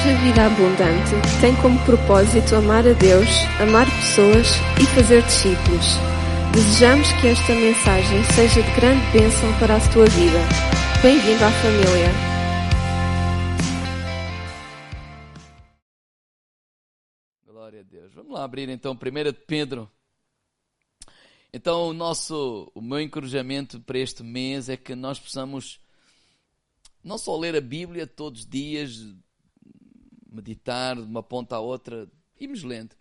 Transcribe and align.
Igreja 0.00 0.18
Vida 0.22 0.46
Abundante 0.46 1.40
tem 1.42 1.54
como 1.60 1.78
propósito 1.84 2.54
amar 2.54 2.86
a 2.88 2.94
Deus, 2.94 3.28
amar 3.60 3.84
pessoas 3.84 4.46
e 4.80 4.86
fazer 4.94 5.22
discípulos. 5.24 5.84
Desejamos 6.54 7.06
que 7.20 7.26
esta 7.26 7.52
mensagem 7.52 8.24
seja 8.34 8.62
de 8.62 8.74
grande 8.76 9.04
bênção 9.12 9.58
para 9.58 9.76
a 9.76 9.92
tua 9.92 10.06
vida. 10.06 10.38
Bem-vindo 11.02 11.44
à 11.44 11.50
família. 11.50 12.08
Glória 17.46 17.80
a 17.80 17.82
Deus. 17.82 18.14
Vamos 18.14 18.32
lá 18.32 18.44
abrir 18.44 18.70
então 18.70 18.94
1 18.94 18.96
Pedro. 19.46 19.90
Então 21.52 21.88
o 21.88 21.92
nosso, 21.92 22.72
o 22.74 22.80
meu 22.80 23.02
encorajamento 23.02 23.78
para 23.80 23.98
este 23.98 24.22
mês 24.22 24.70
é 24.70 24.78
que 24.78 24.94
nós 24.94 25.20
possamos 25.20 25.78
não 27.04 27.18
só 27.18 27.36
ler 27.36 27.54
a 27.54 27.60
Bíblia 27.60 28.06
todos 28.06 28.40
os 28.40 28.46
dias, 28.46 29.04
meditar 30.30 30.96
de 30.96 31.02
uma 31.02 31.22
ponta 31.22 31.56
à 31.56 31.60
outra, 31.60 32.08
irmos 32.38 32.62
lendo, 32.62 32.94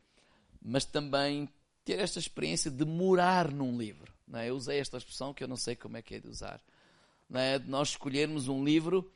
mas 0.61 0.85
também 0.85 1.47
ter 1.85 1.99
esta 1.99 2.19
experiência 2.19 2.69
de 2.69 2.85
morar 2.85 3.51
num 3.51 3.77
livro. 3.77 4.11
Não 4.27 4.39
é? 4.39 4.49
Eu 4.49 4.55
usei 4.55 4.79
esta 4.79 4.97
expressão 4.97 5.33
que 5.33 5.43
eu 5.43 5.47
não 5.47 5.55
sei 5.55 5.75
como 5.75 5.97
é 5.97 6.01
que 6.01 6.15
é 6.15 6.19
de 6.19 6.27
usar. 6.27 6.61
Não 7.29 7.39
é? 7.39 7.59
De 7.59 7.69
nós 7.69 7.89
escolhermos 7.89 8.47
um 8.47 8.63
livro 8.63 9.11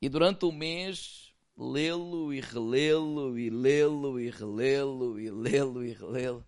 e 0.00 0.08
durante 0.08 0.44
o 0.44 0.52
mês 0.52 1.32
lê-lo 1.56 2.32
e 2.32 2.40
relê-lo 2.40 3.38
e 3.38 3.48
lê-lo 3.48 4.20
e 4.20 4.28
relê-lo 4.28 5.20
e 5.20 5.30
lê-lo 5.30 5.84
e 5.84 5.92
relê-lo 5.92 6.44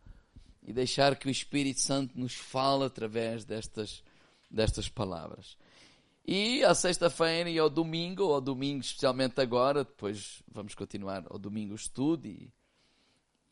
e 0.67 0.73
deixar 0.73 1.17
que 1.17 1.29
o 1.29 1.31
Espírito 1.31 1.81
Santo 1.81 2.19
nos 2.19 2.35
fale 2.35 2.85
através 2.85 3.45
destas, 3.45 4.03
destas 4.51 4.89
palavras. 4.89 5.57
E 6.29 6.65
à 6.65 6.75
sexta-feira 6.75 7.48
e 7.48 7.57
ao 7.57 7.71
domingo, 7.71 8.25
ou 8.25 8.35
ao 8.35 8.41
domingo 8.41 8.80
especialmente 8.80 9.41
agora, 9.41 9.85
depois 9.85 10.43
vamos 10.51 10.75
continuar 10.75 11.24
ao 11.30 11.38
domingo 11.38 11.73
o 11.73 11.77
estudo 11.77 12.27
e, 12.27 12.52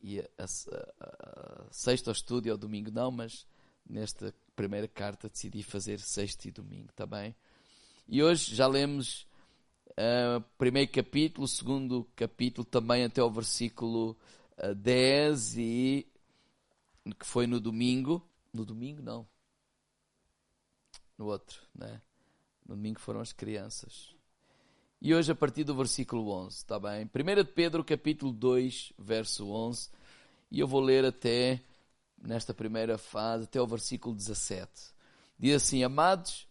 e 0.01 0.19
a, 0.19 0.25
a, 0.37 0.43
a, 0.43 1.67
sexta 1.71 2.09
o 2.09 2.13
estudo 2.13 2.47
e 2.47 2.51
ao 2.51 2.57
domingo 2.57 2.91
não, 2.91 3.09
mas 3.11 3.47
nesta 3.89 4.35
primeira 4.57 4.89
carta 4.89 5.29
decidi 5.29 5.63
fazer 5.63 6.01
sexta 6.01 6.49
e 6.49 6.51
domingo, 6.51 6.89
está 6.89 7.05
bem? 7.05 7.33
E 8.09 8.21
hoje 8.21 8.53
já 8.53 8.67
lemos 8.67 9.25
o 9.85 10.39
uh, 10.39 10.41
primeiro 10.57 10.91
capítulo, 10.91 11.47
segundo 11.47 12.03
capítulo 12.13 12.65
também 12.65 13.05
até 13.05 13.23
o 13.23 13.31
versículo 13.31 14.17
uh, 14.57 14.75
10 14.75 15.57
e 15.59 16.07
que 17.17 17.25
foi 17.25 17.47
no 17.47 17.61
domingo, 17.61 18.21
no 18.51 18.65
domingo 18.65 19.01
não, 19.01 19.25
no 21.17 21.27
outro, 21.27 21.61
né? 21.73 22.01
No 22.65 22.75
domingo 22.75 22.99
foram 22.99 23.19
as 23.19 23.31
crianças. 23.31 24.15
E 24.99 25.13
hoje 25.13 25.31
a 25.31 25.35
partir 25.35 25.63
do 25.63 25.75
versículo 25.75 26.31
11, 26.31 26.57
está 26.57 26.79
bem? 26.79 27.05
1 27.05 27.35
de 27.35 27.51
Pedro 27.51 27.83
capítulo 27.83 28.31
2, 28.31 28.93
verso 28.97 29.51
11. 29.51 29.89
E 30.49 30.59
eu 30.59 30.67
vou 30.67 30.81
ler 30.81 31.05
até, 31.05 31.61
nesta 32.19 32.55
primeira 32.55 32.97
fase, 32.97 33.43
até 33.43 33.61
o 33.61 33.67
versículo 33.67 34.15
17. 34.15 34.67
Diz 35.37 35.55
assim, 35.55 35.83
Amados, 35.83 36.47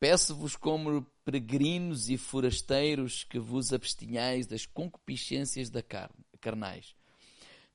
peço-vos 0.00 0.56
como 0.56 1.06
peregrinos 1.24 2.10
e 2.10 2.16
forasteiros 2.16 3.22
que 3.22 3.38
vos 3.38 3.72
abstinhais 3.72 4.46
das 4.46 4.66
concupiscências 4.66 5.70
da 5.70 5.82
carne, 5.82 6.16
carnais, 6.40 6.96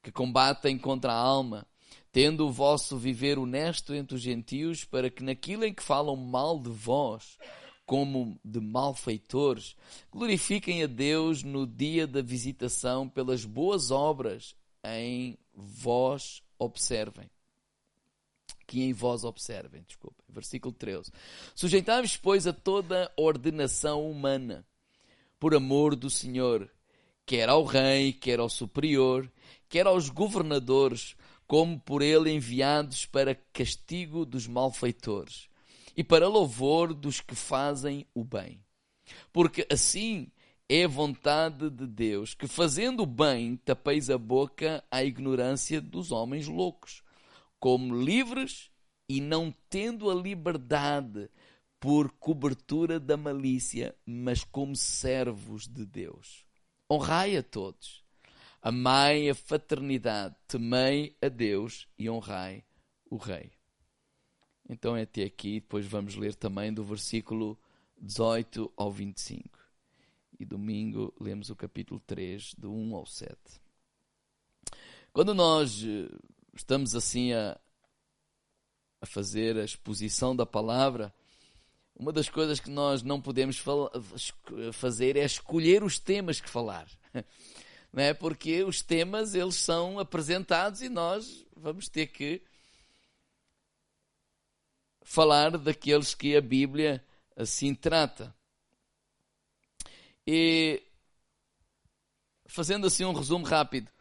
que 0.04 0.12
combatem 0.12 0.78
contra 0.78 1.14
a 1.14 1.18
alma, 1.18 1.66
tendo 2.12 2.46
o 2.46 2.52
vosso 2.52 2.98
viver 2.98 3.40
honesto 3.40 3.94
entre 3.94 4.16
os 4.16 4.22
gentios, 4.22 4.84
para 4.84 5.10
que 5.10 5.24
naquilo 5.24 5.64
em 5.64 5.74
que 5.74 5.82
falam 5.82 6.16
mal 6.16 6.60
de 6.60 6.70
vós, 6.70 7.38
como 7.90 8.40
de 8.45 8.59
malfeitores, 8.59 9.76
glorifiquem 10.12 10.84
a 10.84 10.86
Deus 10.86 11.42
no 11.42 11.66
dia 11.66 12.06
da 12.06 12.22
visitação 12.22 13.09
pelas 13.09 13.45
boas 13.45 13.90
obras 13.90 14.56
em 14.84 15.36
vós 15.56 16.44
observem. 16.60 17.27
Que 18.67 18.83
em 18.83 18.94
vós 18.94 19.23
observem, 19.23 19.83
desculpa. 19.88 20.23
Versículo 20.30 20.72
13. 20.72 21.11
Sujeitai-vos, 21.55 22.16
pois, 22.16 22.45
a 22.45 22.54
toda 22.54 23.11
ordenação 23.17 24.08
humana, 24.08 24.64
por 25.39 25.56
amor 25.56 25.95
do 25.95 26.11
Senhor, 26.11 26.71
quer 27.26 27.50
ao 27.50 27.64
rei, 27.64 28.14
quer 28.14 28.39
ao 28.39 28.50
superior, 28.50 29.27
quer 29.67 29.88
aos 29.88 30.10
governadores, 30.10 31.16
como 31.48 31.80
por 31.80 32.04
ele 32.04 32.30
enviados 32.30 33.08
para 33.08 33.33
castigo 33.52 34.27
dos 34.27 34.45
malfeitores 34.45 35.48
e 35.99 36.04
para 36.04 36.30
louvor 36.30 36.93
dos 36.93 37.20
que 37.20 37.36
fazem 37.36 38.08
o 38.15 38.23
bem. 38.23 38.64
Porque 39.33 39.67
assim 39.70 40.32
é 40.70 40.87
vontade 40.87 41.70
de 41.70 41.86
Deus, 41.86 42.33
que 42.33 42.48
fazendo 42.48 43.04
o 43.04 43.05
bem 43.05 43.58
tapeis 43.58 44.09
a 44.09 44.17
boca 44.17 44.82
à 44.89 45.04
ignorância 45.04 45.82
dos 45.82 46.14
homens 46.14 46.48
loucos, 46.48 47.04
como 47.59 48.02
livres 48.02 48.71
e 49.09 49.20
não 49.20 49.54
tendo 49.70 50.09
a 50.09 50.15
liberdade 50.15 51.30
por 51.82 52.14
cobertura 52.14 52.98
da 52.98 53.17
malícia, 53.17 53.93
mas 54.05 54.42
como 54.42 54.77
servos 54.77 55.67
de 55.67 55.86
Deus. 55.86 56.45
Honrai 56.89 57.36
a 57.36 57.43
todos, 57.43 58.05
amai 58.61 59.27
a 59.27 59.36
fraternidade, 59.36 60.33
temei 60.48 61.17
a 61.21 61.27
Deus 61.27 61.89
e 61.98 62.09
honrai 62.09 62.64
o 63.11 63.17
Rei. 63.17 63.58
Então 64.70 64.96
é 64.96 65.02
até 65.02 65.24
aqui, 65.24 65.60
depois 65.60 65.88
vamos 65.88 66.16
ler 66.16 66.36
também 66.36 66.72
do 66.72 66.84
versículo 66.84 67.58
18 68.00 68.72
ao 68.78 68.92
25. 68.92 69.58
E 70.40 70.46
domingo 70.46 71.12
lemos 71.20 71.50
o 71.50 71.56
capítulo 71.56 72.00
3, 72.06 72.54
do 72.54 72.72
1 72.72 72.96
ao 72.96 73.06
7. 73.06 73.36
Quando 75.12 75.34
nós 75.34 75.84
eh, 75.84 76.08
estamos 76.56 76.96
assim 76.96 77.34
a, 77.34 77.60
a 79.02 79.06
fazer 79.08 79.58
a 79.58 79.66
exposição 79.66 80.36
da 80.36 80.46
palavra, 80.46 81.12
uma 81.96 82.14
das 82.14 82.30
coisas 82.30 82.60
que 82.60 82.70
nós 82.70 83.02
não 83.02 83.20
podemos 83.20 83.62
fazer 84.72 85.18
é 85.18 85.26
escolher 85.26 85.84
os 85.84 86.00
temas 86.00 86.40
que 86.40 86.50
falar. 86.50 86.88
Não 87.92 88.04
é? 88.04 88.14
Porque 88.14 88.64
os 88.64 88.84
temas 88.84 89.34
eles 89.34 89.56
são 89.56 89.98
apresentados 89.98 90.84
e 90.84 90.88
nós 90.88 91.44
vamos 91.58 91.90
ter 91.90 92.06
que 92.06 92.42
falar 95.09 95.58
daqueles 95.58 96.14
que 96.14 96.37
a 96.37 96.42
Bíblia 96.42 97.03
assim 97.36 97.73
trata. 97.73 98.31
E 100.25 100.83
fazendo 102.45 102.86
assim 102.86 103.05
um 103.05 103.14
resumo 103.14 103.43
rápido, 103.43 103.92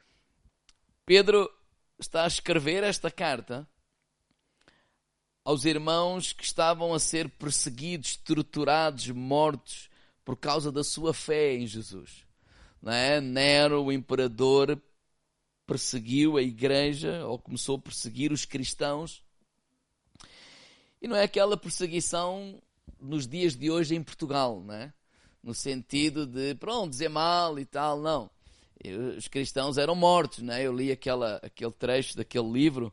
Pedro 1.06 1.50
está 1.98 2.24
a 2.24 2.26
escrever 2.26 2.84
esta 2.84 3.10
carta 3.10 3.66
aos 5.42 5.64
irmãos 5.64 6.34
que 6.34 6.44
estavam 6.44 6.92
a 6.92 6.98
ser 6.98 7.30
perseguidos, 7.30 8.18
torturados, 8.18 9.08
mortos 9.08 9.88
por 10.26 10.36
causa 10.36 10.70
da 10.70 10.84
sua 10.84 11.14
fé 11.14 11.54
em 11.54 11.66
Jesus. 11.66 12.26
Não 12.82 12.92
é? 12.92 13.18
Nero, 13.18 13.82
o 13.82 13.90
imperador, 13.90 14.78
perseguiu 15.66 16.36
a 16.36 16.42
igreja, 16.42 17.24
ou 17.24 17.38
começou 17.38 17.76
a 17.76 17.80
perseguir 17.80 18.30
os 18.30 18.44
cristãos, 18.44 19.22
e 21.00 21.08
não 21.08 21.16
é 21.16 21.22
aquela 21.22 21.56
perseguição 21.56 22.60
nos 23.00 23.26
dias 23.26 23.54
de 23.56 23.70
hoje 23.70 23.94
em 23.94 24.02
Portugal, 24.02 24.62
não 24.64 24.74
é? 24.74 24.92
No 25.42 25.54
sentido 25.54 26.26
de, 26.26 26.54
pronto, 26.56 26.90
dizer 26.90 27.08
mal 27.08 27.58
e 27.58 27.64
tal, 27.64 28.00
não. 28.00 28.30
Os 29.16 29.28
cristãos 29.28 29.78
eram 29.78 29.94
mortos, 29.94 30.40
não 30.40 30.54
é? 30.54 30.66
Eu 30.66 30.72
li 30.72 30.90
aquela, 30.90 31.36
aquele 31.42 31.72
trecho 31.72 32.16
daquele 32.16 32.50
livro 32.50 32.92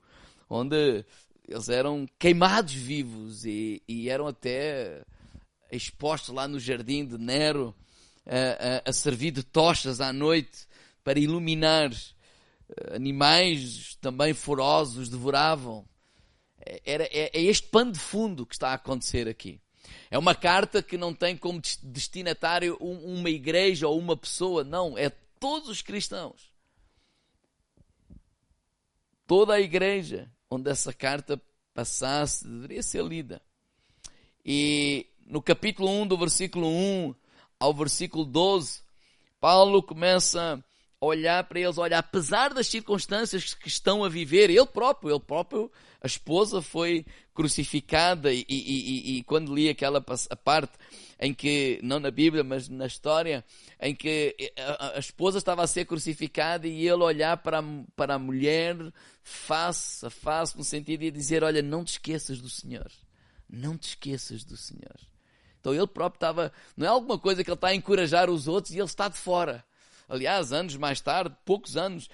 onde 0.49 1.05
eles 1.47 1.69
eram 1.69 2.07
queimados 2.17 2.73
vivos 2.73 3.45
e, 3.45 3.81
e 3.87 4.09
eram 4.09 4.27
até 4.27 5.03
expostos 5.71 6.33
lá 6.33 6.47
no 6.47 6.59
jardim 6.59 7.05
de 7.05 7.17
Nero 7.17 7.75
a, 8.25 8.87
a, 8.87 8.89
a 8.89 8.93
servir 8.93 9.31
de 9.31 9.43
tochas 9.43 10.01
à 10.01 10.11
noite 10.11 10.67
para 11.03 11.19
iluminar. 11.19 11.91
Animais 12.91 13.95
também 14.01 14.33
forosos 14.33 15.09
devoravam 15.09 15.85
era, 16.85 17.03
é, 17.05 17.31
é 17.33 17.41
este 17.41 17.67
pano 17.67 17.91
de 17.91 17.99
fundo 17.99 18.45
que 18.45 18.55
está 18.55 18.69
a 18.69 18.75
acontecer 18.75 19.27
aqui. 19.27 19.59
É 20.09 20.17
uma 20.17 20.33
carta 20.33 20.81
que 20.81 20.97
não 20.97 21.13
tem 21.13 21.37
como 21.37 21.61
destinatário 21.83 22.77
uma 22.79 23.29
igreja 23.29 23.87
ou 23.87 23.99
uma 23.99 24.17
pessoa, 24.17 24.63
não, 24.63 24.97
é 24.97 25.09
todos 25.39 25.69
os 25.69 25.81
cristãos. 25.81 26.51
Toda 29.27 29.53
a 29.53 29.61
igreja 29.61 30.31
onde 30.49 30.69
essa 30.69 30.93
carta 30.93 31.41
passasse 31.73 32.47
deveria 32.47 32.81
ser 32.81 33.03
lida. 33.03 33.41
E 34.43 35.07
no 35.25 35.41
capítulo 35.41 35.89
1, 35.89 36.07
do 36.07 36.17
versículo 36.17 36.67
1 36.67 37.15
ao 37.59 37.73
versículo 37.73 38.23
12, 38.25 38.81
Paulo 39.39 39.81
começa 39.81 40.63
a 41.01 41.05
olhar 41.05 41.43
para 41.43 41.59
eles, 41.59 41.77
olha, 41.77 41.97
apesar 41.97 42.53
das 42.53 42.67
circunstâncias 42.67 43.53
que 43.53 43.67
estão 43.67 44.03
a 44.03 44.09
viver, 44.09 44.49
ele 44.49 44.65
próprio, 44.65 45.11
ele 45.11 45.19
próprio 45.19 45.71
a 46.05 46.07
esposa 46.07 46.61
foi 46.61 47.03
crucificada 47.33 48.31
e, 48.31 48.45
e, 48.47 48.53
e, 48.55 49.17
e 49.17 49.23
quando 49.23 49.55
li 49.55 49.67
aquela 49.67 49.99
parte, 49.99 50.73
em 51.19 51.33
que, 51.33 51.79
não 51.81 51.99
na 51.99 52.11
Bíblia, 52.11 52.43
mas 52.43 52.69
na 52.69 52.85
história, 52.85 53.43
em 53.81 53.95
que 53.95 54.35
a, 54.55 54.97
a 54.97 54.99
esposa 54.99 55.39
estava 55.39 55.63
a 55.63 55.67
ser 55.67 55.85
crucificada 55.85 56.67
e 56.67 56.87
ele 56.87 57.01
olhar 57.01 57.37
para, 57.37 57.63
para 57.95 58.13
a 58.13 58.19
mulher 58.19 58.77
face 59.23 60.05
a 60.05 60.11
face, 60.11 60.55
no 60.55 60.63
sentido 60.63 60.99
de 60.99 61.09
dizer: 61.09 61.43
Olha, 61.43 61.63
não 61.63 61.83
te 61.83 61.93
esqueças 61.93 62.39
do 62.39 62.51
Senhor. 62.51 62.91
Não 63.49 63.75
te 63.75 63.89
esqueças 63.89 64.43
do 64.43 64.55
Senhor. 64.55 64.99
Então 65.59 65.73
ele 65.73 65.87
próprio 65.87 66.17
estava, 66.17 66.53
não 66.77 66.85
é 66.85 66.89
alguma 66.89 67.17
coisa 67.17 67.43
que 67.43 67.49
ele 67.49 67.55
está 67.55 67.69
a 67.69 67.75
encorajar 67.75 68.29
os 68.29 68.47
outros 68.47 68.75
e 68.75 68.77
ele 68.77 68.85
está 68.85 69.07
de 69.07 69.17
fora. 69.17 69.65
Aliás, 70.07 70.53
anos 70.53 70.77
mais 70.77 71.01
tarde, 71.01 71.35
poucos 71.43 71.75
anos, 71.75 72.09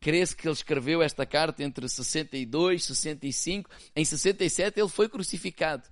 crê-se 0.00 0.34
que 0.34 0.46
ele 0.46 0.54
escreveu 0.54 1.02
esta 1.02 1.26
carta 1.26 1.62
entre 1.62 1.88
62 1.88 2.82
e 2.82 2.86
65. 2.86 3.70
Em 3.94 4.04
67 4.04 4.80
ele 4.80 4.88
foi 4.88 5.08
crucificado. 5.08 5.84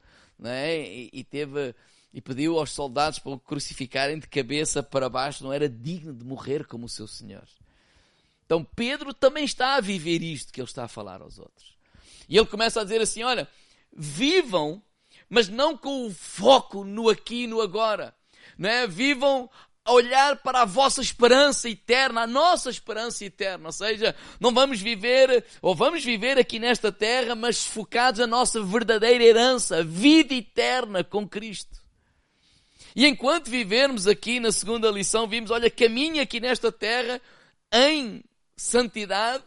É? 0.44 0.76
e, 0.76 1.10
e 1.12 1.24
teve 1.24 1.74
e 2.16 2.20
pediu 2.22 2.58
aos 2.58 2.70
soldados 2.70 3.18
para 3.18 3.32
o 3.32 3.38
crucificarem 3.38 4.18
de 4.18 4.26
cabeça 4.26 4.82
para 4.82 5.06
baixo, 5.06 5.44
não 5.44 5.52
era 5.52 5.68
digno 5.68 6.14
de 6.14 6.24
morrer 6.24 6.66
como 6.66 6.86
o 6.86 6.88
seu 6.88 7.06
Senhor. 7.06 7.46
Então 8.46 8.64
Pedro 8.64 9.12
também 9.12 9.44
está 9.44 9.74
a 9.74 9.82
viver 9.82 10.22
isto 10.22 10.50
que 10.50 10.58
ele 10.58 10.66
está 10.66 10.84
a 10.84 10.88
falar 10.88 11.20
aos 11.20 11.38
outros. 11.38 11.76
E 12.26 12.38
ele 12.38 12.46
começa 12.46 12.80
a 12.80 12.84
dizer 12.84 13.02
assim: 13.02 13.22
olha, 13.22 13.46
vivam, 13.92 14.82
mas 15.28 15.50
não 15.50 15.76
com 15.76 16.06
o 16.06 16.10
foco 16.10 16.84
no 16.84 17.10
aqui 17.10 17.42
e 17.42 17.46
no 17.46 17.60
agora. 17.60 18.14
Não 18.56 18.70
é? 18.70 18.86
Vivam 18.86 19.50
a 19.86 19.92
olhar 19.92 20.36
para 20.36 20.62
a 20.62 20.64
vossa 20.64 21.00
esperança 21.00 21.70
eterna, 21.70 22.22
a 22.22 22.26
nossa 22.26 22.68
esperança 22.68 23.24
eterna. 23.24 23.68
Ou 23.68 23.72
seja, 23.72 24.14
não 24.40 24.52
vamos 24.52 24.80
viver, 24.80 25.44
ou 25.62 25.74
vamos 25.74 26.04
viver 26.04 26.38
aqui 26.38 26.58
nesta 26.58 26.90
terra, 26.90 27.36
mas 27.36 27.64
focados 27.64 28.18
na 28.18 28.26
nossa 28.26 28.60
verdadeira 28.62 29.22
herança, 29.22 29.84
vida 29.84 30.34
eterna 30.34 31.04
com 31.04 31.26
Cristo. 31.26 31.80
E 32.96 33.06
enquanto 33.06 33.48
vivermos 33.48 34.08
aqui 34.08 34.40
na 34.40 34.50
segunda 34.50 34.90
lição, 34.90 35.28
vimos, 35.28 35.50
olha, 35.50 35.70
caminha 35.70 36.22
aqui 36.22 36.40
nesta 36.40 36.72
terra 36.72 37.20
em 37.72 38.24
santidade, 38.56 39.44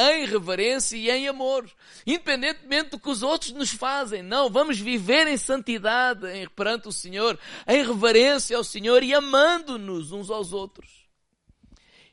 em 0.00 0.24
reverência 0.24 0.96
e 0.96 1.10
em 1.10 1.28
amor, 1.28 1.70
independentemente 2.06 2.90
do 2.90 2.98
que 2.98 3.10
os 3.10 3.22
outros 3.22 3.52
nos 3.52 3.70
fazem. 3.70 4.22
Não, 4.22 4.48
vamos 4.48 4.78
viver 4.78 5.26
em 5.26 5.36
santidade 5.36 6.26
perante 6.56 6.88
o 6.88 6.92
Senhor, 6.92 7.38
em 7.68 7.84
reverência 7.84 8.56
ao 8.56 8.64
Senhor 8.64 9.02
e 9.02 9.12
amando-nos 9.12 10.10
uns 10.10 10.30
aos 10.30 10.52
outros. 10.52 10.88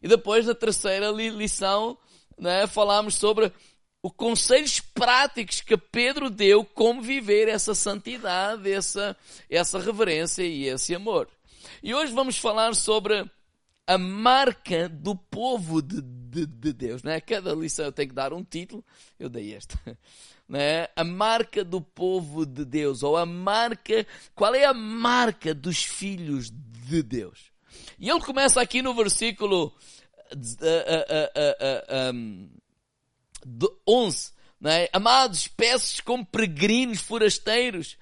E 0.01 0.07
depois, 0.07 0.45
na 0.45 0.53
terceira 0.53 1.09
lição, 1.09 1.97
né, 2.37 2.67
falámos 2.67 3.15
sobre 3.15 3.51
os 4.03 4.11
conselhos 4.15 4.79
práticos 4.79 5.61
que 5.61 5.75
Pedro 5.75 6.29
deu 6.29 6.63
como 6.63 7.01
viver 7.01 7.47
essa 7.47 7.73
santidade, 7.73 8.71
essa, 8.71 9.17
essa 9.49 9.79
reverência 9.79 10.43
e 10.43 10.65
esse 10.67 10.93
amor. 10.93 11.27
E 11.81 11.93
hoje 11.93 12.13
vamos 12.13 12.37
falar 12.37 12.75
sobre 12.75 13.29
a 13.87 13.97
marca 13.97 14.89
do 14.89 15.15
povo 15.15 15.81
de, 15.81 16.01
de, 16.29 16.45
de 16.45 16.73
Deus. 16.73 17.03
Né? 17.03 17.19
Cada 17.21 17.53
lição 17.53 17.85
eu 17.85 17.91
tenho 17.91 18.09
que 18.09 18.15
dar 18.15 18.33
um 18.33 18.43
título, 18.43 18.83
eu 19.19 19.29
dei 19.29 19.53
esta. 19.53 19.79
Né? 20.49 20.87
A 20.95 21.03
marca 21.03 21.61
do 21.61 21.81
povo 21.81 22.45
de 22.45 22.63
Deus, 22.63 23.03
ou 23.03 23.17
a 23.17 23.25
marca, 23.25 24.07
qual 24.33 24.55
é 24.55 24.63
a 24.63 24.73
marca 24.73 25.53
dos 25.53 25.83
filhos 25.83 26.49
de 26.49 27.03
Deus? 27.03 27.51
E 27.99 28.09
ele 28.09 28.21
começa 28.21 28.61
aqui 28.61 28.81
no 28.81 28.93
versículo 28.93 29.65
uh, 29.65 30.37
uh, 30.37 32.11
uh, 32.11 32.15
um, 32.15 32.49
11. 33.85 34.31
Né? 34.61 34.87
Amados, 34.93 35.49
peço 35.49 36.01
como 36.05 36.25
peregrinos 36.25 37.01
forasteiros 37.01 37.97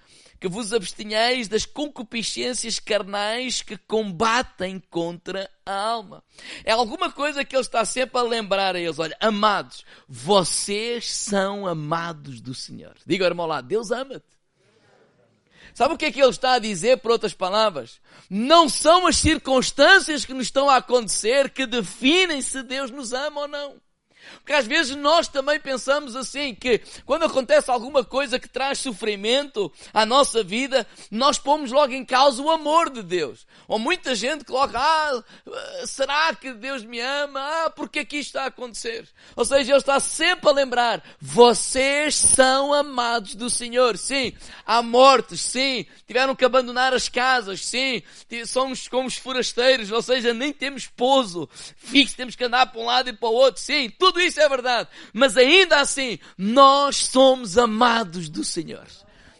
que 0.45 0.49
vos 0.49 0.71
abstenhais 0.73 1.47
das 1.47 1.65
concupiscências 1.65 2.77
carnais 2.79 3.63
que 3.63 3.75
combatem 3.75 4.79
contra 4.91 5.49
a 5.65 5.73
alma. 5.73 6.23
É 6.63 6.71
alguma 6.71 7.11
coisa 7.11 7.43
que 7.43 7.55
ele 7.55 7.63
está 7.63 7.83
sempre 7.83 8.19
a 8.19 8.21
lembrar 8.21 8.75
a 8.75 8.79
eles. 8.79 8.99
Olha, 8.99 9.17
amados, 9.19 9.83
vocês 10.07 11.11
são 11.11 11.65
amados 11.65 12.41
do 12.41 12.53
Senhor. 12.53 12.93
Diga 13.07 13.25
irmão 13.25 13.47
lá, 13.47 13.59
Deus 13.59 13.89
ama-te. 13.89 14.23
Sabe 15.73 15.95
o 15.95 15.97
que 15.97 16.05
é 16.05 16.11
que 16.11 16.21
ele 16.21 16.29
está 16.29 16.53
a 16.53 16.59
dizer, 16.59 16.99
por 16.99 17.09
outras 17.09 17.33
palavras? 17.33 17.99
Não 18.29 18.69
são 18.69 19.07
as 19.07 19.17
circunstâncias 19.17 20.25
que 20.25 20.33
nos 20.35 20.45
estão 20.45 20.69
a 20.69 20.75
acontecer 20.75 21.49
que 21.49 21.65
definem 21.65 22.39
se 22.43 22.61
Deus 22.61 22.91
nos 22.91 23.13
ama 23.13 23.41
ou 23.41 23.47
não. 23.47 23.81
Porque 24.37 24.53
às 24.53 24.67
vezes 24.67 24.95
nós 24.95 25.27
também 25.27 25.59
pensamos 25.59 26.15
assim, 26.15 26.53
que 26.53 26.81
quando 27.05 27.25
acontece 27.25 27.71
alguma 27.71 28.03
coisa 28.03 28.39
que 28.39 28.49
traz 28.49 28.79
sofrimento 28.79 29.71
à 29.93 30.05
nossa 30.05 30.43
vida, 30.43 30.85
nós 31.09 31.37
pomos 31.37 31.71
logo 31.71 31.93
em 31.93 32.05
causa 32.05 32.41
o 32.41 32.49
amor 32.49 32.89
de 32.89 33.01
Deus. 33.01 33.45
Ou 33.67 33.79
muita 33.79 34.15
gente 34.15 34.45
coloca, 34.45 34.79
ah, 34.79 35.23
será 35.85 36.33
que 36.35 36.53
Deus 36.53 36.83
me 36.83 36.99
ama? 36.99 37.39
Ah, 37.39 37.69
porque 37.69 37.99
é 37.99 38.05
que 38.05 38.17
isto 38.17 38.29
está 38.29 38.43
a 38.43 38.47
acontecer? 38.47 39.07
Ou 39.35 39.45
seja, 39.45 39.71
Ele 39.71 39.77
está 39.79 39.99
sempre 39.99 40.49
a 40.49 40.53
lembrar, 40.53 41.03
vocês 41.19 42.15
são 42.15 42.73
amados 42.73 43.35
do 43.35 43.49
Senhor. 43.49 43.97
Sim, 43.97 44.33
há 44.65 44.81
mortes, 44.81 45.41
sim, 45.41 45.85
tiveram 46.07 46.35
que 46.35 46.45
abandonar 46.45 46.93
as 46.93 47.09
casas, 47.09 47.65
sim, 47.65 48.01
somos 48.45 48.87
como 48.87 49.07
os 49.07 49.17
forasteiros, 49.17 49.91
ou 49.91 50.01
seja, 50.01 50.33
nem 50.33 50.53
temos 50.53 50.87
pouso 50.87 51.49
fixo, 51.77 52.15
temos 52.15 52.35
que 52.35 52.43
andar 52.43 52.67
para 52.67 52.81
um 52.81 52.85
lado 52.85 53.09
e 53.09 53.13
para 53.13 53.29
o 53.29 53.33
outro, 53.33 53.61
sim, 53.61 53.89
tudo 53.89 54.14
tudo 54.15 54.21
isso 54.21 54.39
é 54.39 54.47
verdade. 54.47 54.89
Mas 55.13 55.35
ainda 55.35 55.81
assim, 55.81 56.17
nós 56.37 56.95
somos 56.95 57.57
amados 57.57 58.29
do 58.29 58.45
Senhor. 58.45 58.87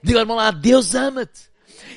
Diga, 0.03 0.19
irmão 0.19 0.35
lá, 0.35 0.51
Deus 0.51 0.93
ama-te. 0.93 1.49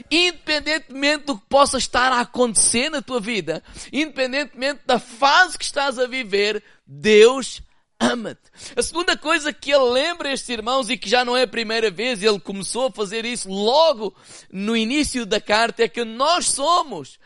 Independentemente 0.08 1.24
do 1.26 1.36
que 1.36 1.44
possa 1.48 1.76
estar 1.76 2.12
a 2.12 2.20
acontecer 2.20 2.88
na 2.88 3.02
tua 3.02 3.20
vida, 3.20 3.62
independentemente 3.92 4.80
da 4.86 4.98
fase 4.98 5.58
que 5.58 5.64
estás 5.64 5.98
a 5.98 6.06
viver, 6.06 6.62
Deus 6.86 7.60
ama-te. 7.98 8.40
A 8.76 8.80
segunda 8.80 9.16
coisa 9.16 9.52
que 9.52 9.72
ele 9.72 9.90
lembra 9.90 10.32
estes 10.32 10.48
irmãos 10.48 10.88
e 10.88 10.96
que 10.96 11.10
já 11.10 11.24
não 11.24 11.36
é 11.36 11.42
a 11.42 11.48
primeira 11.48 11.90
vez, 11.90 12.22
ele 12.22 12.38
começou 12.38 12.86
a 12.86 12.92
fazer 12.92 13.24
isso 13.24 13.50
logo 13.50 14.14
no 14.52 14.76
início 14.76 15.26
da 15.26 15.40
carta, 15.40 15.82
é 15.82 15.88
que 15.88 16.04
nós 16.04 16.46
somos 16.46 17.18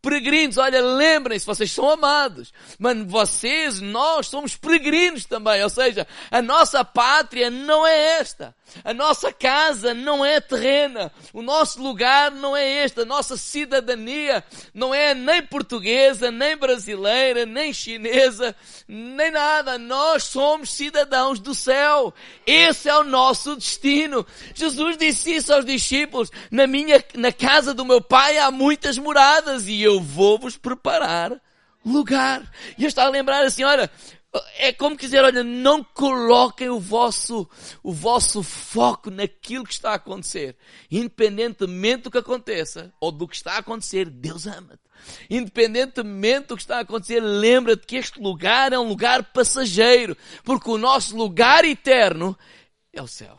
peregrinos, 0.00 0.56
olha, 0.58 0.80
lembrem-se, 0.80 1.44
vocês 1.46 1.72
são 1.72 1.90
amados. 1.90 2.52
Mano, 2.78 3.06
vocês, 3.06 3.80
nós 3.80 4.28
somos 4.28 4.56
peregrinos 4.56 5.24
também. 5.24 5.62
Ou 5.62 5.68
seja, 5.68 6.06
a 6.30 6.40
nossa 6.40 6.84
pátria 6.84 7.50
não 7.50 7.86
é 7.86 8.18
esta. 8.20 8.54
A 8.84 8.94
nossa 8.94 9.32
casa 9.32 9.94
não 9.94 10.24
é 10.24 10.40
terrena. 10.40 11.10
O 11.32 11.42
nosso 11.42 11.82
lugar 11.82 12.30
não 12.30 12.56
é 12.56 12.84
este. 12.84 13.00
A 13.00 13.04
nossa 13.04 13.36
cidadania 13.36 14.44
não 14.72 14.94
é 14.94 15.14
nem 15.14 15.42
portuguesa, 15.42 16.30
nem 16.30 16.56
brasileira, 16.56 17.44
nem 17.44 17.72
chinesa, 17.72 18.54
nem 18.86 19.30
nada. 19.30 19.78
Nós 19.78 20.24
somos 20.24 20.70
cidadãos 20.70 21.40
do 21.40 21.54
céu. 21.54 22.14
Esse 22.46 22.88
é 22.88 22.96
o 22.96 23.04
nosso 23.04 23.56
destino. 23.56 24.26
Jesus 24.54 24.96
disse 24.96 25.34
isso 25.34 25.52
aos 25.52 25.64
discípulos. 25.64 26.30
Na 26.50 26.66
minha, 26.66 27.02
na 27.14 27.32
casa 27.32 27.74
do 27.74 27.84
meu 27.84 28.00
pai 28.00 28.38
há 28.38 28.50
muitas 28.50 28.98
moradas 28.98 29.66
e 29.66 29.82
eu 29.82 29.97
vou 30.00 30.38
vos 30.38 30.56
preparar 30.56 31.40
lugar. 31.84 32.50
E 32.76 32.84
eu 32.84 32.88
estava 32.88 33.08
a 33.08 33.12
lembrar 33.12 33.44
assim, 33.44 33.64
olha, 33.64 33.90
é 34.58 34.72
como 34.72 34.96
dizer, 34.96 35.24
olha, 35.24 35.42
não 35.42 35.82
coloquem 35.82 36.68
o 36.68 36.78
vosso, 36.78 37.48
o 37.82 37.92
vosso 37.92 38.42
foco 38.42 39.10
naquilo 39.10 39.64
que 39.64 39.72
está 39.72 39.92
a 39.92 39.94
acontecer. 39.94 40.56
Independentemente 40.90 42.02
do 42.02 42.10
que 42.10 42.18
aconteça, 42.18 42.92
ou 43.00 43.10
do 43.10 43.26
que 43.26 43.36
está 43.36 43.54
a 43.54 43.58
acontecer, 43.58 44.08
Deus 44.10 44.46
ama-te. 44.46 44.82
Independentemente 45.30 46.48
do 46.48 46.56
que 46.56 46.62
está 46.62 46.78
a 46.78 46.80
acontecer, 46.80 47.20
lembra-te 47.20 47.86
que 47.86 47.96
este 47.96 48.20
lugar 48.20 48.72
é 48.72 48.78
um 48.78 48.88
lugar 48.88 49.22
passageiro, 49.32 50.16
porque 50.44 50.70
o 50.70 50.78
nosso 50.78 51.16
lugar 51.16 51.64
eterno 51.64 52.36
é 52.92 53.00
o 53.00 53.06
céu. 53.06 53.38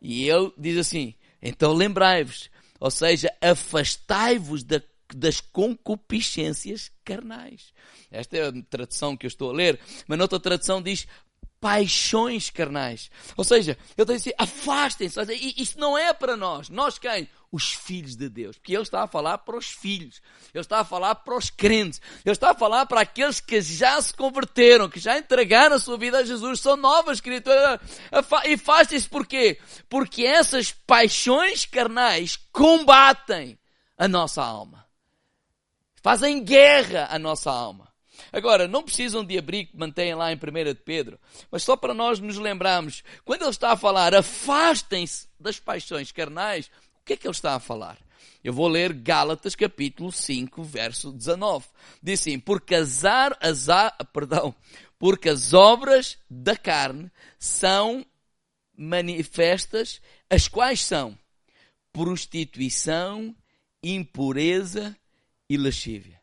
E 0.00 0.28
ele 0.28 0.52
diz 0.56 0.78
assim, 0.78 1.14
então 1.40 1.72
lembrai-vos, 1.72 2.50
ou 2.78 2.90
seja, 2.90 3.32
afastai-vos 3.40 4.62
da 4.62 4.80
das 5.14 5.40
concupiscências 5.40 6.90
carnais. 7.04 7.72
Esta 8.10 8.36
é 8.36 8.48
a 8.48 8.52
tradução 8.68 9.16
que 9.16 9.26
eu 9.26 9.28
estou 9.28 9.50
a 9.50 9.54
ler, 9.54 9.80
mas 10.06 10.18
noutra 10.18 10.40
tradução 10.40 10.82
diz 10.82 11.06
paixões 11.62 12.50
carnais. 12.50 13.08
Ou 13.36 13.44
seja, 13.44 13.78
ele 13.96 14.02
está 14.02 14.12
a 14.12 14.16
dizer, 14.16 14.34
afastem-se. 14.36 15.20
Isso 15.56 15.78
não 15.78 15.96
é 15.96 16.12
para 16.12 16.36
nós. 16.36 16.68
Nós 16.68 16.98
quem? 16.98 17.28
Os 17.52 17.72
filhos 17.72 18.16
de 18.16 18.28
Deus. 18.28 18.58
Porque 18.58 18.74
ele 18.74 18.82
está 18.82 19.04
a 19.04 19.06
falar 19.06 19.38
para 19.38 19.56
os 19.56 19.66
filhos. 19.66 20.20
Ele 20.52 20.60
está 20.60 20.80
a 20.80 20.84
falar 20.84 21.14
para 21.14 21.36
os 21.36 21.50
crentes. 21.50 22.00
Ele 22.24 22.32
está 22.32 22.50
a 22.50 22.54
falar 22.54 22.84
para 22.86 23.02
aqueles 23.02 23.40
que 23.40 23.60
já 23.60 24.02
se 24.02 24.12
converteram, 24.12 24.88
que 24.88 24.98
já 24.98 25.16
entregaram 25.16 25.76
a 25.76 25.78
sua 25.78 25.96
vida 25.96 26.18
a 26.18 26.24
Jesus. 26.24 26.58
São 26.58 26.76
novas 26.76 27.20
criaturas. 27.20 27.78
E 28.44 28.54
afastem-se 28.54 29.08
porquê? 29.08 29.60
Porque 29.88 30.24
essas 30.24 30.72
paixões 30.72 31.64
carnais 31.64 32.36
combatem 32.50 33.56
a 33.96 34.08
nossa 34.08 34.42
alma. 34.42 34.84
Fazem 36.02 36.42
guerra 36.42 37.06
à 37.10 37.18
nossa 37.18 37.50
alma. 37.50 37.88
Agora, 38.32 38.66
não 38.66 38.82
precisam 38.82 39.24
de 39.24 39.38
abrir 39.38 39.66
que 39.66 39.76
mantêm 39.76 40.14
lá 40.14 40.32
em 40.32 40.36
1 40.36 40.38
de 40.64 40.74
Pedro, 40.74 41.18
mas 41.50 41.62
só 41.62 41.76
para 41.76 41.94
nós 41.94 42.18
nos 42.18 42.38
lembrarmos, 42.38 43.02
quando 43.24 43.42
ele 43.42 43.50
está 43.50 43.72
a 43.72 43.76
falar, 43.76 44.14
afastem-se 44.14 45.28
das 45.38 45.58
paixões 45.58 46.12
carnais, 46.12 46.66
o 47.00 47.04
que 47.04 47.12
é 47.14 47.16
que 47.16 47.26
ele 47.26 47.34
está 47.34 47.54
a 47.54 47.60
falar? 47.60 47.98
Eu 48.42 48.52
vou 48.52 48.68
ler 48.68 48.92
Gálatas 48.92 49.54
capítulo 49.54 50.10
5, 50.10 50.62
verso 50.64 51.12
19. 51.12 51.66
Diz 52.02 52.20
assim, 52.20 52.38
porque 52.38 52.74
as, 52.74 53.04
ar, 53.04 53.36
as, 53.40 53.68
ar, 53.68 53.96
perdão, 54.12 54.54
porque 54.98 55.28
as 55.28 55.52
obras 55.52 56.18
da 56.28 56.56
carne 56.56 57.10
são 57.38 58.04
manifestas, 58.76 60.00
as 60.28 60.48
quais 60.48 60.80
são 60.82 61.16
prostituição, 61.92 63.34
impureza 63.82 64.96
e 65.52 65.58
lascívia. 65.58 66.18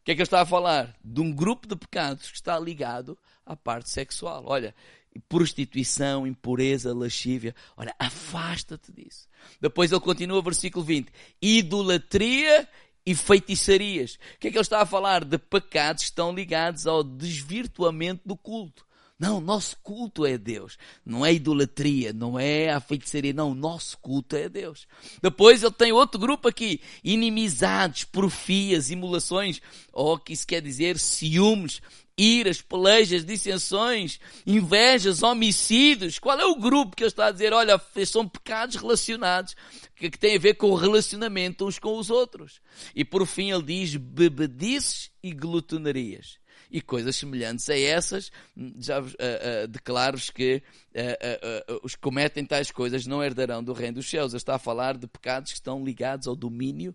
O 0.00 0.04
que 0.04 0.12
é 0.12 0.14
que 0.14 0.20
eu 0.20 0.24
estava 0.24 0.42
a 0.42 0.46
falar? 0.46 0.94
De 1.02 1.22
um 1.22 1.32
grupo 1.32 1.66
de 1.66 1.74
pecados 1.74 2.30
que 2.30 2.36
está 2.36 2.58
ligado 2.58 3.18
à 3.46 3.56
parte 3.56 3.88
sexual. 3.88 4.44
Olha, 4.46 4.74
prostituição, 5.26 6.26
impureza, 6.26 6.94
lascívia. 6.94 7.54
Olha, 7.78 7.94
afasta-te 7.98 8.92
disso. 8.92 9.26
Depois 9.58 9.90
ele 9.90 10.02
continua, 10.02 10.42
versículo 10.42 10.84
20: 10.84 11.10
idolatria 11.40 12.68
e 13.06 13.14
feitiçarias. 13.14 14.16
O 14.16 14.38
que 14.40 14.48
é 14.48 14.50
que 14.50 14.58
ele 14.58 14.60
está 14.60 14.82
a 14.82 14.86
falar? 14.86 15.24
De 15.24 15.38
pecados 15.38 16.02
que 16.02 16.10
estão 16.10 16.34
ligados 16.34 16.86
ao 16.86 17.02
desvirtuamento 17.02 18.20
do 18.28 18.36
culto. 18.36 18.83
Não, 19.18 19.40
nosso 19.40 19.76
culto 19.80 20.26
é 20.26 20.36
Deus. 20.36 20.76
Não 21.06 21.24
é 21.24 21.32
idolatria, 21.32 22.12
não 22.12 22.38
é 22.38 22.70
a 22.70 22.80
feitiçaria, 22.80 23.32
não. 23.32 23.54
Nosso 23.54 23.96
culto 23.98 24.34
é 24.34 24.48
Deus. 24.48 24.88
Depois 25.22 25.62
ele 25.62 25.72
tem 25.72 25.92
outro 25.92 26.18
grupo 26.18 26.48
aqui: 26.48 26.80
inimizades, 27.02 28.04
profias, 28.04 28.90
imulações, 28.90 29.60
oh, 29.92 30.18
que 30.18 30.32
isso 30.32 30.44
quer 30.44 30.60
dizer 30.60 30.98
ciúmes, 30.98 31.80
iras, 32.18 32.60
pelejas, 32.60 33.24
dissensões, 33.24 34.18
invejas, 34.44 35.22
homicídios. 35.22 36.18
Qual 36.18 36.38
é 36.38 36.44
o 36.44 36.56
grupo 36.56 36.96
que 36.96 37.04
ele 37.04 37.08
está 37.08 37.26
a 37.26 37.32
dizer? 37.32 37.52
Olha, 37.52 37.80
são 38.04 38.28
pecados 38.28 38.74
relacionados 38.74 39.54
que, 39.94 40.10
que 40.10 40.18
têm 40.18 40.34
a 40.34 40.40
ver 40.40 40.54
com 40.54 40.70
o 40.70 40.76
relacionamento 40.76 41.66
uns 41.66 41.78
com 41.78 41.96
os 41.98 42.10
outros. 42.10 42.60
E 42.96 43.04
por 43.04 43.24
fim 43.26 43.52
ele 43.52 43.62
diz 43.62 43.94
bebedices 43.94 45.12
e 45.22 45.32
glutonarias 45.32 46.42
e 46.74 46.80
coisas 46.80 47.14
semelhantes 47.14 47.70
a 47.70 47.78
essas, 47.78 48.32
já 48.80 49.00
uh, 49.00 49.04
uh, 49.04 49.68
declaro-vos 49.68 50.28
que 50.28 50.60
uh, 50.90 51.80
os 51.84 51.94
que 51.94 52.00
cometem 52.00 52.44
tais 52.44 52.72
coisas 52.72 53.06
não 53.06 53.22
herdarão 53.22 53.62
do 53.62 53.72
reino 53.72 53.94
dos 53.94 54.10
céus. 54.10 54.32
Ele 54.32 54.38
está 54.38 54.56
a 54.56 54.58
falar 54.58 54.98
de 54.98 55.06
pecados 55.06 55.52
que 55.52 55.56
estão 55.56 55.84
ligados 55.84 56.26
ao 56.26 56.34
domínio 56.34 56.92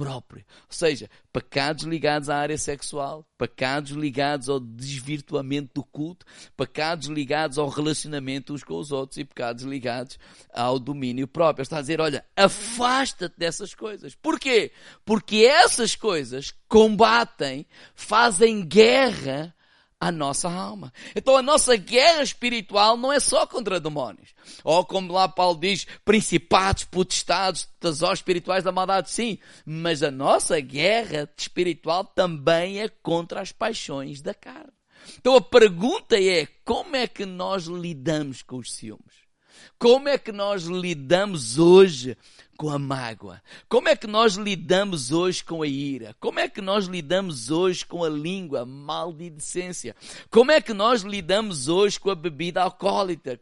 próprio. 0.00 0.42
Ou 0.60 0.72
seja, 0.72 1.10
pecados 1.30 1.84
ligados 1.84 2.30
à 2.30 2.38
área 2.38 2.56
sexual, 2.56 3.22
pecados 3.36 3.90
ligados 3.90 4.48
ao 4.48 4.58
desvirtuamento 4.58 5.72
do 5.74 5.84
culto, 5.84 6.24
pecados 6.56 7.08
ligados 7.08 7.58
ao 7.58 7.68
relacionamento 7.68 8.54
uns 8.54 8.64
com 8.64 8.78
os 8.78 8.92
outros 8.92 9.18
e 9.18 9.26
pecados 9.26 9.62
ligados 9.62 10.18
ao 10.54 10.78
domínio 10.78 11.28
próprio. 11.28 11.62
Está 11.62 11.76
a 11.76 11.80
dizer, 11.82 12.00
olha, 12.00 12.24
afasta-te 12.34 13.34
dessas 13.36 13.74
coisas. 13.74 14.14
Porquê? 14.14 14.72
Porque 15.04 15.44
essas 15.44 15.94
coisas 15.94 16.54
combatem, 16.66 17.66
fazem 17.94 18.66
guerra 18.66 19.54
a 20.00 20.10
nossa 20.10 20.50
alma. 20.50 20.90
Então 21.14 21.36
a 21.36 21.42
nossa 21.42 21.76
guerra 21.76 22.22
espiritual 22.22 22.96
não 22.96 23.12
é 23.12 23.20
só 23.20 23.46
contra 23.46 23.78
demónios. 23.78 24.30
Ou 24.64 24.84
como 24.84 25.12
lá 25.12 25.28
Paulo 25.28 25.60
diz, 25.60 25.86
principados, 26.04 26.84
potestados, 26.84 27.68
tesouros 27.78 28.20
espirituais 28.20 28.64
da 28.64 28.72
maldade, 28.72 29.10
sim. 29.10 29.38
Mas 29.64 30.02
a 30.02 30.10
nossa 30.10 30.58
guerra 30.58 31.30
espiritual 31.36 32.04
também 32.04 32.80
é 32.80 32.88
contra 32.88 33.42
as 33.42 33.52
paixões 33.52 34.22
da 34.22 34.32
carne. 34.32 34.72
Então 35.18 35.36
a 35.36 35.40
pergunta 35.40 36.20
é, 36.20 36.46
como 36.64 36.96
é 36.96 37.06
que 37.06 37.26
nós 37.26 37.64
lidamos 37.64 38.42
com 38.42 38.56
os 38.56 38.72
ciúmes? 38.72 39.29
Como 39.78 40.08
é 40.08 40.18
que 40.18 40.32
nós 40.32 40.64
lidamos 40.64 41.58
hoje 41.58 42.16
com 42.60 42.68
a 42.68 42.78
mágoa? 42.78 43.40
Como 43.70 43.88
é 43.88 43.96
que 43.96 44.06
nós 44.06 44.34
lidamos 44.34 45.10
hoje 45.10 45.42
com 45.42 45.62
a 45.62 45.66
ira? 45.66 46.14
Como 46.20 46.38
é 46.38 46.46
que 46.46 46.60
nós 46.60 46.84
lidamos 46.84 47.50
hoje 47.50 47.86
com 47.86 48.04
a 48.04 48.08
língua, 48.10 48.66
maldicência? 48.66 49.96
Como 50.30 50.52
é 50.52 50.60
que 50.60 50.74
nós 50.74 51.00
lidamos 51.00 51.68
hoje 51.68 51.98
com 51.98 52.10
a 52.10 52.14
bebida 52.14 52.60
alcoólica? 52.60 53.40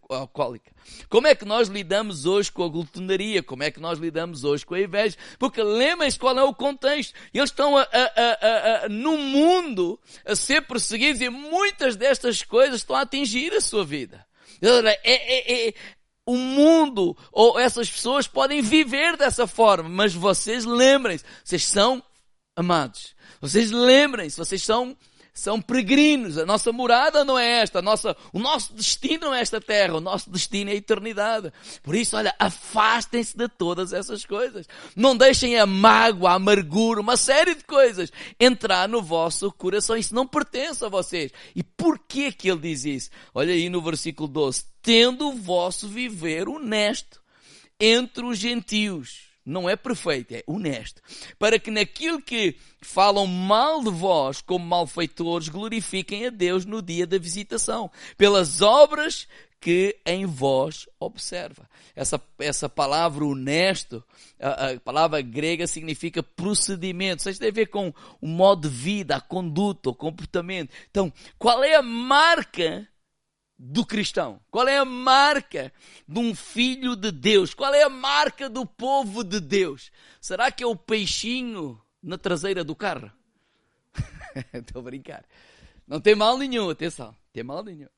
Como 1.08 1.26
é 1.26 1.34
que 1.34 1.44
nós 1.44 1.66
lidamos 1.66 2.26
hoje 2.26 2.52
com 2.52 2.62
a 2.62 2.68
glutonaria? 2.68 3.42
Como 3.42 3.64
é 3.64 3.72
que 3.72 3.80
nós 3.80 3.98
lidamos 3.98 4.44
hoje 4.44 4.64
com 4.64 4.74
a 4.74 4.80
inveja? 4.80 5.16
Porque 5.36 5.60
lembrem-se 5.60 6.16
qual 6.16 6.38
é 6.38 6.44
o 6.44 6.54
contexto. 6.54 7.12
Eles 7.34 7.50
estão 7.50 7.76
a, 7.76 7.82
a, 7.82 8.84
a, 8.84 8.88
no 8.88 9.18
mundo 9.18 9.98
a 10.24 10.36
ser 10.36 10.62
perseguidos 10.62 11.20
e 11.20 11.28
muitas 11.28 11.96
destas 11.96 12.44
coisas 12.44 12.76
estão 12.76 12.94
a 12.94 13.00
atingir 13.00 13.52
a 13.52 13.60
sua 13.60 13.84
vida. 13.84 14.24
É, 14.60 15.10
é, 15.12 15.68
é, 15.68 15.74
o 16.28 16.36
mundo 16.36 17.16
ou 17.32 17.58
essas 17.58 17.90
pessoas 17.90 18.28
podem 18.28 18.60
viver 18.60 19.16
dessa 19.16 19.46
forma, 19.46 19.88
mas 19.88 20.12
vocês 20.12 20.66
lembrem-se, 20.66 21.24
vocês 21.42 21.64
são 21.64 22.02
amados. 22.54 23.14
Vocês 23.40 23.70
lembrem-se, 23.70 24.36
vocês 24.36 24.62
são 24.62 24.94
são 25.38 25.60
peregrinos. 25.60 26.36
A 26.36 26.44
nossa 26.44 26.72
morada 26.72 27.24
não 27.24 27.38
é 27.38 27.60
esta. 27.60 27.80
Nossa, 27.80 28.16
o 28.32 28.38
nosso 28.38 28.72
destino 28.74 29.26
não 29.26 29.34
é 29.34 29.40
esta 29.40 29.60
terra. 29.60 29.96
O 29.96 30.00
nosso 30.00 30.30
destino 30.30 30.70
é 30.70 30.74
a 30.74 30.76
eternidade. 30.76 31.52
Por 31.82 31.94
isso, 31.94 32.16
olha, 32.16 32.34
afastem-se 32.38 33.36
de 33.36 33.48
todas 33.48 33.92
essas 33.92 34.24
coisas. 34.24 34.66
Não 34.96 35.16
deixem 35.16 35.58
a 35.58 35.66
mágoa, 35.66 36.30
a 36.30 36.34
amargura, 36.34 37.00
uma 37.00 37.16
série 37.16 37.54
de 37.54 37.64
coisas 37.64 38.12
entrar 38.38 38.88
no 38.88 39.00
vosso 39.00 39.50
coração. 39.52 39.96
Isso 39.96 40.14
não 40.14 40.26
pertence 40.26 40.84
a 40.84 40.88
vocês. 40.88 41.32
E 41.54 41.62
por 41.62 41.98
que 41.98 42.32
que 42.32 42.50
ele 42.50 42.60
diz 42.60 42.84
isso? 42.84 43.10
Olha 43.34 43.54
aí 43.54 43.68
no 43.68 43.80
versículo 43.80 44.28
12. 44.28 44.64
Tendo 44.82 45.28
o 45.28 45.36
vosso 45.36 45.88
viver 45.88 46.48
honesto 46.48 47.20
entre 47.80 48.24
os 48.24 48.38
gentios 48.38 49.27
não 49.48 49.68
é 49.68 49.76
perfeito, 49.76 50.34
é 50.34 50.42
honesto, 50.46 51.02
para 51.38 51.58
que 51.58 51.70
naquilo 51.70 52.20
que 52.20 52.56
falam 52.80 53.26
mal 53.26 53.82
de 53.82 53.90
vós 53.90 54.40
como 54.40 54.64
malfeitores 54.64 55.48
glorifiquem 55.48 56.26
a 56.26 56.30
Deus 56.30 56.64
no 56.64 56.82
dia 56.82 57.06
da 57.06 57.18
visitação, 57.18 57.90
pelas 58.16 58.62
obras 58.62 59.26
que 59.60 59.96
em 60.06 60.24
vós 60.24 60.88
observa. 61.00 61.68
Essa, 61.94 62.20
essa 62.38 62.68
palavra 62.68 63.24
honesto, 63.24 64.04
a, 64.40 64.70
a 64.70 64.80
palavra 64.80 65.20
grega 65.20 65.66
significa 65.66 66.22
procedimento. 66.22 67.28
Isso 67.28 67.40
tem 67.40 67.48
a 67.48 67.52
ver 67.52 67.66
com 67.66 67.92
o 68.20 68.26
modo 68.26 68.68
de 68.68 68.74
vida, 68.74 69.16
a 69.16 69.20
conduta, 69.20 69.90
o 69.90 69.94
comportamento. 69.94 70.72
Então, 70.90 71.12
qual 71.38 71.64
é 71.64 71.74
a 71.74 71.82
marca 71.82 72.86
do 73.58 73.84
cristão? 73.84 74.40
Qual 74.50 74.68
é 74.68 74.78
a 74.78 74.84
marca 74.84 75.72
de 76.06 76.18
um 76.18 76.34
filho 76.34 76.94
de 76.94 77.10
Deus? 77.10 77.52
Qual 77.52 77.74
é 77.74 77.82
a 77.82 77.88
marca 77.88 78.48
do 78.48 78.64
povo 78.64 79.24
de 79.24 79.40
Deus? 79.40 79.90
Será 80.20 80.50
que 80.52 80.62
é 80.62 80.66
o 80.66 80.76
peixinho 80.76 81.80
na 82.02 82.16
traseira 82.16 82.62
do 82.62 82.76
carro? 82.76 83.10
Estou 84.52 84.80
a 84.80 84.84
brincar. 84.84 85.24
Não 85.86 86.00
tem 86.00 86.14
mal 86.14 86.38
nenhum, 86.38 86.70
atenção, 86.70 87.16
tem 87.32 87.42
mal 87.42 87.64
nenhum. 87.64 87.88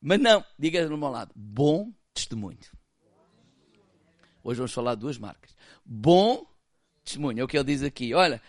Mas 0.00 0.20
não, 0.20 0.44
diga 0.58 0.86
no 0.86 0.98
meu 0.98 1.08
lado, 1.08 1.32
bom 1.34 1.90
testemunho. 2.12 2.58
Hoje 4.42 4.58
vamos 4.58 4.74
falar 4.74 4.94
de 4.94 5.00
duas 5.00 5.16
marcas. 5.16 5.56
Bom 5.84 6.46
testemunho, 7.02 7.40
é 7.40 7.44
o 7.44 7.48
que 7.48 7.56
ele 7.56 7.64
diz 7.64 7.82
aqui. 7.82 8.12
Olha, 8.12 8.42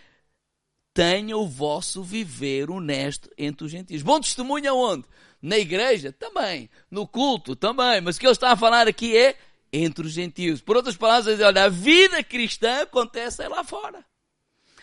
tenha 0.93 1.37
o 1.37 1.47
vosso 1.47 2.03
viver 2.03 2.69
honesto 2.69 3.29
entre 3.37 3.65
os 3.65 3.71
gentios. 3.71 4.01
Bom 4.01 4.19
testemunho 4.19 4.69
aonde? 4.71 5.05
Na 5.45 5.59
igreja? 5.59 6.11
Também. 6.11 6.67
No 6.89 7.07
culto? 7.07 7.55
Também. 7.55 8.01
Mas 8.01 8.15
o 8.15 8.19
que 8.19 8.25
ele 8.25 8.31
está 8.31 8.53
a 8.53 8.55
falar 8.55 8.87
aqui 8.87 9.15
é 9.15 9.37
entre 9.71 10.07
os 10.07 10.11
gentios. 10.11 10.59
Por 10.59 10.75
outras 10.75 10.97
palavras, 10.97 11.39
olha, 11.39 11.65
a 11.65 11.69
vida 11.69 12.23
cristã 12.23 12.81
acontece 12.81 13.47
lá 13.47 13.63
fora. 13.63 14.03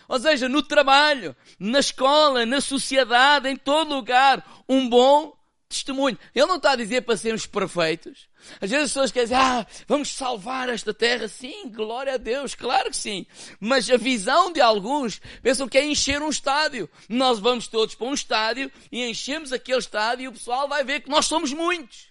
Ou 0.07 0.21
seja, 0.21 0.49
no 0.49 0.63
trabalho, 0.63 1.35
na 1.59 1.81
escola, 1.81 2.47
na 2.47 2.61
sociedade, 2.61 3.49
em 3.49 3.57
todo 3.57 3.93
lugar, 3.93 4.65
um 4.69 4.89
bom 4.89 5.37
testemunho. 5.73 6.19
Ele 6.35 6.47
não 6.47 6.57
está 6.57 6.73
a 6.73 6.77
dizer 6.77 7.03
para 7.03 7.17
sermos 7.17 7.47
perfeitos. 7.47 8.29
Às 8.61 8.71
vezes 8.71 8.85
as 8.85 8.91
pessoas 8.91 9.13
querem 9.13 9.29
dizer, 9.29 9.41
ah, 9.41 9.67
vamos 9.87 10.15
salvar 10.15 10.69
esta 10.69 10.93
terra. 10.93 11.29
Sim, 11.29 11.71
glória 11.71 12.15
a 12.15 12.17
Deus, 12.17 12.55
claro 12.55 12.91
que 12.91 12.97
sim. 12.97 13.27
Mas 13.61 13.91
a 13.91 13.97
visão 13.97 14.53
de 14.53 14.61
alguns 14.61 15.21
pensam 15.43 15.69
que 15.69 15.79
é 15.79 15.85
encher 15.85 16.23
um 16.23 16.31
estádio. 16.31 16.89
Nós 17.09 17.39
vamos 17.39 17.69
todos 17.69 17.95
para 17.95 18.07
um 18.07 18.15
estádio 18.15 18.71
e 18.91 19.05
enchemos 19.05 19.53
aquele 19.53 19.79
estádio 19.79 20.25
e 20.25 20.29
o 20.29 20.33
pessoal 20.33 20.69
vai 20.69 20.85
ver 20.85 21.01
que 21.01 21.11
nós 21.11 21.27
somos 21.27 21.53
muitos. 21.53 22.09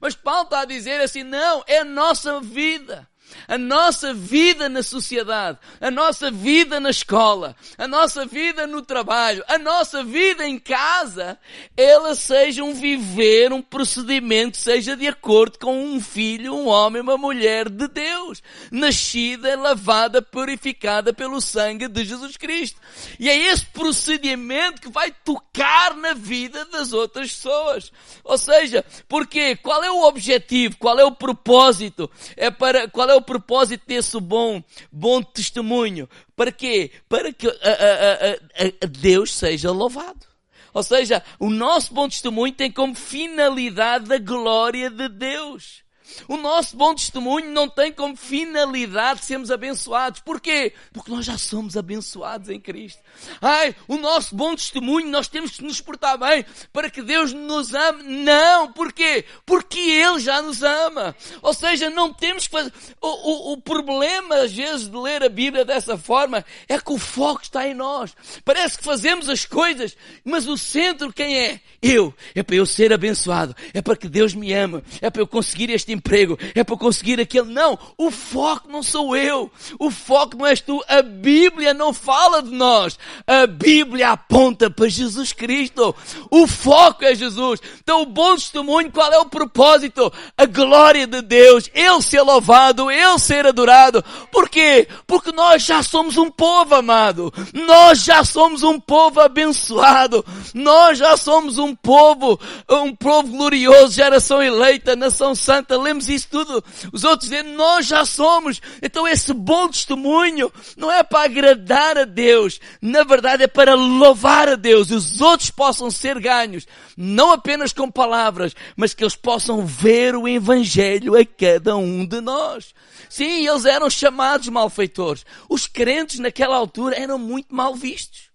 Mas 0.00 0.14
Paulo 0.14 0.44
está 0.44 0.60
a 0.60 0.64
dizer 0.64 1.00
assim, 1.00 1.22
não, 1.22 1.62
é 1.66 1.78
a 1.78 1.84
nossa 1.84 2.40
vida 2.40 3.08
a 3.46 3.58
nossa 3.58 4.14
vida 4.14 4.68
na 4.68 4.82
sociedade, 4.82 5.58
a 5.80 5.90
nossa 5.90 6.30
vida 6.30 6.80
na 6.80 6.90
escola, 6.90 7.54
a 7.76 7.86
nossa 7.86 8.24
vida 8.24 8.66
no 8.66 8.82
trabalho, 8.82 9.44
a 9.48 9.58
nossa 9.58 10.02
vida 10.02 10.46
em 10.46 10.58
casa, 10.58 11.38
ela 11.76 12.14
seja 12.14 12.62
um 12.62 12.74
viver, 12.74 13.52
um 13.52 13.62
procedimento, 13.62 14.56
seja 14.56 14.96
de 14.96 15.06
acordo 15.06 15.58
com 15.58 15.84
um 15.84 16.00
filho, 16.00 16.54
um 16.54 16.66
homem, 16.68 17.02
uma 17.02 17.18
mulher 17.18 17.68
de 17.68 17.88
Deus, 17.88 18.42
nascida, 18.70 19.56
lavada, 19.56 20.22
purificada 20.22 21.12
pelo 21.12 21.40
sangue 21.40 21.88
de 21.88 22.04
Jesus 22.04 22.36
Cristo. 22.36 22.80
E 23.18 23.28
é 23.28 23.36
esse 23.36 23.66
procedimento 23.66 24.80
que 24.80 24.88
vai 24.88 25.10
tocar 25.24 25.94
na 25.96 26.14
vida 26.14 26.64
das 26.66 26.92
outras 26.92 27.34
pessoas. 27.34 27.92
Ou 28.22 28.38
seja, 28.38 28.84
porque 29.08 29.56
qual 29.56 29.82
é 29.84 29.90
o 29.90 30.04
objetivo? 30.04 30.76
Qual 30.78 30.98
é 30.98 31.04
o 31.04 31.12
propósito? 31.12 32.10
É 32.36 32.50
para 32.50 32.88
qual 32.88 33.08
é 33.08 33.13
é 33.14 33.16
o 33.16 33.22
propósito 33.22 33.84
desse 33.86 34.18
bom, 34.20 34.62
bom 34.90 35.22
testemunho? 35.22 36.08
Para 36.36 36.52
quê? 36.52 36.90
Para 37.08 37.32
que 37.32 37.46
a, 37.48 37.50
a, 37.50 38.64
a, 38.82 38.86
Deus 38.86 39.32
seja 39.32 39.70
louvado. 39.70 40.26
Ou 40.72 40.82
seja, 40.82 41.22
o 41.38 41.48
nosso 41.48 41.94
bom 41.94 42.08
testemunho 42.08 42.52
tem 42.52 42.70
como 42.70 42.94
finalidade 42.94 44.12
a 44.12 44.18
glória 44.18 44.90
de 44.90 45.08
Deus. 45.08 45.83
O 46.28 46.36
nosso 46.36 46.76
bom 46.76 46.94
testemunho 46.94 47.50
não 47.50 47.68
tem 47.68 47.92
como 47.92 48.16
finalidade 48.16 49.24
sermos 49.24 49.50
abençoados. 49.50 50.20
Porquê? 50.20 50.72
Porque 50.92 51.10
nós 51.10 51.24
já 51.24 51.38
somos 51.38 51.76
abençoados 51.76 52.50
em 52.50 52.60
Cristo. 52.60 53.02
Ai, 53.40 53.74
o 53.88 53.96
nosso 53.96 54.34
bom 54.34 54.54
testemunho, 54.54 55.08
nós 55.08 55.28
temos 55.28 55.52
que 55.52 55.64
nos 55.64 55.80
portar 55.80 56.18
bem 56.18 56.44
para 56.72 56.90
que 56.90 57.02
Deus 57.02 57.32
nos 57.32 57.74
ame. 57.74 58.02
Não, 58.02 58.72
porquê? 58.72 59.24
Porque 59.46 59.78
Ele 59.78 60.18
já 60.18 60.42
nos 60.42 60.62
ama. 60.62 61.16
Ou 61.42 61.54
seja, 61.54 61.88
não 61.88 62.12
temos 62.12 62.46
que 62.46 62.52
fazer. 62.52 62.72
O, 63.00 63.08
o, 63.08 63.52
o 63.52 63.60
problema, 63.60 64.36
às 64.36 64.52
vezes, 64.52 64.88
de 64.88 64.96
ler 64.96 65.22
a 65.22 65.28
Bíblia 65.28 65.64
dessa 65.64 65.96
forma 65.96 66.44
é 66.68 66.78
que 66.78 66.92
o 66.92 66.98
foco 66.98 67.42
está 67.42 67.66
em 67.66 67.74
nós. 67.74 68.14
Parece 68.44 68.78
que 68.78 68.84
fazemos 68.84 69.28
as 69.28 69.44
coisas, 69.46 69.96
mas 70.24 70.46
o 70.46 70.56
centro 70.56 71.12
quem 71.12 71.38
é? 71.38 71.60
Eu. 71.80 72.12
É 72.34 72.42
para 72.42 72.56
eu 72.56 72.66
ser 72.66 72.92
abençoado. 72.92 73.54
É 73.72 73.80
para 73.80 73.96
que 73.96 74.08
Deus 74.08 74.34
me 74.34 74.52
ama. 74.52 74.82
É 75.00 75.08
para 75.10 75.22
eu 75.22 75.26
conseguir 75.26 75.70
este 75.70 75.92
emprego. 75.94 76.38
É 76.54 76.62
para 76.62 76.76
conseguir 76.76 77.20
aquele. 77.20 77.52
Não, 77.52 77.78
o 77.96 78.10
foco 78.10 78.68
não 78.68 78.82
sou 78.82 79.16
eu. 79.16 79.50
O 79.78 79.90
foco 79.90 80.36
não 80.36 80.46
és 80.46 80.60
tu. 80.60 80.82
A 80.88 81.02
Bíblia 81.02 81.72
não 81.72 81.92
fala 81.92 82.42
de 82.42 82.50
nós. 82.50 82.98
A 83.26 83.46
Bíblia 83.46 84.10
aponta 84.10 84.70
para 84.70 84.88
Jesus 84.88 85.32
Cristo. 85.32 85.94
O 86.30 86.46
foco 86.46 87.04
é 87.04 87.14
Jesus. 87.14 87.60
Então 87.82 88.02
o 88.02 88.06
bom 88.06 88.34
testemunho, 88.34 88.90
qual 88.90 89.12
é 89.12 89.18
o 89.18 89.26
propósito? 89.26 90.12
A 90.36 90.46
glória 90.46 91.06
de 91.06 91.22
Deus. 91.22 91.70
Ele 91.74 92.02
ser 92.02 92.22
louvado, 92.22 92.90
Ele 92.90 93.18
ser 93.18 93.46
adorado. 93.46 94.04
Por 94.30 94.48
quê? 94.48 94.88
Porque 95.06 95.32
nós 95.32 95.62
já 95.62 95.82
somos 95.82 96.16
um 96.16 96.30
povo 96.30 96.74
amado. 96.74 97.32
Nós 97.52 98.02
já 98.02 98.24
somos 98.24 98.62
um 98.62 98.78
povo 98.80 99.20
abençoado. 99.20 100.24
Nós 100.52 100.98
já 100.98 101.16
somos 101.16 101.58
um 101.58 101.74
povo, 101.74 102.38
um 102.68 102.94
povo 102.94 103.28
glorioso, 103.28 103.94
geração 103.94 104.42
eleita, 104.42 104.96
nação 104.96 105.34
santa. 105.34 105.76
Lemos 105.84 106.08
isso 106.08 106.28
tudo. 106.30 106.64
Os 106.92 107.04
outros 107.04 107.30
dizem, 107.30 107.54
nós 107.54 107.86
já 107.86 108.04
somos. 108.04 108.60
Então 108.82 109.06
esse 109.06 109.32
bom 109.32 109.68
testemunho 109.68 110.52
não 110.76 110.90
é 110.90 111.02
para 111.02 111.24
agradar 111.24 111.96
a 111.96 112.04
Deus 112.04 112.60
na 112.80 113.02
verdade 113.02 113.44
é 113.44 113.46
para 113.46 113.74
louvar 113.74 114.48
a 114.48 114.56
Deus 114.56 114.90
e 114.90 114.94
os 114.94 115.20
outros 115.20 115.50
possam 115.50 115.90
ser 115.90 116.20
ganhos, 116.20 116.66
não 116.96 117.32
apenas 117.32 117.72
com 117.72 117.90
palavras, 117.90 118.54
mas 118.76 118.94
que 118.94 119.02
eles 119.02 119.16
possam 119.16 119.64
ver 119.66 120.14
o 120.14 120.28
Evangelho 120.28 121.18
a 121.18 121.24
cada 121.24 121.76
um 121.76 122.04
de 122.06 122.20
nós. 122.20 122.74
Sim, 123.08 123.46
eles 123.46 123.64
eram 123.64 123.88
chamados 123.88 124.48
malfeitores. 124.48 125.24
Os 125.48 125.66
crentes 125.66 126.18
naquela 126.18 126.56
altura 126.56 126.96
eram 126.96 127.18
muito 127.18 127.54
mal 127.54 127.74
vistos. 127.74 128.30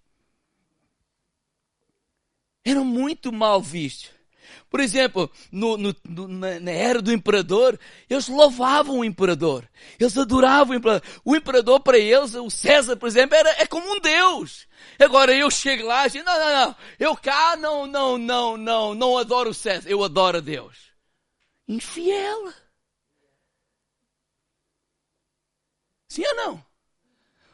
Eram 2.64 2.84
muito 2.84 3.32
mal 3.32 3.60
vistos. 3.60 4.10
Por 4.70 4.78
exemplo, 4.78 5.28
no, 5.50 5.76
no, 5.76 5.94
no, 6.08 6.28
na 6.28 6.70
era 6.70 7.02
do 7.02 7.12
imperador, 7.12 7.78
eles 8.08 8.28
louvavam 8.28 9.00
o 9.00 9.04
imperador. 9.04 9.68
Eles 9.98 10.16
adoravam 10.16 10.74
o 10.74 10.78
imperador. 10.78 11.02
O 11.24 11.34
imperador 11.34 11.80
para 11.80 11.98
eles, 11.98 12.34
o 12.34 12.48
César, 12.48 12.96
por 12.96 13.08
exemplo, 13.08 13.34
era, 13.34 13.50
é 13.60 13.66
como 13.66 13.96
um 13.96 13.98
deus. 13.98 14.68
Agora 14.96 15.34
eu 15.34 15.50
chego 15.50 15.86
lá 15.88 16.06
e 16.06 16.10
digo, 16.10 16.24
não, 16.24 16.38
não, 16.38 16.66
não. 16.66 16.76
Eu 17.00 17.16
cá 17.16 17.56
não, 17.56 17.84
não, 17.84 18.16
não, 18.16 18.56
não, 18.56 18.94
não 18.94 19.18
adoro 19.18 19.50
o 19.50 19.54
César. 19.54 19.90
Eu 19.90 20.04
adoro 20.04 20.38
a 20.38 20.40
Deus. 20.40 20.76
Infiel. 21.66 22.52
Sim 26.08 26.24
ou 26.26 26.34
não? 26.36 26.69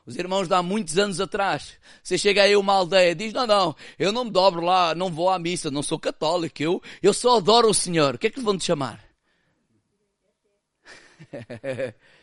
Os 0.06 0.16
irmãos 0.16 0.46
de 0.46 0.54
há 0.54 0.62
muitos 0.62 0.96
anos 0.96 1.20
atrás. 1.20 1.74
Você 2.00 2.16
chega 2.16 2.44
aí 2.44 2.52
a 2.52 2.58
uma 2.58 2.72
aldeia 2.72 3.12
diz, 3.14 3.32
não, 3.32 3.44
não, 3.46 3.74
eu 3.98 4.12
não 4.12 4.24
me 4.24 4.30
dobro 4.30 4.60
lá, 4.60 4.94
não 4.94 5.10
vou 5.10 5.28
à 5.28 5.38
missa, 5.38 5.68
não 5.68 5.82
sou 5.82 5.98
católico, 5.98 6.62
eu, 6.62 6.80
eu 7.02 7.12
só 7.12 7.38
adoro 7.38 7.68
o 7.68 7.74
Senhor. 7.74 8.14
O 8.14 8.18
que 8.18 8.28
é 8.28 8.30
que 8.30 8.40
vão 8.40 8.56
te 8.56 8.64
chamar? 8.64 9.04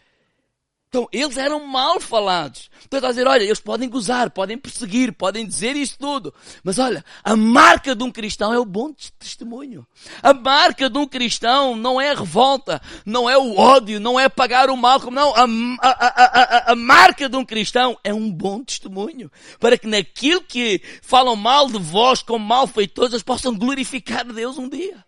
Então, 0.93 1.09
eles 1.11 1.37
eram 1.37 1.65
mal 1.65 1.99
falados. 1.99 2.69
Então, 2.85 2.99
está 2.99 3.07
a 3.07 3.11
dizer, 3.11 3.25
olha, 3.25 3.41
eles 3.41 3.59
podem 3.59 3.89
gozar, 3.89 4.29
podem 4.29 4.59
perseguir, 4.59 5.11
podem 5.11 5.43
dizer 5.43 5.75
isto 5.75 5.97
tudo. 5.97 6.31
Mas 6.63 6.77
olha, 6.77 7.03
a 7.23 7.35
marca 7.35 7.95
de 7.95 8.03
um 8.03 8.11
cristão 8.11 8.53
é 8.53 8.59
o 8.59 8.65
bom 8.65 8.93
testemunho. 9.17 9.87
A 10.21 10.35
marca 10.35 10.91
de 10.91 10.97
um 10.99 11.07
cristão 11.07 11.75
não 11.75 11.99
é 11.99 12.11
a 12.11 12.13
revolta, 12.13 12.79
não 13.07 13.27
é 13.27 13.35
o 13.35 13.57
ódio, 13.57 13.99
não 13.99 14.19
é 14.19 14.29
pagar 14.29 14.69
o 14.69 14.77
mal, 14.77 15.01
como 15.01 15.15
não. 15.15 15.33
A, 15.35 15.47
a, 15.81 16.67
a, 16.67 16.71
a, 16.73 16.75
marca 16.75 17.27
de 17.27 17.35
um 17.35 17.43
cristão 17.43 17.97
é 18.03 18.13
um 18.13 18.31
bom 18.31 18.63
testemunho. 18.63 19.31
Para 19.59 19.79
que 19.79 19.87
naquilo 19.87 20.43
que 20.43 20.79
falam 21.01 21.35
mal 21.35 21.71
de 21.71 21.79
vós 21.79 22.21
como 22.21 22.45
malfeitores, 22.45 23.23
possam 23.23 23.57
glorificar 23.57 24.31
Deus 24.31 24.59
um 24.59 24.69
dia. 24.69 25.03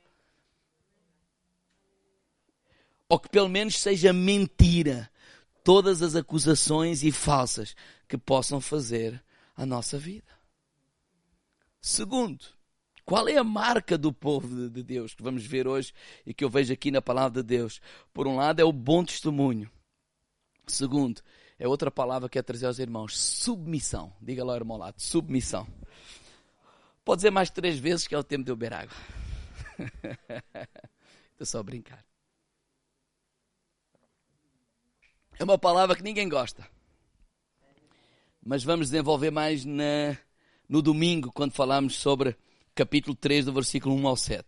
Ou 3.08 3.19
que 3.19 3.30
pelo 3.30 3.48
menos 3.48 3.80
seja 3.80 4.12
mentira 4.12 5.12
todas 5.65 6.04
as 6.04 6.15
acusações 6.15 7.04
e 7.04 7.12
falsas 7.12 7.75
que 8.08 8.19
possam 8.19 8.62
fazer 8.62 9.21
a 9.58 9.65
nossa 9.65 9.97
vida. 9.97 10.32
Segundo, 11.82 12.45
qual 13.04 13.28
é 13.28 13.36
a 13.36 13.43
marca 13.43 13.97
do 13.97 14.13
povo 14.13 14.69
de 14.69 14.84
Deus 14.84 15.15
que 15.15 15.23
vamos 15.23 15.43
ver 15.43 15.67
hoje 15.67 15.91
e 16.23 16.36
que 16.36 16.43
eu 16.45 16.49
vejo 16.51 16.71
aqui 16.71 16.91
na 16.91 17.01
palavra 17.01 17.41
de 17.41 17.47
Deus? 17.47 17.82
Por 18.13 18.28
um 18.28 18.36
lado, 18.36 18.60
é 18.60 18.63
o 18.63 18.71
bom 18.71 19.04
testemunho. 19.04 19.69
Segundo, 20.67 21.19
é 21.58 21.67
outra 21.67 21.89
palavra 21.89 22.30
que 22.30 22.38
é 22.38 22.43
trazer 22.43 22.67
aos 22.67 22.78
irmãos: 22.78 23.17
submissão. 23.17 24.13
Diga 24.21 24.45
lá, 24.45 24.56
irmão 24.56 24.78
lado, 24.78 25.01
submissão. 25.01 25.67
Pode 27.04 27.19
dizer 27.19 27.32
mais 27.32 27.49
três 27.49 27.80
vezes 27.80 28.08
que 28.08 28.13
é 28.13 28.19
o 28.19 28.23
tempo 28.23 28.43
de 28.43 28.51
eu 28.51 28.56
beber 28.56 28.73
água. 28.73 28.95
Estou 31.34 31.45
só 31.45 31.60
a 31.60 31.63
brincar. 31.63 32.06
É 35.38 35.43
uma 35.43 35.58
palavra 35.58 35.95
que 35.95 36.04
ninguém 36.04 36.30
gosta. 36.30 36.67
Mas 38.43 38.63
vamos 38.63 38.89
desenvolver 38.89 39.32
mais 39.32 39.65
na, 39.65 40.17
no 40.69 40.82
domingo, 40.82 41.32
quando 41.32 41.52
falamos 41.52 41.95
sobre 41.95 42.38
capítulo 42.74 43.15
3, 43.15 43.45
do 43.45 43.54
versículo 43.54 43.95
1 43.95 44.08
ao 44.08 44.15
7. 44.17 44.45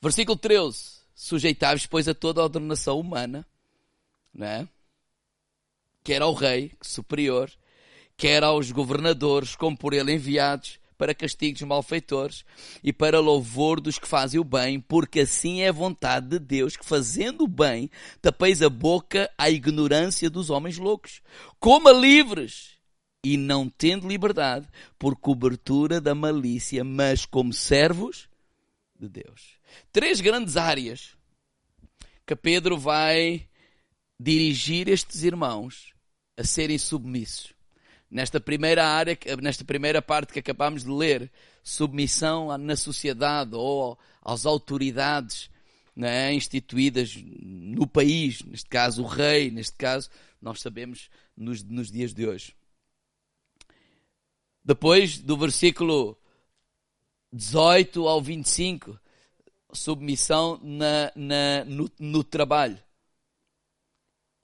Versículo 0.00 0.36
13. 0.36 0.98
Sujeitáveis, 1.14 1.86
pois, 1.86 2.06
a 2.06 2.14
toda 2.14 2.40
a 2.40 2.44
ordenação 2.44 3.00
humana, 3.00 3.44
né? 4.32 4.68
quer 6.08 6.22
ao 6.22 6.32
rei 6.32 6.72
superior, 6.80 7.50
quer 8.16 8.42
aos 8.42 8.70
governadores, 8.70 9.54
como 9.54 9.76
por 9.76 9.92
ele 9.92 10.12
enviados, 10.12 10.78
para 10.98 11.14
castigo 11.14 11.56
dos 11.56 11.62
malfeitores 11.62 12.44
e 12.82 12.92
para 12.92 13.20
louvor 13.20 13.80
dos 13.80 13.98
que 13.98 14.08
fazem 14.08 14.40
o 14.40 14.44
bem, 14.44 14.80
porque 14.80 15.20
assim 15.20 15.60
é 15.60 15.68
a 15.68 15.72
vontade 15.72 16.26
de 16.26 16.38
Deus 16.40 16.76
que, 16.76 16.84
fazendo 16.84 17.44
o 17.44 17.48
bem, 17.48 17.88
tapeis 18.20 18.60
a 18.60 18.68
boca 18.68 19.30
à 19.38 19.48
ignorância 19.48 20.28
dos 20.28 20.50
homens 20.50 20.76
loucos. 20.76 21.22
Coma 21.60 21.92
livres 21.92 22.76
e 23.24 23.36
não 23.36 23.68
tendo 23.68 24.08
liberdade 24.08 24.68
por 24.98 25.16
cobertura 25.16 26.00
da 26.00 26.14
malícia, 26.14 26.82
mas 26.82 27.24
como 27.24 27.52
servos 27.52 28.28
de 28.98 29.08
Deus. 29.08 29.56
Três 29.92 30.20
grandes 30.20 30.56
áreas 30.56 31.16
que 32.26 32.34
Pedro 32.34 32.76
vai 32.76 33.46
dirigir 34.18 34.88
estes 34.88 35.22
irmãos 35.22 35.92
a 36.36 36.42
serem 36.42 36.76
submissos 36.76 37.57
nesta 38.10 38.40
primeira 38.40 38.86
área, 38.86 39.18
nesta 39.40 39.64
primeira 39.64 40.00
parte 40.00 40.32
que 40.32 40.38
acabamos 40.38 40.84
de 40.84 40.90
ler, 40.90 41.30
submissão 41.62 42.56
na 42.56 42.76
sociedade 42.76 43.54
ou 43.54 43.98
às 44.22 44.46
autoridades 44.46 45.50
né, 45.94 46.32
instituídas 46.32 47.16
no 47.16 47.86
país, 47.86 48.42
neste 48.42 48.68
caso 48.68 49.02
o 49.02 49.06
rei, 49.06 49.50
neste 49.50 49.76
caso 49.76 50.08
nós 50.40 50.60
sabemos 50.60 51.10
nos, 51.36 51.62
nos 51.62 51.90
dias 51.90 52.14
de 52.14 52.26
hoje. 52.26 52.54
Depois 54.64 55.18
do 55.18 55.36
versículo 55.36 56.16
18 57.32 58.06
ao 58.06 58.22
25, 58.22 58.98
submissão 59.72 60.58
na, 60.62 61.12
na, 61.14 61.64
no, 61.64 61.90
no 61.98 62.24
trabalho. 62.24 62.78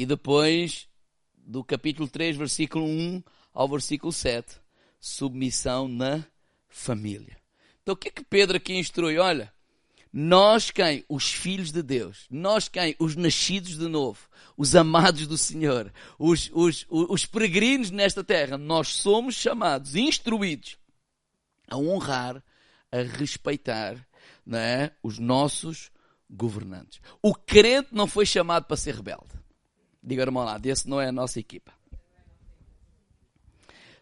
E 0.01 0.05
depois 0.05 0.89
do 1.37 1.63
capítulo 1.63 2.09
3, 2.09 2.37
versículo 2.37 2.85
1 2.85 3.23
ao 3.55 3.69
versículo 3.69 4.13
7, 4.13 4.61
submissão 5.01 5.87
na 5.89 6.25
família. 6.69 7.37
Então 7.83 7.95
o 7.95 7.97
que 7.97 8.09
é 8.09 8.11
que 8.11 8.25
Pedro 8.25 8.57
aqui 8.57 8.75
instrui? 8.75 9.19
Olha, 9.19 9.53
nós 10.17 10.71
quem? 10.71 11.05
Os 11.09 11.33
filhos 11.33 11.73
de 11.73 11.83
Deus. 11.83 12.27
Nós 12.31 12.69
quem? 12.69 12.95
Os 12.99 13.17
nascidos 13.17 13.77
de 13.79 13.89
novo. 13.89 14.29
Os 14.57 14.77
amados 14.77 15.27
do 15.27 15.37
Senhor. 15.37 15.93
Os, 16.19 16.51
os, 16.53 16.87
os 16.89 17.27
peregrinos 17.27 17.91
nesta 17.91 18.23
terra. 18.23 18.57
Nós 18.57 18.89
somos 18.89 19.35
chamados, 19.35 19.97
instruídos 19.97 20.79
a 21.69 21.77
honrar, 21.77 22.43
a 22.93 23.03
respeitar 23.03 24.07
né, 24.47 24.93
os 25.03 25.19
nossos 25.19 25.91
governantes. 26.31 27.01
O 27.21 27.35
crente 27.35 27.89
não 27.93 28.07
foi 28.07 28.25
chamado 28.25 28.67
para 28.67 28.77
ser 28.77 28.95
rebelde. 28.95 29.35
Diga, 30.03 30.23
irmão 30.23 30.45
lá, 30.45 30.61
esse 30.63 30.89
não 30.89 31.01
é 31.01 31.09
a 31.09 31.13
nossa 31.13 31.41
equipa. 31.41 31.73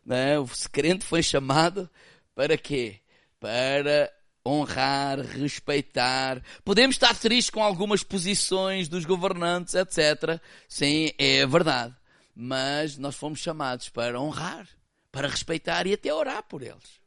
Não, 0.04 0.44
o 0.44 0.70
crente 0.70 1.04
foi 1.04 1.22
chamado 1.22 1.88
para 2.34 2.56
quê? 2.58 3.00
Para 3.38 4.12
honrar, 4.44 5.20
respeitar. 5.20 6.42
Podemos 6.64 6.96
estar 6.96 7.16
tristes 7.16 7.50
com 7.50 7.62
algumas 7.62 8.02
posições 8.02 8.88
dos 8.88 9.04
governantes, 9.04 9.74
etc. 9.74 10.40
Sim, 10.68 11.12
é 11.18 11.46
verdade. 11.46 11.94
Mas 12.34 12.98
nós 12.98 13.14
fomos 13.14 13.38
chamados 13.38 13.88
para 13.88 14.20
honrar, 14.20 14.66
para 15.10 15.28
respeitar 15.28 15.86
e 15.86 15.92
até 15.92 16.12
orar 16.12 16.42
por 16.44 16.62
eles. 16.62 17.00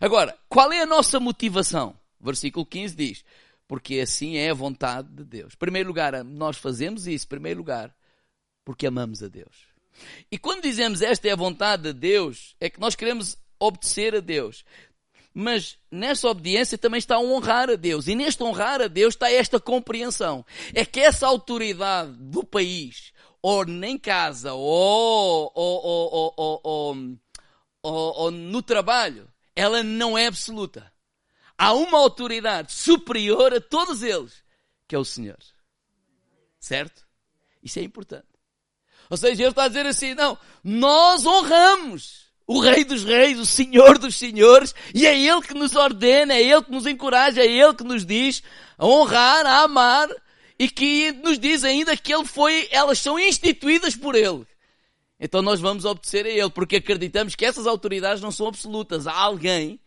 Agora, 0.00 0.38
qual 0.48 0.72
é 0.72 0.82
a 0.82 0.86
nossa 0.86 1.18
motivação? 1.18 1.98
Versículo 2.20 2.64
15 2.64 2.96
diz: 2.96 3.24
Porque 3.66 4.00
assim 4.00 4.36
é 4.36 4.50
a 4.50 4.54
vontade 4.54 5.08
de 5.08 5.24
Deus. 5.24 5.54
Em 5.54 5.58
primeiro 5.58 5.88
lugar, 5.88 6.24
nós 6.24 6.56
fazemos 6.56 7.06
isso, 7.06 7.26
em 7.26 7.28
primeiro 7.28 7.58
lugar, 7.58 7.94
porque 8.64 8.86
amamos 8.86 9.22
a 9.22 9.28
Deus. 9.28 9.67
E 10.30 10.38
quando 10.38 10.62
dizemos 10.62 11.02
esta 11.02 11.28
é 11.28 11.32
a 11.32 11.36
vontade 11.36 11.84
de 11.84 11.92
Deus, 11.92 12.54
é 12.60 12.68
que 12.68 12.80
nós 12.80 12.94
queremos 12.94 13.38
obedecer 13.58 14.14
a 14.14 14.20
Deus. 14.20 14.64
Mas 15.34 15.78
nessa 15.90 16.28
obediência 16.28 16.76
também 16.76 16.98
está 16.98 17.16
a 17.16 17.20
honrar 17.20 17.70
a 17.70 17.76
Deus. 17.76 18.08
E 18.08 18.14
neste 18.14 18.42
honrar 18.42 18.80
a 18.80 18.88
Deus 18.88 19.14
está 19.14 19.30
esta 19.30 19.60
compreensão. 19.60 20.44
É 20.74 20.84
que 20.84 21.00
essa 21.00 21.26
autoridade 21.26 22.12
do 22.18 22.42
país, 22.42 23.12
ou 23.40 23.64
nem 23.64 23.96
casa, 23.96 24.52
ou, 24.52 25.52
ou, 25.54 26.34
ou, 26.36 27.18
ou, 27.82 28.30
no 28.30 28.62
trabalho, 28.62 29.28
ela 29.54 29.82
não 29.82 30.18
é 30.18 30.26
absoluta. 30.26 30.92
Há 31.56 31.72
uma 31.72 31.98
autoridade 31.98 32.72
superior 32.72 33.52
a 33.52 33.60
todos 33.60 34.02
eles, 34.02 34.42
que 34.86 34.94
é 34.94 34.98
o 34.98 35.04
Senhor. 35.04 35.38
Certo? 36.58 37.06
Isso 37.62 37.78
é 37.78 37.82
importante. 37.82 38.26
Ou 39.10 39.16
seja, 39.16 39.42
ele 39.42 39.50
está 39.50 39.64
a 39.64 39.68
dizer 39.68 39.86
assim, 39.86 40.14
não, 40.14 40.38
nós 40.62 41.24
honramos 41.24 42.28
o 42.46 42.60
Rei 42.60 42.82
dos 42.82 43.04
Reis, 43.04 43.38
o 43.38 43.44
Senhor 43.44 43.98
dos 43.98 44.16
Senhores, 44.16 44.74
e 44.94 45.06
é 45.06 45.18
Ele 45.18 45.42
que 45.42 45.52
nos 45.52 45.76
ordena, 45.76 46.32
é 46.32 46.42
Ele 46.42 46.62
que 46.62 46.70
nos 46.70 46.86
encoraja, 46.86 47.42
é 47.42 47.46
Ele 47.46 47.74
que 47.74 47.84
nos 47.84 48.06
diz 48.06 48.42
a 48.78 48.86
honrar, 48.86 49.44
a 49.44 49.62
amar, 49.64 50.08
e 50.58 50.68
que 50.68 51.12
nos 51.12 51.38
diz 51.38 51.62
ainda 51.62 51.96
que 51.96 52.12
Ele 52.12 52.24
foi, 52.24 52.66
elas 52.70 52.98
são 52.98 53.18
instituídas 53.18 53.94
por 53.94 54.14
Ele. 54.14 54.46
Então 55.20 55.42
nós 55.42 55.60
vamos 55.60 55.84
obedecer 55.84 56.24
a 56.24 56.30
Ele, 56.30 56.50
porque 56.50 56.76
acreditamos 56.76 57.34
que 57.34 57.44
essas 57.44 57.66
autoridades 57.66 58.22
não 58.22 58.30
são 58.30 58.46
absolutas. 58.46 59.06
Há 59.06 59.12
alguém 59.12 59.78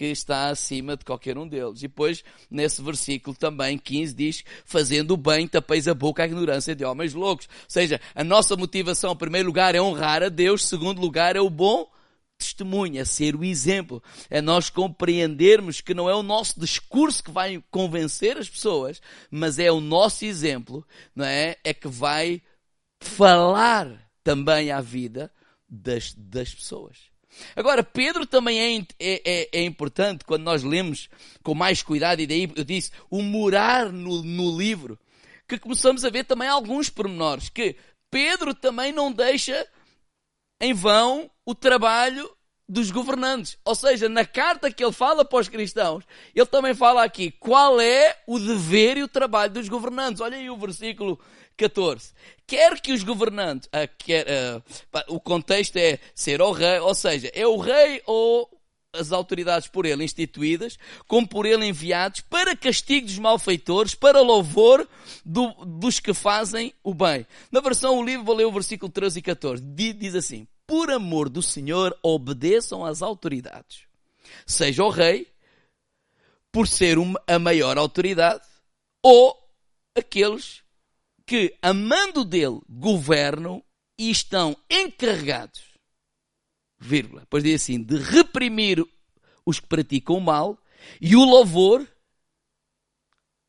que 0.00 0.06
está 0.06 0.48
acima 0.48 0.96
de 0.96 1.04
qualquer 1.04 1.36
um 1.36 1.46
deles. 1.46 1.80
E 1.80 1.82
depois, 1.82 2.24
nesse 2.50 2.80
versículo 2.80 3.36
também, 3.36 3.76
15, 3.76 4.14
diz, 4.14 4.44
fazendo 4.64 5.10
o 5.10 5.16
bem, 5.18 5.46
tapeis 5.46 5.86
a 5.86 5.92
boca 5.92 6.22
à 6.22 6.26
ignorância 6.26 6.74
de 6.74 6.82
homens 6.86 7.12
loucos. 7.12 7.46
Ou 7.46 7.64
seja, 7.68 8.00
a 8.14 8.24
nossa 8.24 8.56
motivação, 8.56 9.12
em 9.12 9.16
primeiro 9.16 9.46
lugar, 9.46 9.74
é 9.74 9.82
honrar 9.82 10.22
a 10.22 10.30
Deus, 10.30 10.64
em 10.64 10.68
segundo 10.68 11.02
lugar, 11.02 11.36
é 11.36 11.40
o 11.42 11.50
bom 11.50 11.86
testemunha, 12.38 13.04
ser 13.04 13.36
o 13.36 13.44
exemplo. 13.44 14.02
É 14.30 14.40
nós 14.40 14.70
compreendermos 14.70 15.82
que 15.82 15.92
não 15.92 16.08
é 16.08 16.14
o 16.14 16.22
nosso 16.22 16.58
discurso 16.58 17.22
que 17.22 17.30
vai 17.30 17.62
convencer 17.70 18.38
as 18.38 18.48
pessoas, 18.48 19.02
mas 19.30 19.58
é 19.58 19.70
o 19.70 19.82
nosso 19.82 20.24
exemplo, 20.24 20.82
não 21.14 21.26
é? 21.26 21.58
É 21.62 21.74
que 21.74 21.88
vai 21.88 22.40
falar 23.02 24.10
também 24.24 24.70
à 24.70 24.80
vida 24.80 25.30
das, 25.68 26.14
das 26.14 26.54
pessoas. 26.54 27.09
Agora, 27.54 27.82
Pedro 27.82 28.26
também 28.26 28.60
é, 28.60 28.86
é, 28.98 29.22
é, 29.24 29.48
é, 29.52 29.64
importante 29.64 30.24
quando 30.24 30.42
nós 30.42 30.62
lemos 30.62 31.08
com 31.42 31.54
mais 31.54 31.82
cuidado, 31.82 32.20
e 32.20 32.26
daí 32.26 32.50
eu 32.54 32.64
disse, 32.64 32.90
o 33.08 33.22
morar 33.22 33.92
no, 33.92 34.22
no 34.22 34.58
livro, 34.58 34.98
que 35.48 35.58
começamos 35.58 36.04
a 36.04 36.10
ver 36.10 36.24
também 36.24 36.48
alguns 36.48 36.90
pormenores, 36.90 37.48
que 37.48 37.76
Pedro 38.10 38.54
também 38.54 38.92
não 38.92 39.12
deixa 39.12 39.66
em 40.60 40.74
vão 40.74 41.30
o 41.44 41.54
trabalho 41.54 42.30
dos 42.68 42.90
governantes. 42.90 43.58
Ou 43.64 43.74
seja, 43.74 44.08
na 44.08 44.24
carta 44.24 44.70
que 44.70 44.84
ele 44.84 44.92
fala 44.92 45.24
para 45.24 45.40
os 45.40 45.48
cristãos, 45.48 46.04
ele 46.34 46.46
também 46.46 46.72
fala 46.72 47.02
aqui 47.02 47.32
qual 47.32 47.80
é 47.80 48.16
o 48.26 48.38
dever 48.38 48.96
e 48.96 49.02
o 49.02 49.08
trabalho 49.08 49.52
dos 49.52 49.68
governantes. 49.68 50.20
Olha 50.20 50.36
aí 50.36 50.48
o 50.48 50.56
versículo 50.56 51.18
14. 51.60 52.12
Quer 52.46 52.80
que 52.80 52.92
os 52.92 53.02
governantes, 53.02 53.68
uh, 53.68 53.88
quer, 53.98 54.26
uh, 54.26 54.62
o 55.08 55.20
contexto 55.20 55.76
é 55.76 55.98
ser 56.14 56.40
o 56.40 56.50
rei, 56.52 56.78
ou 56.78 56.94
seja, 56.94 57.30
é 57.34 57.46
o 57.46 57.58
rei 57.58 58.02
ou 58.06 58.48
as 58.92 59.12
autoridades 59.12 59.68
por 59.68 59.86
ele 59.86 60.02
instituídas, 60.02 60.76
como 61.06 61.28
por 61.28 61.46
ele 61.46 61.66
enviados, 61.66 62.22
para 62.22 62.56
castigo 62.56 63.06
dos 63.06 63.18
malfeitores, 63.18 63.94
para 63.94 64.20
louvor 64.20 64.88
do, 65.24 65.52
dos 65.64 66.00
que 66.00 66.12
fazem 66.12 66.72
o 66.82 66.92
bem. 66.92 67.26
Na 67.52 67.60
versão 67.60 67.98
o 67.98 68.04
livro, 68.04 68.24
vou 68.24 68.34
ler 68.34 68.46
o 68.46 68.52
versículo 68.52 68.90
13 68.90 69.18
e 69.18 69.22
14. 69.22 69.62
Diz 69.62 70.14
assim: 70.14 70.46
Por 70.66 70.90
amor 70.90 71.28
do 71.28 71.42
Senhor, 71.42 71.96
obedeçam 72.02 72.84
às 72.84 73.02
autoridades. 73.02 73.82
Seja 74.46 74.82
o 74.82 74.88
rei, 74.88 75.28
por 76.50 76.66
ser 76.66 76.96
a 77.26 77.38
maior 77.38 77.78
autoridade, 77.78 78.42
ou 79.02 79.36
aqueles 79.96 80.62
que, 81.30 81.56
amando 81.62 82.24
dele, 82.24 82.60
governam 82.68 83.62
e 83.96 84.10
estão 84.10 84.56
encarregados 84.68 85.62
vírgula. 86.76 87.20
Depois 87.20 87.44
diz 87.44 87.62
assim, 87.62 87.80
de 87.80 87.96
reprimir 87.98 88.84
os 89.46 89.60
que 89.60 89.66
praticam 89.68 90.16
o 90.16 90.20
mal 90.20 90.58
e 91.00 91.14
o 91.14 91.24
louvor 91.24 91.86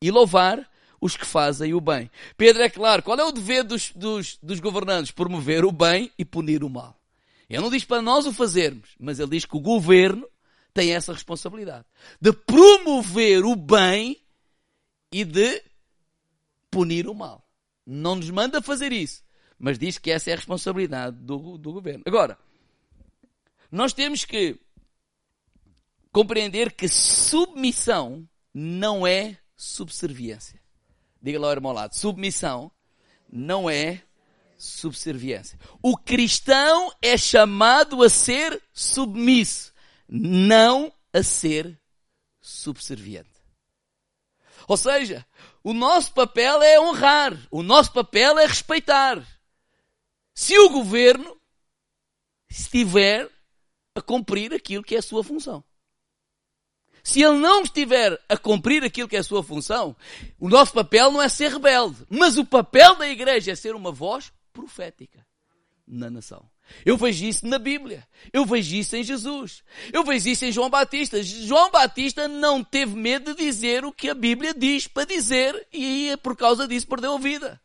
e 0.00 0.12
louvar 0.12 0.70
os 1.00 1.16
que 1.16 1.26
fazem 1.26 1.74
o 1.74 1.80
bem. 1.80 2.08
Pedro 2.36 2.62
é 2.62 2.70
claro, 2.70 3.02
qual 3.02 3.18
é 3.18 3.24
o 3.24 3.32
dever 3.32 3.64
dos, 3.64 3.90
dos, 3.96 4.38
dos 4.40 4.60
governantes? 4.60 5.10
Promover 5.10 5.64
o 5.64 5.72
bem 5.72 6.12
e 6.16 6.24
punir 6.24 6.62
o 6.62 6.70
mal. 6.70 6.96
Ele 7.50 7.62
não 7.62 7.70
diz 7.70 7.84
para 7.84 8.00
nós 8.00 8.26
o 8.26 8.32
fazermos, 8.32 8.90
mas 9.00 9.18
ele 9.18 9.32
diz 9.32 9.44
que 9.44 9.56
o 9.56 9.60
governo 9.60 10.24
tem 10.72 10.94
essa 10.94 11.12
responsabilidade 11.12 11.84
de 12.20 12.32
promover 12.32 13.44
o 13.44 13.56
bem 13.56 14.22
e 15.10 15.24
de 15.24 15.60
punir 16.70 17.08
o 17.08 17.14
mal. 17.14 17.41
Não 17.86 18.14
nos 18.16 18.30
manda 18.30 18.62
fazer 18.62 18.92
isso, 18.92 19.24
mas 19.58 19.78
diz 19.78 19.98
que 19.98 20.10
essa 20.10 20.30
é 20.30 20.32
a 20.32 20.36
responsabilidade 20.36 21.16
do, 21.16 21.58
do 21.58 21.72
governo. 21.72 22.02
Agora, 22.06 22.38
nós 23.70 23.92
temos 23.92 24.24
que 24.24 24.58
compreender 26.12 26.72
que 26.72 26.88
submissão 26.88 28.28
não 28.52 29.06
é 29.06 29.38
subserviência. 29.56 30.60
Diga 31.20 31.40
lá, 31.40 31.50
irmão, 31.52 31.70
ao 31.70 31.76
lado. 31.76 31.94
Submissão 31.94 32.70
não 33.30 33.70
é 33.70 34.02
subserviência. 34.58 35.58
O 35.82 35.96
cristão 35.96 36.92
é 37.00 37.16
chamado 37.16 38.02
a 38.02 38.08
ser 38.08 38.62
submisso, 38.72 39.72
não 40.08 40.92
a 41.12 41.22
ser 41.22 41.80
subserviente. 42.40 43.30
Ou 44.68 44.76
seja, 44.76 45.26
o 45.64 45.72
nosso 45.72 46.12
papel 46.12 46.62
é 46.62 46.80
honrar, 46.80 47.36
o 47.50 47.62
nosso 47.62 47.92
papel 47.92 48.38
é 48.38 48.46
respeitar. 48.46 49.24
Se 50.34 50.58
o 50.58 50.70
governo 50.70 51.40
estiver 52.48 53.30
a 53.94 54.00
cumprir 54.00 54.52
aquilo 54.52 54.82
que 54.82 54.94
é 54.94 54.98
a 54.98 55.02
sua 55.02 55.22
função. 55.22 55.64
Se 57.02 57.20
ele 57.20 57.38
não 57.38 57.62
estiver 57.62 58.18
a 58.28 58.36
cumprir 58.36 58.84
aquilo 58.84 59.08
que 59.08 59.16
é 59.16 59.18
a 59.18 59.24
sua 59.24 59.42
função, 59.42 59.96
o 60.38 60.48
nosso 60.48 60.72
papel 60.72 61.10
não 61.10 61.20
é 61.20 61.28
ser 61.28 61.50
rebelde, 61.50 62.06
mas 62.08 62.38
o 62.38 62.44
papel 62.44 62.94
da 62.96 63.08
igreja 63.08 63.52
é 63.52 63.54
ser 63.56 63.74
uma 63.74 63.90
voz 63.90 64.32
profética 64.52 65.26
na 65.86 66.08
nação. 66.08 66.48
Eu 66.84 66.96
vejo 66.96 67.24
isso 67.24 67.46
na 67.46 67.58
Bíblia. 67.58 68.06
Eu 68.32 68.44
vejo 68.44 68.74
isso 68.76 68.96
em 68.96 69.04
Jesus. 69.04 69.62
Eu 69.92 70.04
vejo 70.04 70.28
isso 70.28 70.44
em 70.44 70.52
João 70.52 70.70
Batista. 70.70 71.22
João 71.22 71.70
Batista 71.70 72.28
não 72.28 72.62
teve 72.62 72.94
medo 72.96 73.34
de 73.34 73.44
dizer 73.44 73.84
o 73.84 73.92
que 73.92 74.10
a 74.10 74.14
Bíblia 74.14 74.54
diz 74.54 74.86
para 74.86 75.04
dizer 75.04 75.66
e 75.72 76.16
por 76.22 76.36
causa 76.36 76.66
disso 76.66 76.86
perdeu 76.86 77.14
a 77.14 77.18
vida. 77.18 77.60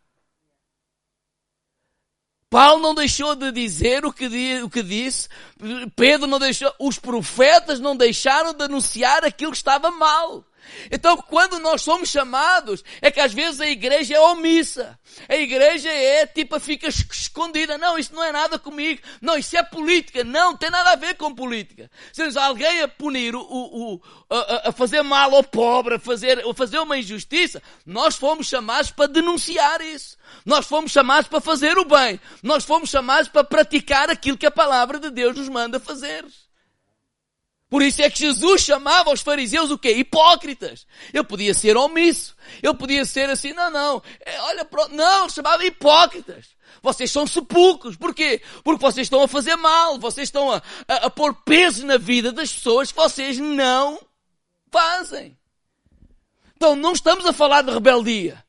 Paulo 2.50 2.82
não 2.82 2.96
deixou 2.96 3.36
de 3.36 3.52
dizer 3.52 4.06
o 4.06 4.14
que, 4.14 4.28
o 4.64 4.70
que 4.70 4.82
disse, 4.82 5.28
Pedro 5.96 6.28
não 6.28 6.40
deixou, 6.40 6.74
os 6.80 6.98
profetas 6.98 7.78
não 7.80 7.96
deixaram 7.96 8.54
de 8.54 8.64
anunciar 8.64 9.26
aquilo 9.26 9.52
que 9.52 9.58
estava 9.58 9.92
mal. 9.92 10.46
Então, 10.92 11.18
quando 11.18 11.60
nós 11.60 11.82
somos 11.82 12.10
chamados, 12.10 12.84
é 13.02 13.12
que 13.12 13.20
às 13.20 13.34
vezes 13.34 13.60
a 13.60 13.68
igreja 13.68 14.16
é 14.16 14.20
omissa. 14.20 14.98
A 15.28 15.36
igreja 15.36 15.90
é 15.90 16.26
tipo, 16.26 16.60
fica 16.60 16.88
escondida. 16.88 17.78
Não, 17.78 17.98
isso 17.98 18.14
não 18.14 18.24
é 18.24 18.32
nada 18.32 18.58
comigo. 18.60 19.02
Não, 19.22 19.38
isso 19.38 19.58
é 19.58 19.64
política. 19.64 20.24
Não, 20.24 20.56
tem 20.56 20.70
nada 20.70 20.92
a 20.92 20.96
ver 20.96 21.16
com 21.16 21.34
política. 21.34 21.90
Se 22.12 22.24
alguém 22.38 22.82
a 22.82 22.88
punir, 22.88 23.36
o, 23.36 23.42
o, 23.42 24.02
a, 24.30 24.70
a, 24.70 24.72
fazer 24.72 25.02
mal 25.02 25.34
ao 25.36 25.44
pobre, 25.44 25.96
a 25.96 26.00
fazer, 26.00 26.40
a 26.46 26.54
fazer 26.54 26.80
uma 26.80 26.98
injustiça, 26.98 27.62
nós 27.86 28.16
fomos 28.16 28.48
chamados 28.48 28.92
para 28.92 29.08
denunciar 29.08 29.82
isso. 29.82 30.18
Nós 30.46 30.66
fomos 30.66 30.92
chamados 30.92 31.28
para 31.28 31.42
fazer 31.42 31.78
o 31.78 31.86
bem. 31.86 32.20
Nós 32.44 32.64
fomos 32.64 32.90
chamados 32.90 33.30
para 33.30 33.44
praticar 33.44 34.10
aquilo 34.10 34.38
que 34.38 34.46
a 34.46 34.52
palavra 34.52 35.00
de 35.00 35.10
Deus 35.10 35.36
nos 35.36 35.50
manda 35.50 35.80
fazer. 35.80 36.26
Por 37.70 37.82
isso 37.82 38.02
é 38.02 38.10
que 38.10 38.20
Jesus 38.20 38.62
chamava 38.62 39.12
os 39.12 39.22
fariseus 39.22 39.72
o 39.72 39.78
quê? 39.78 39.92
Hipócritas. 39.92 40.88
Ele 41.14 41.24
podia 41.24 41.54
ser 41.54 41.76
omisso. 41.76 42.36
Ele 42.64 42.74
podia 42.74 43.04
ser 43.04 43.30
assim, 43.30 43.52
não, 43.52 43.70
não. 43.70 44.04
É, 44.26 44.40
olha. 44.42 44.68
Não, 44.92 45.30
chamava 45.30 45.66
hipócritas. 45.66 46.56
Vocês 46.82 47.12
são 47.12 47.28
sepulcros. 47.28 47.98
Porquê? 47.98 48.42
Porque 48.64 48.82
vocês 48.82 49.06
estão 49.06 49.22
a 49.22 49.28
fazer 49.28 49.58
mal. 49.58 50.00
Vocês 50.00 50.30
estão 50.30 50.52
a, 50.52 50.62
a, 50.88 50.96
a 51.08 51.10
pôr 51.10 51.34
peso 51.44 51.86
na 51.86 51.98
vida 51.98 52.32
das 52.32 52.54
pessoas 52.54 52.92
que 52.92 52.98
vocês 52.98 53.38
não 53.38 54.00
fazem. 54.72 55.38
Então 56.56 56.76
não 56.76 56.94
estamos 56.94 57.26
a 57.26 57.34
falar 57.34 57.64
de 57.64 57.72
rebeldia. 57.72 58.44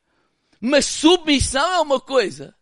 Mas 0.61 0.85
submissão 0.85 1.73
é 1.73 1.79
uma 1.79 1.99
coisa 1.99 2.55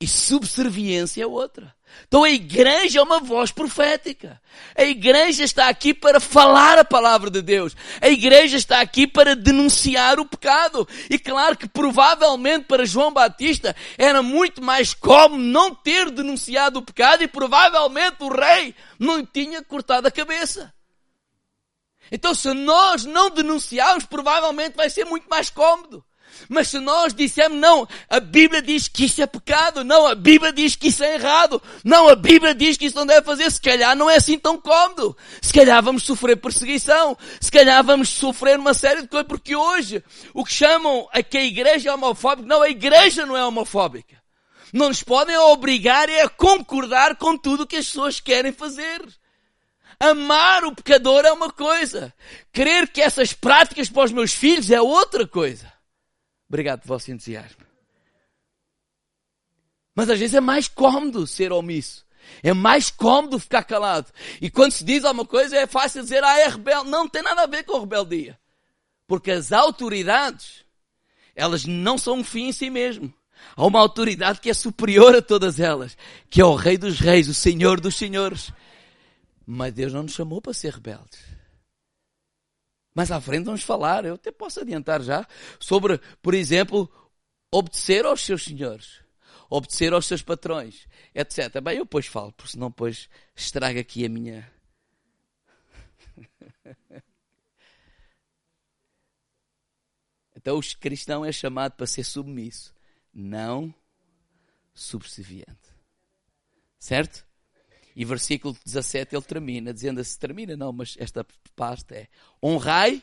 e 0.00 0.06
subserviência 0.06 1.22
é 1.22 1.26
outra. 1.26 1.74
Então 2.06 2.24
a 2.24 2.30
igreja 2.30 3.00
é 3.00 3.02
uma 3.02 3.20
voz 3.20 3.50
profética. 3.50 4.40
A 4.76 4.84
igreja 4.84 5.44
está 5.44 5.68
aqui 5.68 5.92
para 5.92 6.20
falar 6.20 6.78
a 6.78 6.84
palavra 6.84 7.30
de 7.30 7.42
Deus. 7.42 7.76
A 8.00 8.08
igreja 8.08 8.56
está 8.56 8.80
aqui 8.80 9.06
para 9.06 9.36
denunciar 9.36 10.18
o 10.18 10.24
pecado. 10.24 10.88
E 11.10 11.18
claro 11.18 11.56
que 11.56 11.68
provavelmente 11.68 12.64
para 12.64 12.86
João 12.86 13.12
Batista 13.12 13.74
era 13.96 14.22
muito 14.22 14.62
mais 14.62 14.94
cómodo 14.94 15.42
não 15.42 15.74
ter 15.74 16.10
denunciado 16.10 16.78
o 16.78 16.82
pecado 16.82 17.22
e 17.22 17.28
provavelmente 17.28 18.16
o 18.20 18.28
rei 18.28 18.74
não 18.98 19.24
tinha 19.24 19.62
cortado 19.62 20.08
a 20.08 20.10
cabeça. 20.10 20.72
Então 22.10 22.34
se 22.34 22.52
nós 22.54 23.04
não 23.04 23.28
denunciarmos, 23.28 24.04
provavelmente 24.04 24.76
vai 24.76 24.88
ser 24.88 25.04
muito 25.04 25.28
mais 25.28 25.50
cômodo. 25.50 26.04
Mas 26.48 26.68
se 26.68 26.78
nós 26.78 27.14
dissermos, 27.14 27.58
não, 27.58 27.88
a 28.08 28.20
Bíblia 28.20 28.60
diz 28.60 28.88
que 28.88 29.04
isso 29.04 29.22
é 29.22 29.26
pecado, 29.26 29.84
não, 29.84 30.06
a 30.06 30.14
Bíblia 30.14 30.52
diz 30.52 30.76
que 30.76 30.88
isso 30.88 31.02
é 31.02 31.14
errado, 31.14 31.62
não, 31.84 32.08
a 32.08 32.14
Bíblia 32.14 32.54
diz 32.54 32.76
que 32.76 32.86
isso 32.86 32.96
não 32.96 33.06
deve 33.06 33.22
fazer, 33.22 33.50
se 33.50 33.60
calhar 33.60 33.96
não 33.96 34.08
é 34.08 34.16
assim 34.16 34.38
tão 34.38 34.60
cômodo. 34.60 35.16
Se 35.40 35.52
calhar 35.52 35.82
vamos 35.82 36.02
sofrer 36.02 36.36
perseguição, 36.36 37.16
se 37.40 37.50
calhar 37.50 37.82
vamos 37.82 38.08
sofrer 38.08 38.58
uma 38.58 38.74
série 38.74 39.02
de 39.02 39.08
coisas, 39.08 39.28
porque 39.28 39.56
hoje 39.56 40.02
o 40.34 40.44
que 40.44 40.52
chamam 40.52 41.08
a 41.12 41.22
que 41.22 41.38
a 41.38 41.44
igreja 41.44 41.90
é 41.90 41.94
homofóbica, 41.94 42.48
não, 42.48 42.62
a 42.62 42.68
igreja 42.68 43.24
não 43.24 43.36
é 43.36 43.44
homofóbica. 43.44 44.18
Não 44.72 44.88
nos 44.88 45.02
podem 45.02 45.36
obrigar 45.36 46.08
a 46.10 46.28
concordar 46.28 47.16
com 47.16 47.36
tudo 47.36 47.62
o 47.62 47.66
que 47.66 47.76
as 47.76 47.86
pessoas 47.86 48.20
querem 48.20 48.52
fazer. 48.52 49.02
Amar 50.00 50.64
o 50.64 50.74
pecador 50.74 51.24
é 51.24 51.32
uma 51.32 51.50
coisa. 51.50 52.14
Querer 52.52 52.88
que 52.88 53.00
essas 53.00 53.32
práticas 53.32 53.88
para 53.88 54.04
os 54.04 54.12
meus 54.12 54.32
filhos 54.32 54.70
é 54.70 54.80
outra 54.80 55.26
coisa. 55.26 55.67
Obrigado 56.48 56.80
pelo 56.80 56.94
vosso 56.94 57.10
entusiasmo. 57.10 57.66
Mas 59.94 60.08
às 60.08 60.18
vezes 60.18 60.34
é 60.34 60.40
mais 60.40 60.68
cômodo 60.68 61.26
ser 61.26 61.52
omisso. 61.52 62.06
É 62.42 62.52
mais 62.52 62.90
cômodo 62.90 63.38
ficar 63.38 63.64
calado. 63.64 64.12
E 64.40 64.50
quando 64.50 64.72
se 64.72 64.84
diz 64.84 65.04
alguma 65.04 65.26
coisa 65.26 65.56
é 65.56 65.66
fácil 65.66 66.02
dizer, 66.02 66.22
ah, 66.22 66.38
é 66.38 66.48
rebelde. 66.48 66.88
Não, 66.88 67.00
não 67.00 67.08
tem 67.08 67.22
nada 67.22 67.42
a 67.42 67.46
ver 67.46 67.64
com 67.64 67.80
rebeldia. 67.80 68.38
Porque 69.06 69.30
as 69.30 69.52
autoridades, 69.52 70.64
elas 71.34 71.64
não 71.64 71.98
são 71.98 72.18
um 72.18 72.24
fim 72.24 72.48
em 72.48 72.52
si 72.52 72.70
mesmo. 72.70 73.12
Há 73.56 73.66
uma 73.66 73.80
autoridade 73.80 74.40
que 74.40 74.50
é 74.50 74.54
superior 74.54 75.16
a 75.16 75.22
todas 75.22 75.58
elas, 75.58 75.96
que 76.28 76.40
é 76.40 76.44
o 76.44 76.54
Rei 76.54 76.76
dos 76.76 77.00
Reis, 77.00 77.28
o 77.28 77.34
Senhor 77.34 77.80
dos 77.80 77.96
Senhores. 77.96 78.52
Mas 79.46 79.72
Deus 79.72 79.92
não 79.92 80.02
nos 80.02 80.12
chamou 80.12 80.40
para 80.40 80.52
ser 80.52 80.74
rebeldes. 80.74 81.18
Mais 82.98 83.12
à 83.12 83.20
frente 83.20 83.44
vamos 83.44 83.62
falar, 83.62 84.04
eu 84.04 84.14
até 84.14 84.32
posso 84.32 84.58
adiantar 84.58 85.00
já, 85.00 85.24
sobre, 85.60 85.98
por 86.20 86.34
exemplo, 86.34 86.92
obedecer 87.48 88.04
aos 88.04 88.26
seus 88.26 88.42
senhores, 88.42 89.04
obedecer 89.48 89.92
aos 89.92 90.04
seus 90.04 90.20
patrões, 90.20 90.88
etc. 91.14 91.60
Bem, 91.60 91.76
eu 91.78 91.84
depois 91.84 92.06
falo, 92.06 92.32
porque 92.32 92.50
senão 92.50 92.70
depois 92.70 93.08
estraga 93.36 93.78
aqui 93.78 94.04
a 94.04 94.08
minha. 94.08 94.52
então 100.34 100.58
o 100.58 100.62
cristão 100.80 101.24
é 101.24 101.30
chamado 101.30 101.74
para 101.74 101.86
ser 101.86 102.02
submisso, 102.02 102.74
não 103.14 103.72
subserviente. 104.74 105.72
Certo? 106.80 107.27
E 107.98 108.04
versículo 108.04 108.56
17 108.64 109.16
ele 109.16 109.24
termina, 109.24 109.74
dizendo 109.74 110.00
assim, 110.00 110.16
termina 110.20 110.56
não, 110.56 110.72
mas 110.72 110.94
esta 111.00 111.26
parte 111.56 111.94
é, 111.96 112.08
honrai 112.40 113.02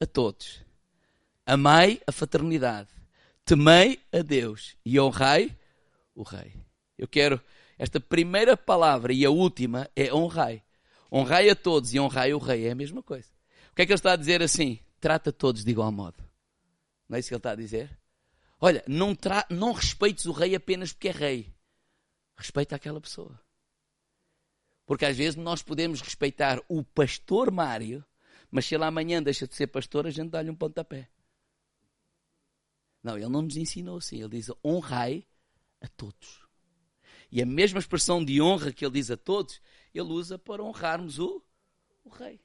a 0.00 0.06
todos, 0.06 0.62
amai 1.44 2.00
a 2.06 2.12
fraternidade, 2.12 2.88
temei 3.44 3.98
a 4.12 4.22
Deus 4.22 4.76
e 4.84 5.00
honrai 5.00 5.52
o 6.14 6.22
rei. 6.22 6.54
Eu 6.96 7.08
quero, 7.08 7.40
esta 7.76 7.98
primeira 7.98 8.56
palavra 8.56 9.12
e 9.12 9.24
a 9.24 9.30
última 9.30 9.90
é 9.96 10.14
honrai. 10.14 10.62
Honrai 11.10 11.50
a 11.50 11.56
todos 11.56 11.92
e 11.92 11.98
honrai 11.98 12.32
o 12.32 12.38
rei, 12.38 12.68
é 12.68 12.70
a 12.70 12.76
mesma 12.76 13.02
coisa. 13.02 13.28
O 13.72 13.74
que 13.74 13.82
é 13.82 13.86
que 13.86 13.90
ele 13.90 13.98
está 13.98 14.12
a 14.12 14.16
dizer 14.16 14.44
assim? 14.44 14.78
Trata 15.00 15.32
todos 15.32 15.64
de 15.64 15.72
igual 15.72 15.90
modo. 15.90 16.22
Não 17.08 17.16
é 17.16 17.18
isso 17.18 17.30
que 17.30 17.34
ele 17.34 17.40
está 17.40 17.50
a 17.50 17.56
dizer? 17.56 17.98
Olha, 18.60 18.84
não, 18.86 19.12
tra 19.12 19.44
não 19.50 19.72
respeites 19.72 20.24
o 20.24 20.30
rei 20.30 20.54
apenas 20.54 20.92
porque 20.92 21.08
é 21.08 21.12
rei. 21.12 21.52
Respeita 22.36 22.76
aquela 22.76 23.00
pessoa. 23.00 23.44
Porque 24.86 25.04
às 25.04 25.16
vezes 25.16 25.34
nós 25.34 25.62
podemos 25.62 26.00
respeitar 26.00 26.62
o 26.68 26.82
pastor 26.84 27.50
Mário, 27.50 28.04
mas 28.50 28.64
se 28.64 28.74
ele 28.76 28.84
amanhã 28.84 29.20
deixa 29.20 29.46
de 29.46 29.54
ser 29.54 29.66
pastor, 29.66 30.06
a 30.06 30.10
gente 30.10 30.30
dá-lhe 30.30 30.48
um 30.48 30.54
pontapé. 30.54 31.10
Não, 33.02 33.16
ele 33.16 33.28
não 33.28 33.42
nos 33.42 33.56
ensinou 33.56 33.98
assim. 33.98 34.20
Ele 34.20 34.28
diz 34.28 34.50
honrai 34.64 35.26
a 35.80 35.88
todos. 35.88 36.40
E 37.30 37.42
a 37.42 37.46
mesma 37.46 37.80
expressão 37.80 38.24
de 38.24 38.40
honra 38.40 38.72
que 38.72 38.84
ele 38.84 38.94
diz 38.94 39.10
a 39.10 39.16
todos, 39.16 39.60
ele 39.92 40.08
usa 40.08 40.38
para 40.38 40.62
honrarmos 40.62 41.18
o, 41.18 41.42
o 42.04 42.08
rei. 42.08 42.40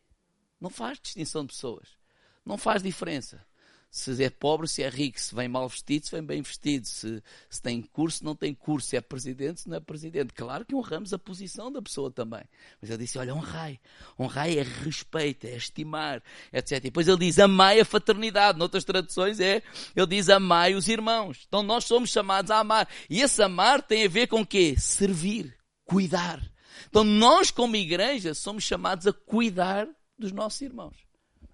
Não 0.59 0.69
faz 0.69 0.99
distinção 0.99 1.45
de 1.45 1.53
pessoas. 1.53 1.95
Não 2.43 2.57
faz 2.57 2.81
diferença 2.81 3.45
se 3.91 4.23
é 4.23 4.29
pobre, 4.29 4.69
se 4.69 4.81
é 4.81 4.87
rico, 4.87 5.19
se 5.19 5.35
vem 5.35 5.49
mal 5.49 5.67
vestido, 5.67 6.05
se 6.05 6.11
vem 6.13 6.23
bem 6.23 6.41
vestido, 6.41 6.87
se, 6.87 7.21
se 7.49 7.61
tem 7.61 7.81
curso, 7.81 8.19
se 8.19 8.23
não 8.23 8.33
tem 8.33 8.53
curso, 8.53 8.87
se 8.87 8.95
é 8.95 9.01
presidente, 9.01 9.61
se 9.61 9.69
não 9.69 9.75
é 9.75 9.79
presidente. 9.81 10.33
Claro 10.33 10.65
que 10.65 10.73
honramos 10.73 11.11
a 11.11 11.19
posição 11.19 11.69
da 11.69 11.81
pessoa 11.81 12.09
também. 12.09 12.43
Mas 12.81 12.89
ele 12.89 13.03
disse, 13.03 13.19
olha, 13.19 13.35
honrai. 13.35 13.81
Honrai 14.17 14.57
é 14.57 14.63
respeito, 14.63 15.45
é 15.45 15.57
estimar, 15.57 16.23
etc. 16.53 16.77
E 16.77 16.79
depois 16.79 17.09
ele 17.09 17.17
diz, 17.17 17.37
amai 17.37 17.81
a 17.81 17.85
fraternidade. 17.85 18.57
Noutras 18.57 18.85
traduções 18.85 19.41
é, 19.41 19.61
ele 19.93 20.07
diz, 20.07 20.29
amai 20.29 20.73
os 20.73 20.87
irmãos. 20.87 21.43
Então 21.45 21.61
nós 21.61 21.83
somos 21.83 22.09
chamados 22.09 22.49
a 22.49 22.59
amar. 22.59 22.87
E 23.09 23.19
esse 23.19 23.43
amar 23.43 23.81
tem 23.81 24.05
a 24.05 24.09
ver 24.09 24.27
com 24.27 24.39
o 24.39 24.47
quê? 24.47 24.73
Servir, 24.77 25.53
cuidar. 25.83 26.41
Então 26.87 27.03
nós 27.03 27.51
como 27.51 27.75
igreja 27.75 28.33
somos 28.33 28.63
chamados 28.63 29.05
a 29.05 29.11
cuidar 29.11 29.85
dos 30.17 30.31
nossos 30.31 30.61
irmãos. 30.61 31.10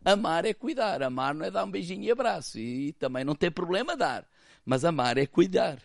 Amar 0.07 0.45
é 0.45 0.53
cuidar. 0.53 1.03
Amar 1.03 1.35
não 1.35 1.45
é 1.45 1.51
dar 1.51 1.65
um 1.65 1.71
beijinho 1.71 2.03
e 2.03 2.11
abraço. 2.11 2.57
E 2.57 2.93
também 2.93 3.25
não 3.25 3.35
tem 3.35 3.51
problema 3.51 3.97
dar. 3.97 4.25
Mas 4.63 4.85
amar 4.85 5.17
é 5.17 5.25
cuidar. 5.25 5.81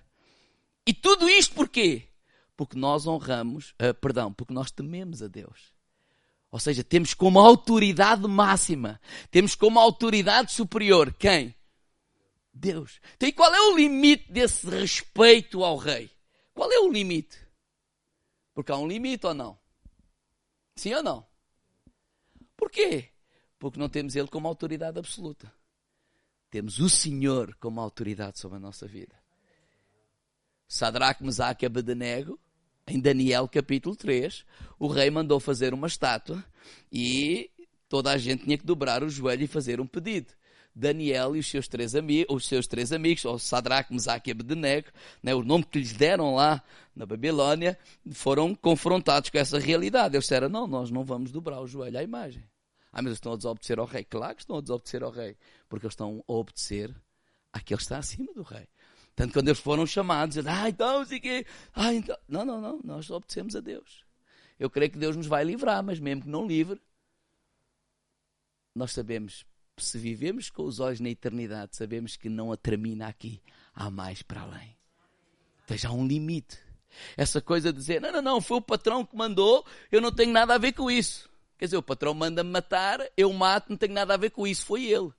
E 0.87 0.95
tudo 0.95 1.29
isto 1.29 1.57
porquê? 1.57 2.09
Porque 2.57 2.79
nós 2.79 3.05
honramos, 3.05 3.75
uh, 3.83 3.93
perdão, 4.01 4.33
porque 4.33 4.55
nós 4.55 4.71
tememos 4.71 5.23
a 5.23 5.27
Deus. 5.27 5.73
Ou 6.53 6.61
seja, 6.61 6.85
temos 6.85 7.15
como 7.15 7.41
autoridade 7.41 8.29
máxima, 8.29 9.01
temos 9.29 9.57
como 9.57 9.81
autoridade 9.81 10.53
superior 10.53 11.13
quem? 11.15 11.53
Deus. 12.55 13.01
Então, 13.15 13.29
e 13.29 13.33
qual 13.33 13.53
é 13.53 13.61
o 13.61 13.77
limite 13.77 14.31
desse 14.31 14.69
respeito 14.69 15.65
ao 15.65 15.77
rei? 15.77 16.11
Qual 16.55 16.71
é 16.71 16.79
o 16.79 16.93
limite? 16.93 17.39
Porque 18.55 18.71
há 18.71 18.77
um 18.77 18.87
limite 18.87 19.27
ou 19.27 19.35
não? 19.35 19.59
Sim 20.77 20.95
ou 20.95 21.03
não? 21.03 21.27
Porquê? 22.57 23.12
Porque 23.62 23.79
não 23.79 23.88
temos 23.88 24.16
Ele 24.16 24.27
como 24.27 24.48
autoridade 24.48 24.98
absoluta. 24.98 25.53
Temos 26.51 26.81
o 26.81 26.88
Senhor 26.88 27.55
como 27.61 27.81
autoridade 27.81 28.40
sobre 28.40 28.57
a 28.57 28.61
nossa 28.61 28.88
vida. 28.88 29.14
Sadraque, 30.66 31.22
Mesaque 31.22 31.64
e 31.64 31.66
Abednego, 31.66 32.40
em 32.88 32.98
Daniel 32.98 33.46
capítulo 33.46 33.94
3, 33.94 34.44
o 34.81 34.88
rei 34.88 35.11
mandou 35.11 35.38
fazer 35.38 35.72
uma 35.72 35.87
estátua 35.87 36.44
e 36.90 37.53
toda 37.88 38.11
a 38.11 38.18
gente 38.18 38.42
tinha 38.42 38.59
que 38.59 38.66
dobrar 38.66 39.05
o 39.05 39.09
joelho 39.09 39.44
e 39.44 39.46
fazer 39.46 39.81
um 39.81 39.87
pedido. 39.87 40.33
Daniel 40.75 41.37
e 41.37 41.38
os 41.38 41.46
seus 41.46 41.68
três, 41.68 41.94
ami 41.94 42.27
os 42.29 42.46
seus 42.46 42.66
três 42.66 42.90
amigos, 42.90 43.25
ou 43.25 43.38
Sadraque, 43.38 43.92
Mesaque 43.92 44.29
e 44.29 44.33
Abednego, 44.33 44.88
né, 45.22 45.37
o 45.37 45.44
nome 45.44 45.62
que 45.62 45.79
lhes 45.79 45.92
deram 45.92 46.35
lá 46.35 46.64
na 46.96 47.07
Babilônia, 47.07 47.79
foram 48.11 48.57
confrontados 48.57 49.31
com 49.31 49.38
essa 49.38 49.61
realidade. 49.61 50.16
Eles 50.16 50.25
disseram, 50.25 50.48
não, 50.48 50.66
nós 50.66 50.90
não 50.90 51.05
vamos 51.05 51.31
dobrar 51.31 51.61
o 51.61 51.66
joelho 51.68 51.96
à 51.96 52.03
imagem. 52.03 52.42
Ah, 52.93 53.01
mas 53.01 53.07
eles 53.07 53.17
estão 53.17 53.33
a 53.33 53.37
desobedecer 53.37 53.79
ao 53.79 53.87
rei. 53.87 54.05
Claro 54.05 54.35
que 54.35 54.43
estão 54.43 54.59
a 54.59 54.61
desobedecer 54.61 55.03
ao 55.03 55.11
rei. 55.11 55.37
Porque 55.69 55.87
eles 55.87 55.95
estão 55.95 56.23
a 56.29 56.33
obedecer 56.33 56.95
àquele 57.53 57.79
que 57.79 57.83
está 57.83 57.99
acima 57.99 58.33
do 58.35 58.43
rei. 58.43 58.69
Tanto 59.15 59.33
quando 59.33 59.49
eles 59.49 59.61
foram 59.61 59.87
chamados, 59.87 60.37
dizem, 60.37 60.53
ah, 60.53 60.69
então, 60.69 61.05
sei 61.05 61.21
quê. 61.21 61.47
Ah, 61.75 61.93
então. 61.93 62.17
Não, 62.29 62.45
não, 62.45 62.61
não. 62.61 62.81
Nós 62.85 63.11
obedecemos 63.11 63.57
a 63.57 63.61
Deus. 63.61 64.05
Eu 64.59 64.69
creio 64.69 64.91
que 64.91 64.99
Deus 64.99 65.17
nos 65.17 65.27
vai 65.27 65.43
livrar, 65.43 65.83
mas 65.83 65.99
mesmo 65.99 66.23
que 66.23 66.29
não 66.29 66.47
livre, 66.47 66.81
nós 68.75 68.93
sabemos, 68.93 69.45
se 69.77 69.99
vivemos 69.99 70.51
com 70.51 70.65
os 70.65 70.79
olhos 70.79 71.01
na 71.01 71.11
eternidade, 71.11 71.77
sabemos 71.77 72.17
que 72.17 72.29
não 72.29 72.53
a 72.53 72.57
termina 72.57 73.09
aqui. 73.09 73.43
Há 73.75 73.91
mais 73.91 74.23
para 74.23 74.43
além. 74.43 74.77
Então 75.65 75.77
já 75.77 75.89
há 75.89 75.93
um 75.93 76.07
limite. 76.07 76.59
Essa 77.17 77.41
coisa 77.41 77.73
de 77.73 77.79
dizer, 77.79 78.01
não, 78.01 78.13
não, 78.13 78.23
não, 78.23 78.41
foi 78.41 78.59
o 78.59 78.63
patrão 78.63 79.05
que 79.05 79.17
mandou, 79.17 79.65
eu 79.91 80.01
não 80.01 80.13
tenho 80.13 80.33
nada 80.33 80.55
a 80.55 80.59
ver 80.59 80.73
com 80.73 80.91
isso. 80.91 81.32
Quer 81.62 81.66
dizer, 81.66 81.77
o 81.77 81.83
patrão 81.83 82.12
manda-me 82.12 82.51
matar, 82.51 82.98
eu 83.16 83.33
mato, 83.33 83.70
não 83.70 83.77
tenho 83.77 83.92
nada 83.92 84.14
a 84.14 84.16
ver 84.16 84.31
com 84.31 84.44
isso, 84.44 84.66
foi 84.66 84.87
ele. 84.87 85.12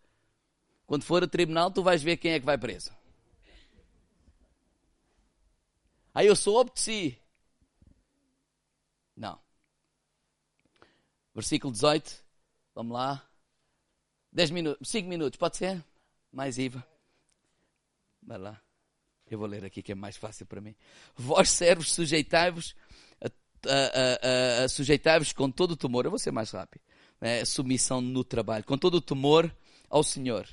Quando 0.86 1.06
for 1.06 1.24
a 1.24 1.28
tribunal, 1.28 1.72
tu 1.72 1.82
vais 1.82 2.04
ver 2.04 2.18
quem 2.18 2.34
é 2.34 2.40
que 2.42 2.46
vai 2.46 2.58
preso. 2.58 2.92
Aí 6.14 6.28
eu 6.28 6.36
sou 6.36 6.60
obedeci. 6.60 7.18
Não. 9.16 9.40
Versículo 11.34 11.72
18. 11.72 12.22
Vamos 12.76 12.92
lá. 12.92 13.26
10 14.34 14.52
minutos, 14.52 14.90
5 14.90 15.08
minutos, 15.08 15.38
pode 15.38 15.56
ser? 15.56 15.82
Mais 16.30 16.58
IVA. 16.58 16.86
Vai 18.22 18.38
lá. 18.38 18.62
Eu 19.32 19.40
vou 19.40 19.48
ler 19.48 19.64
aqui 19.64 19.82
que 19.82 19.94
é 19.94 19.96
mais 19.96 20.18
fácil 20.18 20.46
para 20.46 20.60
mim. 20.60 20.76
Vós 21.16 21.52
servos, 21.52 21.94
sujeitai-vos 21.94 22.76
a, 23.70 24.64
a, 24.64 24.70
sujeitai-vos 24.70 25.34
com 25.34 25.50
todo 25.50 25.72
o 25.72 25.78
temor. 25.78 26.06
Eu 26.06 26.12
vou 26.12 26.20
ser 26.20 26.32
mais 26.32 26.52
rápido. 26.52 26.82
É, 27.22 27.46
submissão 27.46 28.02
no 28.02 28.24
trabalho. 28.24 28.64
Com 28.64 28.78
todo 28.78 28.96
o 28.96 29.02
temor 29.02 29.54
ao 29.90 30.04
Senhor. 30.04 30.48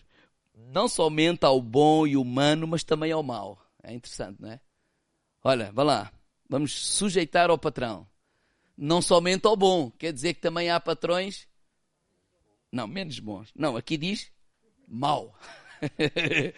Não 0.55 0.89
somente 0.89 1.45
ao 1.45 1.61
bom 1.61 2.07
e 2.07 2.17
humano, 2.17 2.67
mas 2.67 2.85
também 2.85 3.13
ao 3.13 3.23
mau. 3.23 3.61
É 3.83 3.93
interessante, 3.93 4.41
não 4.41 4.51
é? 4.51 4.61
Olha, 5.43 5.73
vá 5.73 5.83
lá. 5.83 6.13
Vamos 6.49 6.73
sujeitar 6.73 7.51
ao 7.51 7.59
patrão. 7.59 8.07
Não 8.77 9.01
somente 9.01 9.47
ao 9.47 9.57
bom. 9.57 9.91
Quer 9.91 10.13
dizer 10.13 10.35
que 10.35 10.41
também 10.41 10.71
há 10.71 10.79
patrões. 10.79 11.49
Não, 12.71 12.87
menos 12.87 13.19
bons. 13.19 13.51
Não, 13.55 13.77
aqui 13.77 13.97
diz 13.97 14.31
mau. 14.87 15.35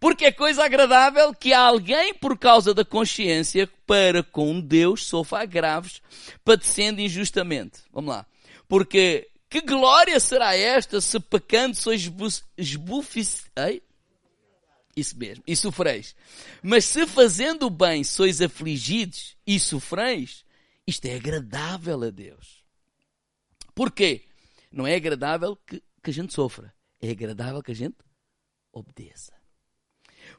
Porque 0.00 0.26
é 0.26 0.32
coisa 0.32 0.64
agradável 0.64 1.34
que 1.34 1.52
alguém, 1.52 2.14
por 2.14 2.38
causa 2.38 2.74
da 2.74 2.84
consciência, 2.84 3.68
para 3.86 4.22
com 4.22 4.60
Deus 4.60 5.06
sofra 5.06 5.42
agravos, 5.42 6.02
padecendo 6.44 7.00
injustamente. 7.00 7.80
Vamos 7.92 8.14
lá. 8.14 8.26
Porque 8.68 9.28
que 9.48 9.60
glória 9.60 10.18
será 10.18 10.56
esta 10.56 11.00
se 11.00 11.20
pecando 11.20 11.76
sois 11.76 12.10
esbufic... 12.56 13.50
Isso 14.94 15.16
mesmo, 15.16 15.42
e 15.46 15.56
sofreis. 15.56 16.14
Mas 16.62 16.84
se 16.84 17.06
fazendo 17.06 17.66
o 17.66 17.70
bem 17.70 18.04
sois 18.04 18.42
afligidos 18.42 19.36
e 19.46 19.58
sofreis, 19.58 20.44
isto 20.86 21.06
é 21.06 21.14
agradável 21.14 22.02
a 22.02 22.10
Deus. 22.10 22.62
Porquê? 23.74 24.26
Não 24.70 24.86
é 24.86 24.94
agradável 24.94 25.56
que, 25.66 25.82
que 26.02 26.10
a 26.10 26.12
gente 26.12 26.34
sofra. 26.34 26.74
É 27.00 27.10
agradável 27.10 27.62
que 27.62 27.72
a 27.72 27.74
gente 27.74 27.96
obedeça. 28.72 29.32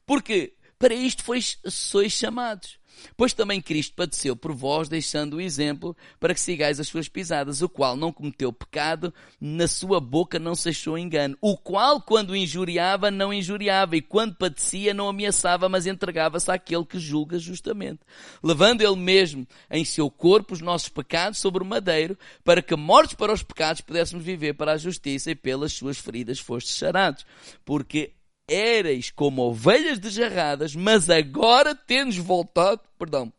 Porque 0.06 0.56
para 0.84 0.94
isto 0.94 1.24
sois 1.70 2.12
chamados. 2.12 2.78
Pois 3.16 3.34
também 3.34 3.62
Cristo 3.62 3.96
padeceu 3.96 4.36
por 4.36 4.54
vós, 4.54 4.90
deixando 4.90 5.36
o 5.38 5.42
exemplo 5.42 5.96
para 6.20 6.34
que 6.34 6.40
sigais 6.40 6.80
as 6.80 6.88
suas 6.88 7.08
pisadas, 7.08 7.62
o 7.62 7.70
qual 7.70 7.96
não 7.96 8.12
cometeu 8.12 8.52
pecado, 8.52 9.14
na 9.40 9.68
sua 9.68 10.00
boca 10.00 10.38
não 10.38 10.56
se 10.56 10.70
achou 10.70 10.98
engano, 10.98 11.38
o 11.42 11.58
qual, 11.58 12.02
quando 12.02 12.36
injuriava, 12.36 13.10
não 13.10 13.34
injuriava, 13.34 13.96
e 13.96 14.02
quando 14.02 14.36
padecia, 14.36 14.94
não 14.94 15.08
ameaçava, 15.08 15.70
mas 15.70 15.88
entregava-se 15.88 16.52
àquele 16.52 16.86
que 16.86 17.00
julga 17.00 17.40
justamente, 17.40 18.02
levando 18.44 18.82
ele 18.82 18.96
mesmo 18.96 19.48
em 19.72 19.84
seu 19.86 20.12
corpo 20.12 20.54
os 20.54 20.62
nossos 20.62 20.90
pecados 20.90 21.40
sobre 21.40 21.64
o 21.64 21.66
madeiro, 21.66 22.18
para 22.44 22.62
que, 22.62 22.76
mortos 22.76 23.16
para 23.16 23.34
os 23.34 23.42
pecados, 23.42 23.82
pudéssemos 23.82 24.24
viver 24.24 24.54
para 24.54 24.74
a 24.74 24.78
justiça, 24.78 25.32
e 25.32 25.36
pelas 25.36 25.74
suas 25.74 25.98
feridas 25.98 26.40
fostes 26.40 26.76
sarados. 26.76 27.26
Porque 27.66 28.14
erais 28.48 29.10
como 29.10 29.42
ovelhas 29.44 30.00
desjarradas, 30.00 30.76
mas 30.76 31.10
agora 31.10 31.76
tendes 31.76 32.18
voltado, 32.18 32.82
perdão, 32.98 33.32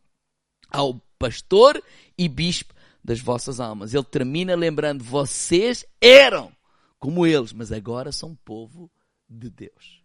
ao 0.69 0.99
pastor 1.17 1.81
e 2.17 2.27
bispo 2.27 2.73
das 3.03 3.19
vossas 3.19 3.59
almas. 3.59 3.93
Ele 3.93 4.03
termina 4.03 4.55
lembrando: 4.55 5.03
vocês 5.03 5.85
eram 6.01 6.51
como 6.99 7.25
eles, 7.25 7.53
mas 7.53 7.71
agora 7.71 8.11
são 8.11 8.35
povo 8.35 8.91
de 9.29 9.49
Deus. 9.49 10.03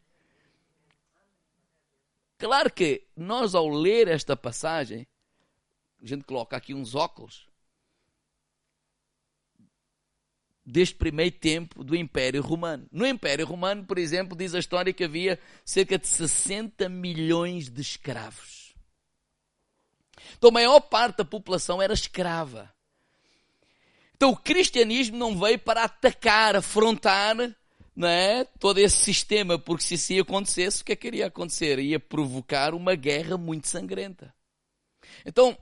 Claro 2.38 2.72
que 2.72 3.06
nós, 3.16 3.54
ao 3.54 3.68
ler 3.68 4.08
esta 4.08 4.34
passagem, 4.34 5.06
a 6.02 6.06
gente 6.06 6.24
coloca 6.24 6.56
aqui 6.56 6.72
uns 6.72 6.94
óculos 6.94 7.49
deste 10.70 10.94
primeiro 10.94 11.34
tempo 11.36 11.82
do 11.84 11.96
Império 11.96 12.42
Romano. 12.42 12.86
No 12.90 13.06
Império 13.06 13.46
Romano, 13.46 13.84
por 13.84 13.98
exemplo, 13.98 14.36
diz 14.36 14.54
a 14.54 14.58
história 14.58 14.92
que 14.92 15.04
havia 15.04 15.38
cerca 15.64 15.98
de 15.98 16.06
60 16.06 16.88
milhões 16.88 17.68
de 17.68 17.80
escravos. 17.80 18.74
Então 20.38 20.50
a 20.50 20.52
maior 20.52 20.80
parte 20.80 21.18
da 21.18 21.24
população 21.24 21.82
era 21.82 21.92
escrava. 21.92 22.72
Então 24.14 24.30
o 24.30 24.36
cristianismo 24.36 25.16
não 25.16 25.38
veio 25.38 25.58
para 25.58 25.84
atacar, 25.84 26.56
afrontar 26.56 27.36
não 27.94 28.08
é, 28.08 28.44
todo 28.58 28.78
esse 28.78 28.96
sistema, 28.96 29.58
porque 29.58 29.82
se 29.84 29.94
isso 29.94 30.22
acontecesse, 30.22 30.80
o 30.80 30.84
que 30.84 30.92
é 30.92 30.96
que 30.96 31.06
iria 31.08 31.26
acontecer? 31.26 31.78
Ia 31.78 32.00
provocar 32.00 32.72
uma 32.74 32.94
guerra 32.94 33.36
muito 33.36 33.68
sangrenta. 33.68 34.32
Então, 35.26 35.58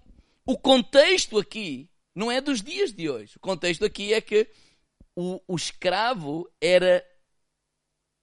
o 0.47 0.57
contexto 0.57 1.38
aqui 1.38 1.88
não 2.14 2.31
é 2.31 2.40
dos 2.40 2.62
dias 2.62 2.92
de 2.92 3.09
hoje. 3.09 3.37
O 3.37 3.40
contexto 3.40 3.85
aqui 3.85 4.12
é 4.12 4.21
que 4.21 4.49
o, 5.21 5.43
o 5.49 5.57
escravo 5.57 6.49
era, 6.61 7.05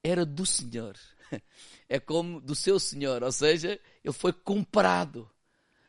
era 0.02 0.26
do 0.26 0.46
Senhor. 0.46 0.98
É 1.88 2.00
como 2.00 2.42
do 2.42 2.56
seu 2.56 2.80
Senhor, 2.80 3.22
ou 3.22 3.32
seja, 3.32 3.80
ele 4.04 4.12
foi 4.12 4.34
comprado. 4.34 5.30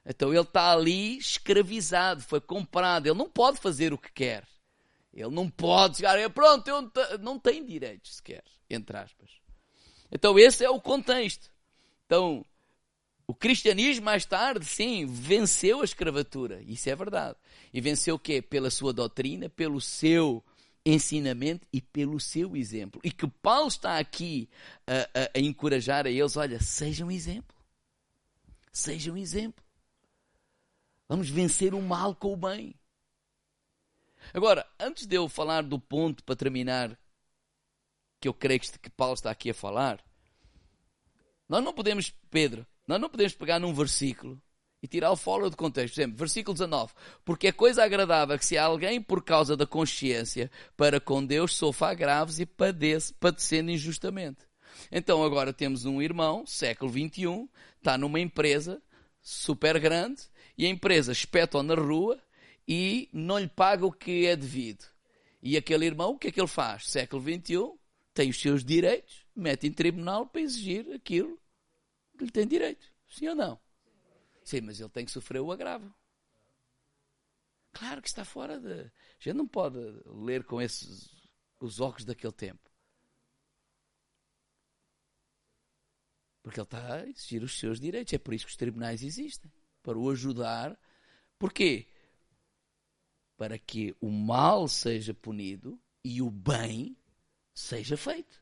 Então 0.04 0.28
ele 0.28 0.42
está 0.42 0.70
ali 0.70 1.16
escravizado, 1.16 2.20
foi 2.20 2.38
comprado. 2.38 3.06
Ele 3.06 3.16
não 3.16 3.30
pode 3.30 3.58
fazer 3.58 3.94
o 3.94 3.98
que 3.98 4.12
quer. 4.12 4.46
Ele 5.10 5.30
não 5.30 5.48
pode 5.48 5.96
chegar, 5.96 6.18
e 6.20 6.28
pronto, 6.28 6.68
eu 6.68 6.92
não 7.18 7.38
tem 7.38 7.64
direitos 7.64 8.16
sequer, 8.16 8.44
entre 8.68 8.94
aspas. 8.94 9.30
Então 10.12 10.38
esse 10.38 10.62
é 10.62 10.68
o 10.68 10.78
contexto. 10.78 11.50
Então, 12.04 12.44
o 13.26 13.34
cristianismo 13.34 14.04
mais 14.04 14.26
tarde, 14.26 14.66
sim, 14.66 15.06
venceu 15.06 15.80
a 15.80 15.84
escravatura. 15.84 16.60
Isso 16.60 16.90
é 16.90 16.94
verdade. 16.94 17.38
E 17.72 17.80
venceu 17.80 18.16
o 18.16 18.18
quê? 18.18 18.42
Pela 18.42 18.70
sua 18.70 18.92
doutrina, 18.92 19.48
pelo 19.48 19.80
seu 19.80 20.44
ensinamento 20.86 21.66
e 21.72 21.80
pelo 21.80 22.20
seu 22.20 22.56
exemplo. 22.56 23.00
E 23.02 23.10
que 23.10 23.26
Paulo 23.26 23.68
está 23.68 23.98
aqui 23.98 24.48
a, 24.86 25.20
a, 25.20 25.30
a 25.34 25.40
encorajar 25.40 26.06
a 26.06 26.10
eles: 26.10 26.36
olha, 26.36 26.60
sejam 26.60 27.08
um 27.08 27.10
exemplo. 27.10 27.56
Sejam 28.72 29.14
um 29.14 29.18
exemplo. 29.18 29.64
Vamos 31.08 31.28
vencer 31.28 31.74
o 31.74 31.82
mal 31.82 32.14
com 32.14 32.32
o 32.32 32.36
bem. 32.36 32.74
Agora, 34.32 34.66
antes 34.78 35.06
de 35.06 35.16
eu 35.16 35.28
falar 35.28 35.62
do 35.62 35.78
ponto 35.78 36.22
para 36.24 36.36
terminar, 36.36 36.98
que 38.20 38.28
eu 38.28 38.34
creio 38.34 38.60
que 38.60 38.90
Paulo 38.90 39.14
está 39.14 39.30
aqui 39.30 39.50
a 39.50 39.54
falar, 39.54 40.04
nós 41.48 41.62
não 41.62 41.72
podemos, 41.72 42.12
Pedro, 42.30 42.66
nós 42.86 43.00
não 43.00 43.08
podemos 43.08 43.34
pegar 43.34 43.58
num 43.58 43.72
versículo 43.72 44.40
e 44.82 44.86
tirá-lo 44.86 45.16
fora 45.16 45.48
do 45.48 45.56
contexto. 45.56 45.94
Por 45.94 46.00
exemplo, 46.00 46.18
versículo 46.18 46.54
19. 46.54 46.92
Porque 47.24 47.48
é 47.48 47.52
coisa 47.52 47.84
agradável 47.84 48.38
que 48.38 48.46
se 48.46 48.58
alguém, 48.58 49.00
por 49.00 49.22
causa 49.22 49.56
da 49.56 49.66
consciência, 49.66 50.50
para 50.76 51.00
com 51.00 51.24
Deus, 51.24 51.54
sofra 51.54 51.88
agraves 51.88 52.38
e 52.38 52.46
padece, 52.46 53.14
padecendo 53.14 53.70
injustamente. 53.70 54.46
Então 54.90 55.24
agora 55.24 55.52
temos 55.52 55.84
um 55.84 56.02
irmão, 56.02 56.46
século 56.46 56.90
21, 56.90 57.48
está 57.78 57.96
numa 57.96 58.20
empresa 58.20 58.80
super 59.22 59.78
grande 59.80 60.22
e 60.56 60.66
a 60.66 60.68
empresa 60.68 61.12
espeta 61.12 61.62
na 61.62 61.74
rua 61.74 62.18
e 62.68 63.08
não 63.12 63.38
lhe 63.38 63.48
paga 63.48 63.86
o 63.86 63.92
que 63.92 64.26
é 64.26 64.36
devido. 64.36 64.84
E 65.42 65.56
aquele 65.56 65.86
irmão, 65.86 66.10
o 66.10 66.18
que 66.18 66.28
é 66.28 66.32
que 66.32 66.40
ele 66.40 66.48
faz? 66.48 66.88
Século 66.88 67.22
21, 67.22 67.76
tem 68.12 68.30
os 68.30 68.40
seus 68.40 68.64
direitos, 68.64 69.24
mete 69.34 69.66
em 69.66 69.72
tribunal 69.72 70.26
para 70.26 70.40
exigir 70.40 70.92
aquilo 70.92 71.38
que 72.18 72.24
lhe 72.24 72.30
tem 72.30 72.46
direito. 72.46 72.86
Sim 73.08 73.28
ou 73.28 73.34
não? 73.34 73.65
Sim, 74.46 74.60
mas 74.60 74.78
ele 74.78 74.88
tem 74.88 75.04
que 75.04 75.10
sofrer 75.10 75.40
o 75.40 75.50
agravo. 75.50 75.92
Claro 77.72 78.00
que 78.00 78.06
está 78.06 78.24
fora 78.24 78.60
de. 78.60 78.82
A 78.82 78.92
gente 79.18 79.34
não 79.34 79.48
pode 79.48 79.76
ler 80.06 80.44
com 80.44 80.62
esses 80.62 81.10
os 81.58 81.80
óculos 81.80 82.04
daquele 82.04 82.32
tempo. 82.32 82.70
Porque 86.44 86.60
ele 86.60 86.64
está 86.64 86.94
a 86.94 87.08
exigir 87.08 87.42
os 87.42 87.58
seus 87.58 87.80
direitos. 87.80 88.14
É 88.14 88.18
por 88.18 88.32
isso 88.32 88.46
que 88.46 88.52
os 88.52 88.56
tribunais 88.56 89.02
existem. 89.02 89.52
Para 89.82 89.98
o 89.98 90.08
ajudar. 90.10 90.78
Porquê? 91.40 91.88
Para 93.36 93.58
que 93.58 93.96
o 94.00 94.12
mal 94.12 94.68
seja 94.68 95.12
punido 95.12 95.76
e 96.04 96.22
o 96.22 96.30
bem 96.30 96.96
seja 97.52 97.96
feito. 97.96 98.40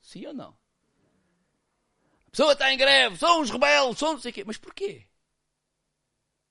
Sim 0.00 0.26
ou 0.26 0.34
não? 0.34 0.56
A 2.28 2.30
pessoa 2.30 2.52
está 2.52 2.72
em 2.72 2.78
greve, 2.78 3.16
são 3.16 3.40
os 3.40 3.50
rebeldes, 3.50 3.98
são 3.98 4.12
não 4.12 4.20
sei 4.20 4.30
o 4.30 4.34
quê. 4.34 4.44
Mas 4.44 4.56
porquê? 4.56 5.08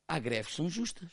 Há 0.08 0.20
greves 0.20 0.52
que 0.52 0.56
são 0.56 0.70
justas. 0.70 1.12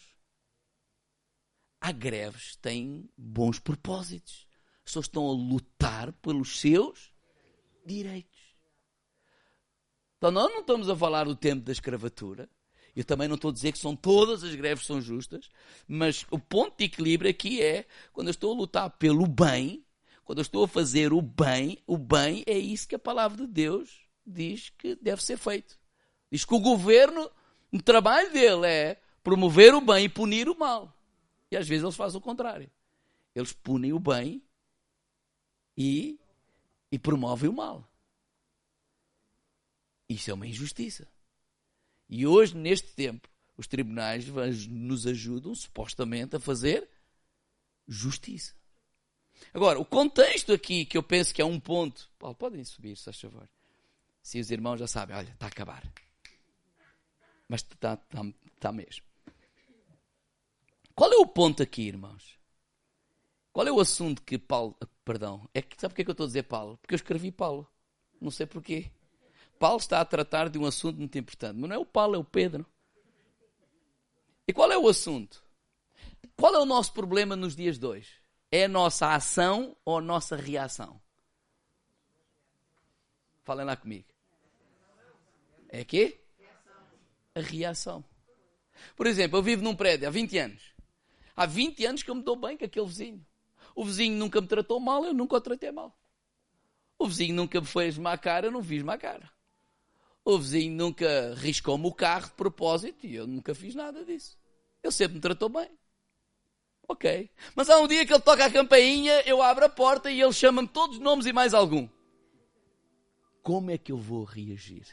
Há 1.80 1.90
greves 1.92 2.52
que 2.52 2.58
têm 2.58 3.08
bons 3.16 3.58
propósitos. 3.58 4.46
As 4.78 4.84
pessoas 4.84 5.06
estão 5.06 5.28
a 5.28 5.32
lutar 5.32 6.12
pelos 6.14 6.60
seus 6.60 7.12
direitos. 7.84 8.40
Então, 10.18 10.30
nós 10.30 10.52
não 10.52 10.60
estamos 10.60 10.88
a 10.88 10.94
falar 10.94 11.24
do 11.24 11.34
tempo 11.34 11.64
da 11.64 11.72
escravatura 11.72 12.48
Eu 12.94 13.04
também 13.04 13.26
não 13.26 13.34
estou 13.34 13.50
a 13.50 13.52
dizer 13.52 13.72
que 13.72 13.78
são 13.78 13.96
todas 13.96 14.44
as 14.44 14.54
greves 14.54 14.86
são 14.86 15.00
justas, 15.00 15.48
mas 15.88 16.24
o 16.30 16.38
ponto 16.38 16.78
de 16.78 16.84
equilíbrio 16.84 17.30
aqui 17.30 17.60
é 17.60 17.86
quando 18.12 18.28
eu 18.28 18.32
estou 18.32 18.52
a 18.52 18.56
lutar 18.56 18.90
pelo 18.90 19.26
bem, 19.26 19.84
quando 20.24 20.38
eu 20.38 20.42
estou 20.42 20.62
a 20.62 20.68
fazer 20.68 21.12
o 21.12 21.20
bem, 21.20 21.82
o 21.86 21.98
bem 21.98 22.44
é 22.46 22.56
isso 22.56 22.86
que 22.86 22.94
a 22.94 23.00
palavra 23.00 23.46
de 23.46 23.52
Deus 23.52 24.02
diz 24.24 24.70
que 24.70 24.94
deve 24.94 25.22
ser 25.24 25.36
feito. 25.36 25.76
Diz 26.30 26.44
que 26.44 26.54
o 26.54 26.60
governo, 26.60 27.28
o 27.72 27.82
trabalho 27.82 28.32
dele 28.32 28.66
é 28.66 29.00
promover 29.22 29.74
o 29.74 29.80
bem 29.80 30.04
e 30.04 30.08
punir 30.08 30.48
o 30.48 30.58
mal. 30.58 30.94
E 31.50 31.56
às 31.56 31.66
vezes 31.66 31.82
eles 31.82 31.96
fazem 31.96 32.18
o 32.18 32.22
contrário. 32.22 32.70
Eles 33.34 33.52
punem 33.52 33.92
o 33.92 34.00
bem 34.00 34.42
e, 35.76 36.18
e 36.90 36.98
promovem 36.98 37.48
o 37.48 37.52
mal. 37.52 37.88
Isso 40.08 40.30
é 40.30 40.34
uma 40.34 40.46
injustiça. 40.46 41.08
E 42.08 42.26
hoje, 42.26 42.54
neste 42.54 42.92
tempo, 42.92 43.28
os 43.56 43.66
tribunais 43.66 44.26
nos 44.68 45.06
ajudam 45.06 45.54
supostamente 45.54 46.36
a 46.36 46.40
fazer 46.40 46.88
justiça. 47.88 48.54
Agora, 49.52 49.78
o 49.78 49.84
contexto 49.84 50.52
aqui, 50.52 50.84
que 50.84 50.96
eu 50.96 51.02
penso 51.02 51.34
que 51.34 51.40
é 51.40 51.44
um 51.44 51.58
ponto. 51.58 52.10
Paulo, 52.18 52.36
podem 52.36 52.64
subir, 52.64 52.96
se 52.96 53.04
faz 53.04 53.20
favor. 53.20 53.48
Se 54.22 54.38
os 54.38 54.50
irmãos 54.50 54.78
já 54.78 54.86
sabem, 54.86 55.16
olha, 55.16 55.30
está 55.30 55.46
a 55.46 55.48
acabar. 55.48 55.82
Mas 57.52 57.60
está, 57.60 57.92
está, 57.92 58.24
está 58.54 58.72
mesmo. 58.72 59.04
Qual 60.94 61.12
é 61.12 61.16
o 61.16 61.26
ponto 61.26 61.62
aqui, 61.62 61.82
irmãos? 61.82 62.38
Qual 63.52 63.66
é 63.66 63.70
o 63.70 63.78
assunto 63.78 64.22
que 64.22 64.38
Paulo. 64.38 64.74
Perdão, 65.04 65.46
é 65.52 65.60
que, 65.60 65.78
sabe 65.78 65.92
porquê 65.92 66.02
que 66.02 66.08
eu 66.08 66.12
estou 66.12 66.24
a 66.24 66.28
dizer 66.28 66.44
Paulo? 66.44 66.78
Porque 66.78 66.94
eu 66.94 66.96
escrevi 66.96 67.30
Paulo. 67.30 67.70
Não 68.18 68.30
sei 68.30 68.46
porquê. 68.46 68.90
Paulo 69.58 69.76
está 69.76 70.00
a 70.00 70.04
tratar 70.06 70.48
de 70.48 70.58
um 70.58 70.64
assunto 70.64 70.96
muito 70.96 71.18
importante. 71.18 71.58
Mas 71.58 71.68
não 71.68 71.76
é 71.76 71.78
o 71.78 71.84
Paulo, 71.84 72.14
é 72.14 72.18
o 72.18 72.24
Pedro. 72.24 72.64
E 74.48 74.52
qual 74.54 74.72
é 74.72 74.78
o 74.78 74.88
assunto? 74.88 75.44
Qual 76.34 76.54
é 76.54 76.58
o 76.58 76.64
nosso 76.64 76.94
problema 76.94 77.36
nos 77.36 77.54
dias 77.54 77.78
de 77.78 77.84
hoje? 77.84 78.14
É 78.50 78.64
a 78.64 78.68
nossa 78.68 79.14
ação 79.14 79.76
ou 79.84 79.98
a 79.98 80.00
nossa 80.00 80.36
reação? 80.36 80.98
Falem 83.44 83.66
lá 83.66 83.76
comigo. 83.76 84.08
É 85.68 85.84
quê? 85.84 86.21
A 87.34 87.40
reação. 87.40 88.04
Por 88.96 89.06
exemplo, 89.06 89.38
eu 89.38 89.42
vivo 89.42 89.62
num 89.62 89.74
prédio 89.74 90.06
há 90.06 90.10
20 90.10 90.38
anos. 90.38 90.62
Há 91.34 91.46
20 91.46 91.84
anos 91.86 92.02
que 92.02 92.10
eu 92.10 92.14
me 92.14 92.22
dou 92.22 92.36
bem 92.36 92.56
com 92.56 92.64
aquele 92.64 92.86
vizinho. 92.86 93.24
O 93.74 93.84
vizinho 93.84 94.16
nunca 94.16 94.40
me 94.40 94.46
tratou 94.46 94.78
mal, 94.78 95.04
eu 95.04 95.14
nunca 95.14 95.36
o 95.36 95.40
tratei 95.40 95.72
mal. 95.72 95.96
O 96.98 97.06
vizinho 97.06 97.34
nunca 97.34 97.60
me 97.60 97.66
fez 97.66 97.96
má 97.96 98.18
cara, 98.18 98.46
eu 98.46 98.50
não 98.50 98.62
fiz 98.62 98.82
má 98.82 98.98
cara. 98.98 99.30
O 100.24 100.38
vizinho 100.38 100.74
nunca 100.74 101.34
riscou-me 101.34 101.86
o 101.86 101.92
carro 101.92 102.26
de 102.26 102.34
propósito 102.34 103.06
e 103.06 103.14
eu 103.14 103.26
nunca 103.26 103.54
fiz 103.54 103.74
nada 103.74 104.04
disso. 104.04 104.38
Ele 104.82 104.92
sempre 104.92 105.14
me 105.14 105.20
tratou 105.20 105.48
bem. 105.48 105.70
Ok. 106.86 107.30
Mas 107.54 107.70
há 107.70 107.78
um 107.78 107.88
dia 107.88 108.04
que 108.04 108.12
ele 108.12 108.20
toca 108.20 108.44
a 108.44 108.50
campainha, 108.50 109.22
eu 109.22 109.40
abro 109.40 109.64
a 109.64 109.68
porta 109.68 110.10
e 110.10 110.20
ele 110.20 110.32
chama-me 110.32 110.68
todos 110.68 110.96
os 110.96 111.02
nomes 111.02 111.26
e 111.26 111.32
mais 111.32 111.54
algum. 111.54 111.88
Como 113.42 113.70
é 113.70 113.78
que 113.78 113.90
eu 113.90 113.96
vou 113.96 114.22
reagir? 114.22 114.86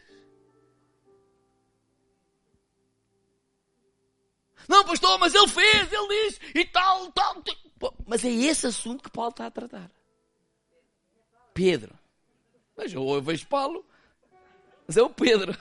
Não, 4.69 4.85
pastor, 4.85 5.19
mas 5.19 5.35
ele 5.35 5.49
fez, 5.49 5.91
ele 5.91 6.07
diz 6.07 6.39
e 6.55 6.63
tal, 6.63 7.11
tal. 7.11 7.43
Mas 8.05 8.23
é 8.23 8.29
esse 8.29 8.67
assunto 8.67 9.03
que 9.03 9.11
Paulo 9.11 9.31
está 9.31 9.47
a 9.47 9.51
tratar. 9.51 9.91
Pedro. 11.53 11.93
Veja, 12.77 12.97
eu 12.97 13.21
vejo 13.21 13.45
Paulo 13.47 13.85
mas 14.89 14.97
é 14.97 15.03
o 15.03 15.09
Pedro. 15.11 15.55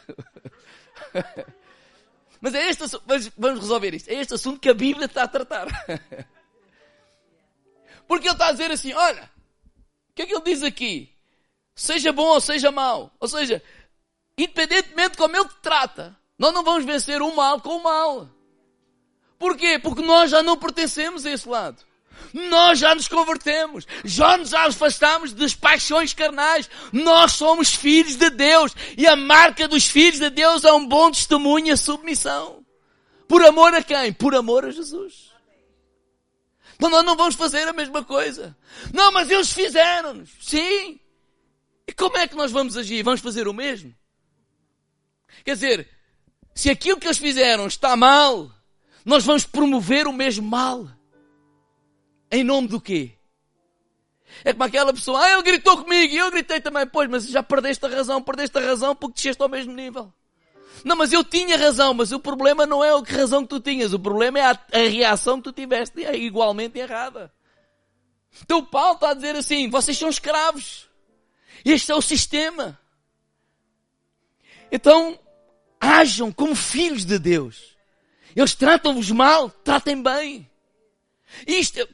Mas 2.41 2.55
é 2.55 2.71
este 2.71 2.85
assunto, 2.85 3.05
vamos 3.37 3.61
resolver 3.61 3.93
isto. 3.93 4.09
É 4.09 4.15
este 4.15 4.33
assunto 4.33 4.59
que 4.59 4.71
a 4.71 4.75
Bíblia 4.75 5.05
está 5.05 5.25
a 5.25 5.29
tratar. 5.29 5.67
Porque 8.09 8.27
ele 8.27 8.33
está 8.33 8.47
a 8.47 8.53
dizer 8.53 8.71
assim: 8.71 8.95
olha, 8.95 9.31
o 10.11 10.15
que 10.15 10.23
é 10.23 10.27
que 10.27 10.33
ele 10.33 10.45
diz 10.45 10.63
aqui? 10.63 11.15
Seja 11.75 12.11
bom 12.11 12.29
ou 12.29 12.41
seja 12.41 12.71
mau. 12.71 13.13
Ou 13.21 13.29
seja, 13.29 13.63
independentemente 14.39 15.11
de 15.11 15.19
como 15.19 15.37
ele 15.37 15.49
te 15.49 15.57
trata, 15.57 16.19
nós 16.39 16.55
não 16.55 16.65
vamos 16.65 16.87
vencer 16.87 17.21
o 17.21 17.37
mal 17.37 17.61
com 17.61 17.77
o 17.77 17.83
mal. 17.83 18.31
Porquê? 19.39 19.79
Porque 19.79 20.03
nós 20.03 20.31
já 20.31 20.43
não 20.43 20.57
pertencemos 20.57 21.25
a 21.25 21.31
esse 21.31 21.49
lado. 21.49 21.87
Nós 22.33 22.79
já 22.79 22.95
nos 22.95 23.09
convertemos, 23.09 23.87
já 24.05 24.37
nos 24.37 24.53
afastamos 24.53 25.33
das 25.33 25.55
paixões 25.55 26.13
carnais. 26.13 26.69
Nós 26.93 27.33
somos 27.33 27.75
filhos 27.75 28.17
de 28.17 28.29
Deus 28.31 28.75
e 28.97 29.07
a 29.07 29.17
marca 29.17 29.69
dos 29.69 29.87
filhos 29.87 30.19
de 30.19 30.29
Deus 30.29 30.65
é 30.65 30.73
um 30.73 30.87
bom 30.87 31.11
testemunho 31.11 31.73
a 31.73 31.77
submissão. 31.77 32.65
Por 33.27 33.45
amor 33.45 33.75
a 33.75 33.83
quem? 33.83 34.13
Por 34.13 34.35
amor 34.35 34.65
a 34.65 34.71
Jesus. 34.71 35.33
Então 36.75 36.91
nós 36.91 37.05
não 37.05 37.17
vamos 37.17 37.35
fazer 37.35 37.67
a 37.67 37.73
mesma 37.73 38.05
coisa. 38.05 38.57
Não, 38.93 39.11
mas 39.13 39.31
eles 39.31 39.53
fizeram-nos. 39.53 40.31
Sim. 40.41 41.01
E 41.87 41.93
como 41.93 42.17
é 42.19 42.29
que 42.29 42.37
nós 42.37 42.53
vamos 42.53 42.77
agir? 42.77 43.03
Vamos 43.03 43.21
fazer 43.21 43.49
o 43.49 43.55
mesmo? 43.55 43.95
Quer 45.45 45.55
dizer, 45.55 45.89
se 46.55 46.71
aquilo 46.71 46.99
que 46.99 47.07
eles 47.07 47.19
fizeram 47.19 47.67
está 47.67 47.97
mal, 47.97 48.51
nós 49.09 49.25
vamos 49.25 49.47
promover 49.47 50.07
o 50.07 50.13
mesmo 50.13 50.47
mal. 50.47 50.87
Em 52.31 52.45
nome 52.45 52.69
do 52.69 52.79
quê? 52.79 53.13
É 54.45 54.53
como 54.53 54.65
aquela 54.65 54.93
pessoa, 54.93 55.25
ah, 55.25 55.33
ele 55.33 55.43
gritou 55.43 55.83
comigo 55.83 56.13
e 56.13 56.19
eu 56.19 56.31
gritei 56.31 56.61
também. 56.61 56.87
Pois, 56.87 57.09
mas 57.09 57.27
já 57.27 57.43
perdeste 57.43 57.87
a 57.87 57.89
razão, 57.89 58.23
perdeste 58.23 58.59
a 58.59 58.61
razão 58.61 58.95
porque 58.95 59.15
desceste 59.15 59.43
ao 59.43 59.49
mesmo 59.49 59.73
nível. 59.73 60.13
Não, 60.85 60.95
mas 60.95 61.11
eu 61.11 61.25
tinha 61.25 61.57
razão, 61.57 61.95
mas 61.95 62.13
o 62.13 62.21
problema 62.21 62.67
não 62.67 62.85
é 62.85 62.91
a 62.91 62.99
razão 62.99 63.45
que 63.45 63.49
tu 63.49 63.61
tinhas, 63.61 63.95
o 63.95 63.99
problema 63.99 64.41
é 64.41 64.43
a, 64.43 64.51
a 64.51 64.89
reação 64.89 65.39
que 65.39 65.45
tu 65.45 65.53
tiveste, 65.53 66.05
é 66.05 66.15
igualmente 66.15 66.79
errada. 66.79 67.33
Então 68.43 68.63
Paulo 68.63 68.97
está 68.97 69.13
a 69.13 69.15
dizer 69.15 69.35
assim, 69.37 69.71
vocês 69.71 69.97
são 69.97 70.11
escravos. 70.11 70.87
Este 71.65 71.91
é 71.93 71.95
o 71.95 72.03
sistema. 72.03 72.79
Então, 74.71 75.19
ajam 75.81 76.31
como 76.31 76.55
filhos 76.55 77.07
de 77.07 77.19
Deus. 77.19 77.78
Eles 78.39 78.55
tratam-vos 78.55 79.11
mal, 79.11 79.51
tratem 79.51 80.01
bem. 80.01 80.49
Isto, 81.45 81.89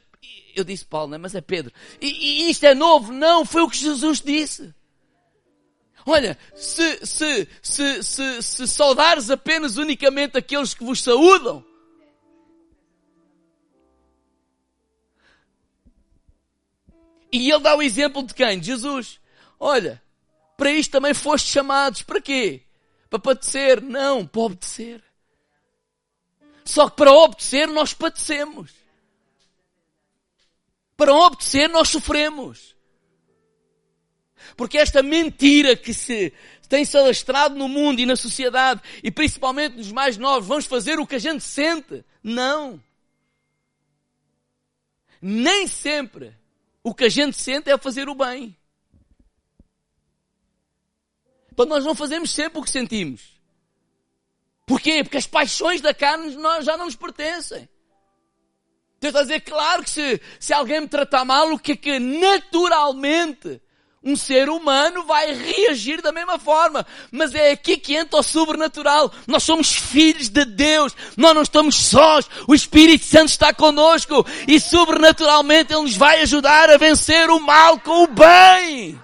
eu 0.55 0.63
disse 0.63 0.85
Paulo, 0.85 1.09
né? 1.09 1.17
mas 1.17 1.33
é 1.33 1.41
Pedro. 1.41 1.73
E, 1.99 2.07
e 2.45 2.49
isto 2.51 2.63
é 2.65 2.75
novo? 2.75 3.11
Não, 3.11 3.43
foi 3.43 3.63
o 3.63 3.69
que 3.69 3.77
Jesus 3.77 4.21
disse. 4.21 4.71
Olha, 6.05 6.37
se, 6.53 7.03
se, 7.03 7.47
se, 7.63 8.03
se, 8.03 8.43
se 8.43 8.67
saudares 8.67 9.31
apenas 9.31 9.77
unicamente 9.77 10.37
aqueles 10.37 10.75
que 10.75 10.83
vos 10.83 11.01
saúdam, 11.01 11.65
E 17.31 17.51
ele 17.51 17.59
dá 17.59 17.75
o 17.75 17.81
exemplo 17.81 18.23
de 18.23 18.33
quem? 18.33 18.63
Jesus. 18.63 19.19
Olha, 19.59 20.01
para 20.55 20.71
isto 20.71 20.91
também 20.91 21.13
foste 21.13 21.51
chamados. 21.51 22.01
Para 22.01 22.21
quê? 22.21 22.61
Para 23.09 23.19
padecer? 23.19 23.81
Não, 23.81 24.25
para 24.25 24.41
obedecer. 24.41 25.03
Só 26.65 26.89
que 26.89 26.97
para 26.97 27.13
obedecer 27.13 27.67
nós 27.67 27.93
padecemos. 27.93 28.71
Para 30.97 31.13
obedecer, 31.13 31.69
nós 31.69 31.89
sofremos. 31.89 32.75
Porque 34.57 34.77
esta 34.77 35.03
mentira 35.03 35.75
que 35.75 35.93
se 35.93 36.33
tem 36.67 36.83
se 36.83 36.97
alastrado 36.97 37.55
no 37.55 37.67
mundo 37.67 37.99
e 37.99 38.05
na 38.05 38.15
sociedade, 38.15 38.81
e 39.03 39.11
principalmente 39.11 39.77
nos 39.77 39.91
mais 39.91 40.17
novos, 40.17 40.47
vamos 40.47 40.65
fazer 40.65 40.99
o 40.99 41.05
que 41.05 41.15
a 41.15 41.19
gente 41.19 41.43
sente. 41.43 42.03
Não. 42.23 42.81
Nem 45.21 45.67
sempre 45.67 46.35
o 46.83 46.93
que 46.93 47.05
a 47.05 47.09
gente 47.09 47.37
sente 47.37 47.69
é 47.69 47.77
fazer 47.77 48.09
o 48.09 48.15
bem. 48.15 48.57
Então 51.51 51.65
nós 51.65 51.85
não 51.85 51.93
fazemos 51.93 52.31
sempre 52.31 52.59
o 52.59 52.63
que 52.63 52.69
sentimos. 52.69 53.34
Porquê? 54.65 55.03
Porque 55.03 55.17
as 55.17 55.27
paixões 55.27 55.81
da 55.81 55.93
carne 55.93 56.35
já 56.61 56.75
não 56.77 56.85
nos 56.85 56.95
pertencem. 56.95 57.69
Deus 58.99 59.11
está 59.13 59.19
a 59.19 59.23
dizer, 59.23 59.41
claro 59.41 59.83
que 59.83 59.89
se, 59.89 60.21
se 60.39 60.53
alguém 60.53 60.81
me 60.81 60.87
tratar 60.87 61.23
mal, 61.23 61.51
o 61.51 61.59
que 61.59 61.73
é 61.73 61.75
que 61.75 61.99
naturalmente 61.99 63.61
um 64.05 64.15
ser 64.15 64.49
humano 64.49 65.03
vai 65.03 65.33
reagir 65.33 65.99
da 66.01 66.11
mesma 66.11 66.37
forma. 66.37 66.85
Mas 67.11 67.33
é 67.33 67.51
aqui 67.51 67.75
que 67.75 67.95
entra 67.95 68.19
o 68.19 68.23
sobrenatural. 68.23 69.11
Nós 69.25 69.41
somos 69.41 69.75
filhos 69.75 70.29
de 70.29 70.45
Deus. 70.45 70.95
Nós 71.17 71.33
não 71.33 71.41
estamos 71.41 71.75
sós. 71.75 72.29
O 72.47 72.53
Espírito 72.53 73.03
Santo 73.03 73.29
está 73.29 73.51
conosco. 73.51 74.25
E 74.47 74.59
sobrenaturalmente 74.59 75.73
Ele 75.73 75.81
nos 75.81 75.97
vai 75.97 76.21
ajudar 76.21 76.69
a 76.69 76.77
vencer 76.77 77.31
o 77.31 77.39
mal 77.39 77.79
com 77.79 78.03
o 78.03 78.07
bem. 78.07 78.99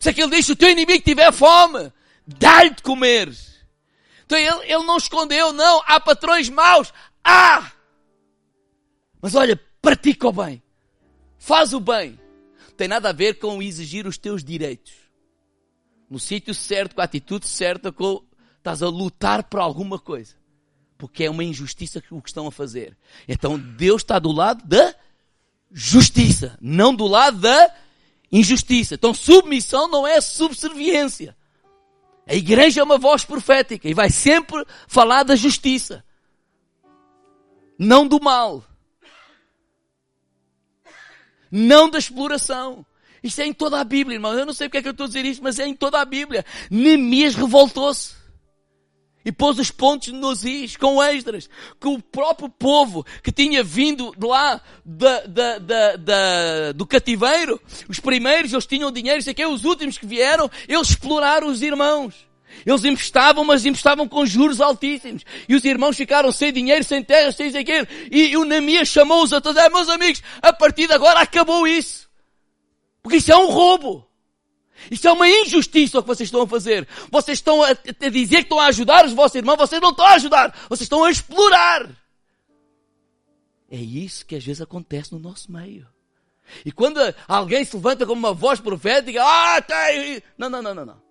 Se 0.00 0.08
aquele 0.08 0.30
diz, 0.30 0.46
se 0.46 0.52
o 0.52 0.56
teu 0.56 0.68
inimigo 0.68 1.04
tiver 1.04 1.32
fome, 1.32 1.92
dá-lhe 2.26 2.70
de 2.70 2.82
comer. 2.82 3.32
Então 4.24 4.38
ele, 4.38 4.72
ele 4.72 4.84
não 4.84 4.96
escondeu, 4.96 5.52
não. 5.52 5.82
Há 5.86 6.00
patrões 6.00 6.48
maus. 6.48 6.92
Ah! 7.24 7.70
Mas 9.20 9.34
olha, 9.34 9.60
pratica 9.80 10.28
o 10.28 10.32
bem. 10.32 10.62
Faz 11.38 11.72
o 11.72 11.80
bem. 11.80 12.18
Tem 12.76 12.88
nada 12.88 13.10
a 13.10 13.12
ver 13.12 13.38
com 13.38 13.62
exigir 13.62 14.06
os 14.06 14.16
teus 14.18 14.42
direitos. 14.42 14.92
No 16.08 16.18
sítio 16.18 16.54
certo, 16.54 16.94
com 16.94 17.00
a 17.00 17.04
atitude 17.04 17.46
certa, 17.46 17.92
com 17.92 18.24
estás 18.58 18.82
a 18.82 18.88
lutar 18.88 19.44
por 19.44 19.58
alguma 19.60 19.98
coisa, 19.98 20.36
porque 20.96 21.24
é 21.24 21.30
uma 21.30 21.42
injustiça 21.42 22.02
o 22.10 22.22
que 22.22 22.28
estão 22.28 22.46
a 22.46 22.52
fazer. 22.52 22.96
Então 23.26 23.58
Deus 23.58 24.02
está 24.02 24.18
do 24.18 24.30
lado 24.30 24.64
da 24.66 24.94
justiça, 25.70 26.56
não 26.60 26.94
do 26.94 27.06
lado 27.06 27.38
da 27.38 27.74
injustiça. 28.30 28.94
Então 28.94 29.12
submissão 29.12 29.88
não 29.88 30.06
é 30.06 30.20
subserviência. 30.20 31.36
A 32.32 32.34
igreja 32.34 32.80
é 32.80 32.82
uma 32.82 32.96
voz 32.96 33.26
profética 33.26 33.86
e 33.86 33.92
vai 33.92 34.08
sempre 34.08 34.64
falar 34.88 35.22
da 35.22 35.36
justiça, 35.36 36.02
não 37.78 38.08
do 38.08 38.18
mal, 38.18 38.64
não 41.50 41.90
da 41.90 41.98
exploração. 41.98 42.86
Isto 43.22 43.42
é 43.42 43.46
em 43.46 43.52
toda 43.52 43.78
a 43.78 43.84
Bíblia, 43.84 44.16
irmão. 44.16 44.32
Eu 44.32 44.46
não 44.46 44.54
sei 44.54 44.66
porque 44.66 44.78
é 44.78 44.82
que 44.82 44.88
eu 44.88 44.92
estou 44.92 45.04
a 45.04 45.08
dizer 45.08 45.26
isto, 45.26 45.42
mas 45.42 45.58
é 45.58 45.66
em 45.66 45.76
toda 45.76 46.00
a 46.00 46.06
Bíblia. 46.06 46.42
Neemias 46.70 47.34
revoltou-se. 47.34 48.14
E 49.24 49.30
pôs 49.30 49.58
os 49.58 49.70
pontos 49.70 50.08
nos 50.12 50.44
is, 50.44 50.76
com 50.76 51.02
Esdras, 51.02 51.48
que 51.80 51.86
o 51.86 52.00
próprio 52.00 52.48
povo 52.48 53.06
que 53.22 53.30
tinha 53.30 53.62
vindo 53.62 54.12
de 54.16 54.26
lá 54.26 54.60
da, 54.84 55.20
da, 55.20 55.58
da, 55.58 55.96
da, 55.96 56.72
do 56.72 56.86
cativeiro, 56.86 57.60
os 57.88 58.00
primeiros, 58.00 58.52
eles 58.52 58.66
tinham 58.66 58.90
dinheiro, 58.90 59.22
sei 59.22 59.32
que 59.32 59.46
os 59.46 59.64
últimos 59.64 59.96
que 59.96 60.06
vieram, 60.06 60.50
eles 60.68 60.90
exploraram 60.90 61.48
os 61.48 61.62
irmãos. 61.62 62.14
Eles 62.66 62.84
emprestavam, 62.84 63.44
mas 63.44 63.64
emprestavam 63.64 64.06
com 64.06 64.26
juros 64.26 64.60
altíssimos. 64.60 65.24
E 65.48 65.54
os 65.54 65.64
irmãos 65.64 65.96
ficaram 65.96 66.30
sem 66.30 66.52
dinheiro, 66.52 66.84
sem 66.84 67.02
terra, 67.02 67.32
sem 67.32 67.50
dinheiro. 67.50 67.86
E, 68.10 68.28
e 68.28 68.36
o 68.36 68.44
Neemias 68.44 68.88
chamou-os 68.88 69.32
a 69.32 69.40
todos, 69.40 69.60
ah, 69.60 69.70
meus 69.70 69.88
amigos, 69.88 70.22
a 70.40 70.52
partir 70.52 70.86
de 70.86 70.92
agora 70.92 71.20
acabou 71.20 71.66
isso. 71.66 72.08
Porque 73.02 73.16
isso 73.16 73.32
é 73.32 73.36
um 73.36 73.48
roubo. 73.48 74.06
Isso 74.90 75.06
é 75.06 75.12
uma 75.12 75.28
injustiça 75.28 75.98
o 75.98 76.02
que 76.02 76.08
vocês 76.08 76.26
estão 76.26 76.42
a 76.42 76.48
fazer. 76.48 76.86
Vocês 77.10 77.38
estão 77.38 77.62
a, 77.62 77.70
a 77.70 78.08
dizer 78.08 78.36
que 78.36 78.42
estão 78.42 78.58
a 78.58 78.66
ajudar 78.66 79.04
os 79.06 79.12
vossos 79.12 79.36
irmãos, 79.36 79.56
vocês 79.56 79.80
não 79.80 79.90
estão 79.90 80.06
a 80.06 80.14
ajudar. 80.14 80.54
Vocês 80.68 80.82
estão 80.82 81.04
a 81.04 81.10
explorar. 81.10 81.90
É 83.70 83.76
isso 83.76 84.26
que 84.26 84.36
às 84.36 84.44
vezes 84.44 84.60
acontece 84.60 85.12
no 85.12 85.18
nosso 85.18 85.50
meio. 85.50 85.86
E 86.64 86.70
quando 86.70 86.98
alguém 87.26 87.64
se 87.64 87.74
levanta 87.74 88.04
com 88.04 88.12
uma 88.12 88.34
voz 88.34 88.60
profética, 88.60 89.22
ah, 89.22 89.62
tem. 89.62 90.22
Não, 90.36 90.50
não, 90.50 90.60
não, 90.60 90.74
não, 90.74 90.86
não. 90.86 91.02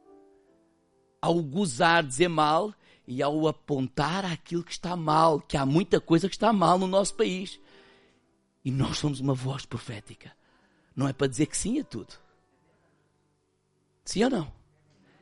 Ao 1.22 1.41
gozar, 1.41 2.03
dizer 2.03 2.28
mal 2.28 2.74
e 3.07 3.22
ao 3.22 3.47
apontar 3.47 4.26
aquilo 4.26 4.63
que 4.63 4.72
está 4.72 4.95
mal, 4.95 5.39
que 5.39 5.57
há 5.57 5.65
muita 5.65 5.99
coisa 5.99 6.30
que 6.30 6.36
está 6.36 6.53
mal 6.53 6.78
no 6.78 6.88
nosso 6.88 7.15
país. 7.15 7.59
E 8.63 8.72
nós 8.72 8.99
somos 8.99 9.19
uma 9.19 9.34
voz 9.34 9.65
profética. 9.65 10.32
Não 10.95 11.07
é 11.07 11.13
para 11.13 11.28
dizer 11.28 11.47
que 11.47 11.57
sim 11.57 11.80
a 11.80 11.84
tudo. 11.84 12.13
Sim 14.04 14.24
ou 14.26 14.30
não? 14.30 14.54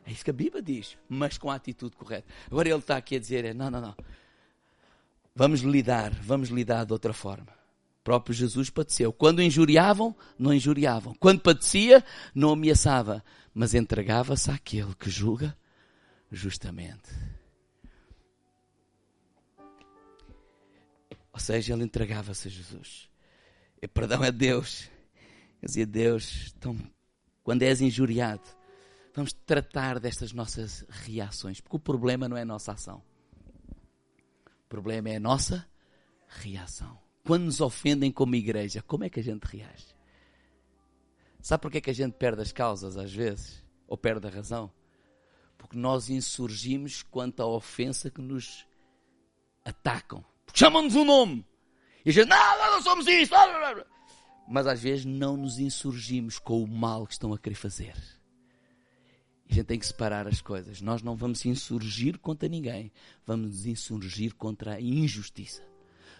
É 0.05 0.11
isso 0.11 0.23
que 0.23 0.31
a 0.31 0.33
Bíblia 0.33 0.61
diz, 0.61 0.97
mas 1.07 1.37
com 1.37 1.51
a 1.51 1.55
atitude 1.55 1.95
correta. 1.95 2.27
Agora 2.47 2.67
ele 2.67 2.77
está 2.79 2.97
aqui 2.97 3.15
a 3.15 3.19
dizer: 3.19 3.45
é, 3.45 3.53
não, 3.53 3.69
não, 3.69 3.79
não. 3.79 3.95
Vamos 5.35 5.61
lidar, 5.61 6.11
vamos 6.11 6.49
lidar 6.49 6.85
de 6.85 6.93
outra 6.93 7.13
forma. 7.13 7.47
O 8.01 8.03
próprio 8.03 8.33
Jesus 8.33 8.69
padeceu. 8.69 9.13
Quando 9.13 9.41
injuriavam, 9.41 10.15
não 10.37 10.53
injuriavam. 10.53 11.13
Quando 11.19 11.41
padecia, 11.41 12.03
não 12.33 12.51
ameaçava, 12.51 13.23
mas 13.53 13.73
entregava-se 13.73 14.49
àquele 14.49 14.95
que 14.95 15.09
julga 15.09 15.55
justamente. 16.31 17.09
Ou 21.31 21.39
seja, 21.39 21.73
ele 21.73 21.83
entregava-se 21.83 22.47
a 22.47 22.51
Jesus. 22.51 23.09
E 23.81 23.87
perdão 23.87 24.23
a 24.23 24.31
Deus. 24.31 24.89
Eu 25.61 25.67
dizia, 25.67 25.85
Deus, 25.85 26.53
então, 26.57 26.77
quando 27.43 27.61
és 27.61 27.79
injuriado, 27.79 28.43
vamos 29.19 29.33
tratar 29.33 29.99
destas 29.99 30.31
nossas 30.31 30.85
reações, 30.87 31.59
porque 31.59 31.75
o 31.75 31.79
problema 31.79 32.29
não 32.29 32.37
é 32.37 32.43
a 32.43 32.45
nossa 32.45 32.71
ação. 32.71 33.03
O 34.47 34.69
problema 34.69 35.09
é 35.09 35.17
a 35.17 35.19
nossa 35.19 35.67
reação. 36.27 36.97
Quando 37.25 37.43
nos 37.43 37.59
ofendem 37.59 38.11
como 38.11 38.35
igreja, 38.35 38.81
como 38.81 39.03
é 39.03 39.09
que 39.09 39.19
a 39.19 39.23
gente 39.23 39.43
reage? 39.43 39.87
Sabe 41.41 41.61
porquê 41.61 41.81
que 41.81 41.89
a 41.89 41.93
gente 41.93 42.13
perde 42.13 42.41
as 42.41 42.51
causas 42.51 42.97
às 42.97 43.13
vezes? 43.13 43.63
Ou 43.87 43.97
perde 43.97 44.25
a 44.27 44.29
razão? 44.29 44.71
Porque 45.57 45.77
nós 45.77 46.09
insurgimos 46.09 47.03
quanto 47.03 47.41
à 47.41 47.45
ofensa 47.45 48.09
que 48.09 48.21
nos 48.21 48.65
atacam. 49.65 50.23
Chamam-nos 50.53 50.95
um 50.95 51.03
nome. 51.03 51.45
E 52.05 52.09
a 52.09 52.13
gente, 52.13 52.29
não, 52.29 52.57
não, 52.57 52.71
não 52.71 52.81
somos 52.81 53.05
isso. 53.07 53.33
Mas 54.47 54.65
às 54.65 54.81
vezes 54.81 55.03
não 55.03 55.35
nos 55.35 55.59
insurgimos 55.59 56.39
com 56.39 56.63
o 56.63 56.67
mal 56.67 57.05
que 57.05 57.13
estão 57.13 57.33
a 57.33 57.37
querer 57.37 57.55
fazer. 57.55 58.18
A 59.49 59.53
gente 59.53 59.65
tem 59.65 59.79
que 59.79 59.87
separar 59.87 60.27
as 60.27 60.41
coisas. 60.41 60.79
Nós 60.79 61.01
não 61.01 61.15
vamos 61.15 61.43
insurgir 61.43 62.19
contra 62.19 62.47
ninguém. 62.47 62.91
Vamos 63.25 63.65
insurgir 63.65 64.35
contra 64.35 64.75
a 64.75 64.81
injustiça. 64.81 65.67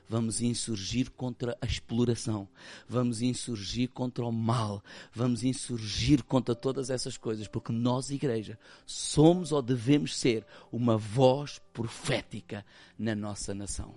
Vamos 0.08 0.42
insurgir 0.42 1.12
contra 1.12 1.56
a 1.62 1.66
exploração. 1.68 2.50
Vamos 2.88 3.22
insurgir 3.22 3.90
contra 3.90 4.26
o 4.26 4.32
mal. 4.32 4.84
Vamos 5.14 5.44
insurgir 5.44 6.24
contra 6.24 6.56
todas 6.56 6.90
essas 6.90 7.18
coisas. 7.18 7.48
Porque 7.48 7.72
nós, 7.72 8.10
igreja, 8.10 8.58
somos 8.88 9.52
ou 9.52 9.62
devemos 9.62 10.18
ser 10.18 10.44
uma 10.72 10.98
voz 10.98 11.62
profética 11.72 12.66
na 12.98 13.14
nossa 13.14 13.54
nação. 13.54 13.94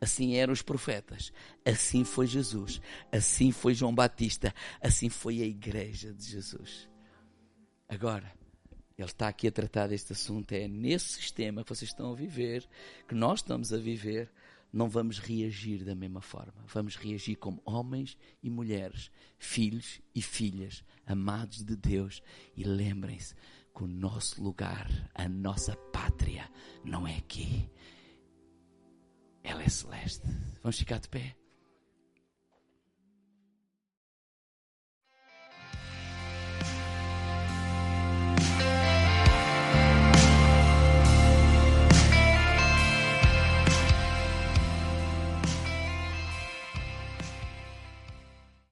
Assim 0.00 0.34
eram 0.34 0.52
os 0.52 0.62
profetas. 0.62 1.32
Assim 1.64 2.02
foi 2.02 2.26
Jesus. 2.26 2.80
Assim 3.12 3.52
foi 3.52 3.72
João 3.72 3.94
Batista. 3.94 4.52
Assim 4.82 5.08
foi 5.08 5.40
a 5.40 5.46
igreja 5.46 6.12
de 6.12 6.24
Jesus. 6.24 6.88
Agora, 7.88 8.32
ele 8.96 9.08
está 9.08 9.28
aqui 9.28 9.48
a 9.48 9.52
tratar 9.52 9.88
deste 9.88 10.12
assunto. 10.12 10.52
É 10.52 10.68
nesse 10.68 11.14
sistema 11.14 11.62
que 11.62 11.68
vocês 11.68 11.90
estão 11.90 12.12
a 12.12 12.14
viver, 12.14 12.66
que 13.08 13.14
nós 13.14 13.40
estamos 13.40 13.72
a 13.72 13.76
viver, 13.76 14.30
não 14.72 14.88
vamos 14.88 15.18
reagir 15.18 15.84
da 15.84 15.94
mesma 15.94 16.20
forma. 16.20 16.64
Vamos 16.66 16.96
reagir 16.96 17.36
como 17.36 17.62
homens 17.64 18.16
e 18.42 18.50
mulheres, 18.50 19.10
filhos 19.38 20.00
e 20.14 20.22
filhas, 20.22 20.84
amados 21.06 21.64
de 21.64 21.76
Deus. 21.76 22.22
E 22.56 22.64
lembrem-se 22.64 23.34
que 23.74 23.82
o 23.82 23.88
nosso 23.88 24.42
lugar, 24.42 24.88
a 25.14 25.28
nossa 25.28 25.76
pátria, 25.92 26.48
não 26.84 27.06
é 27.06 27.16
aqui. 27.16 27.68
Ela 29.42 29.62
é 29.62 29.68
celeste. 29.68 30.26
Vamos 30.62 30.78
ficar 30.78 30.98
de 30.98 31.08
pé. 31.08 31.36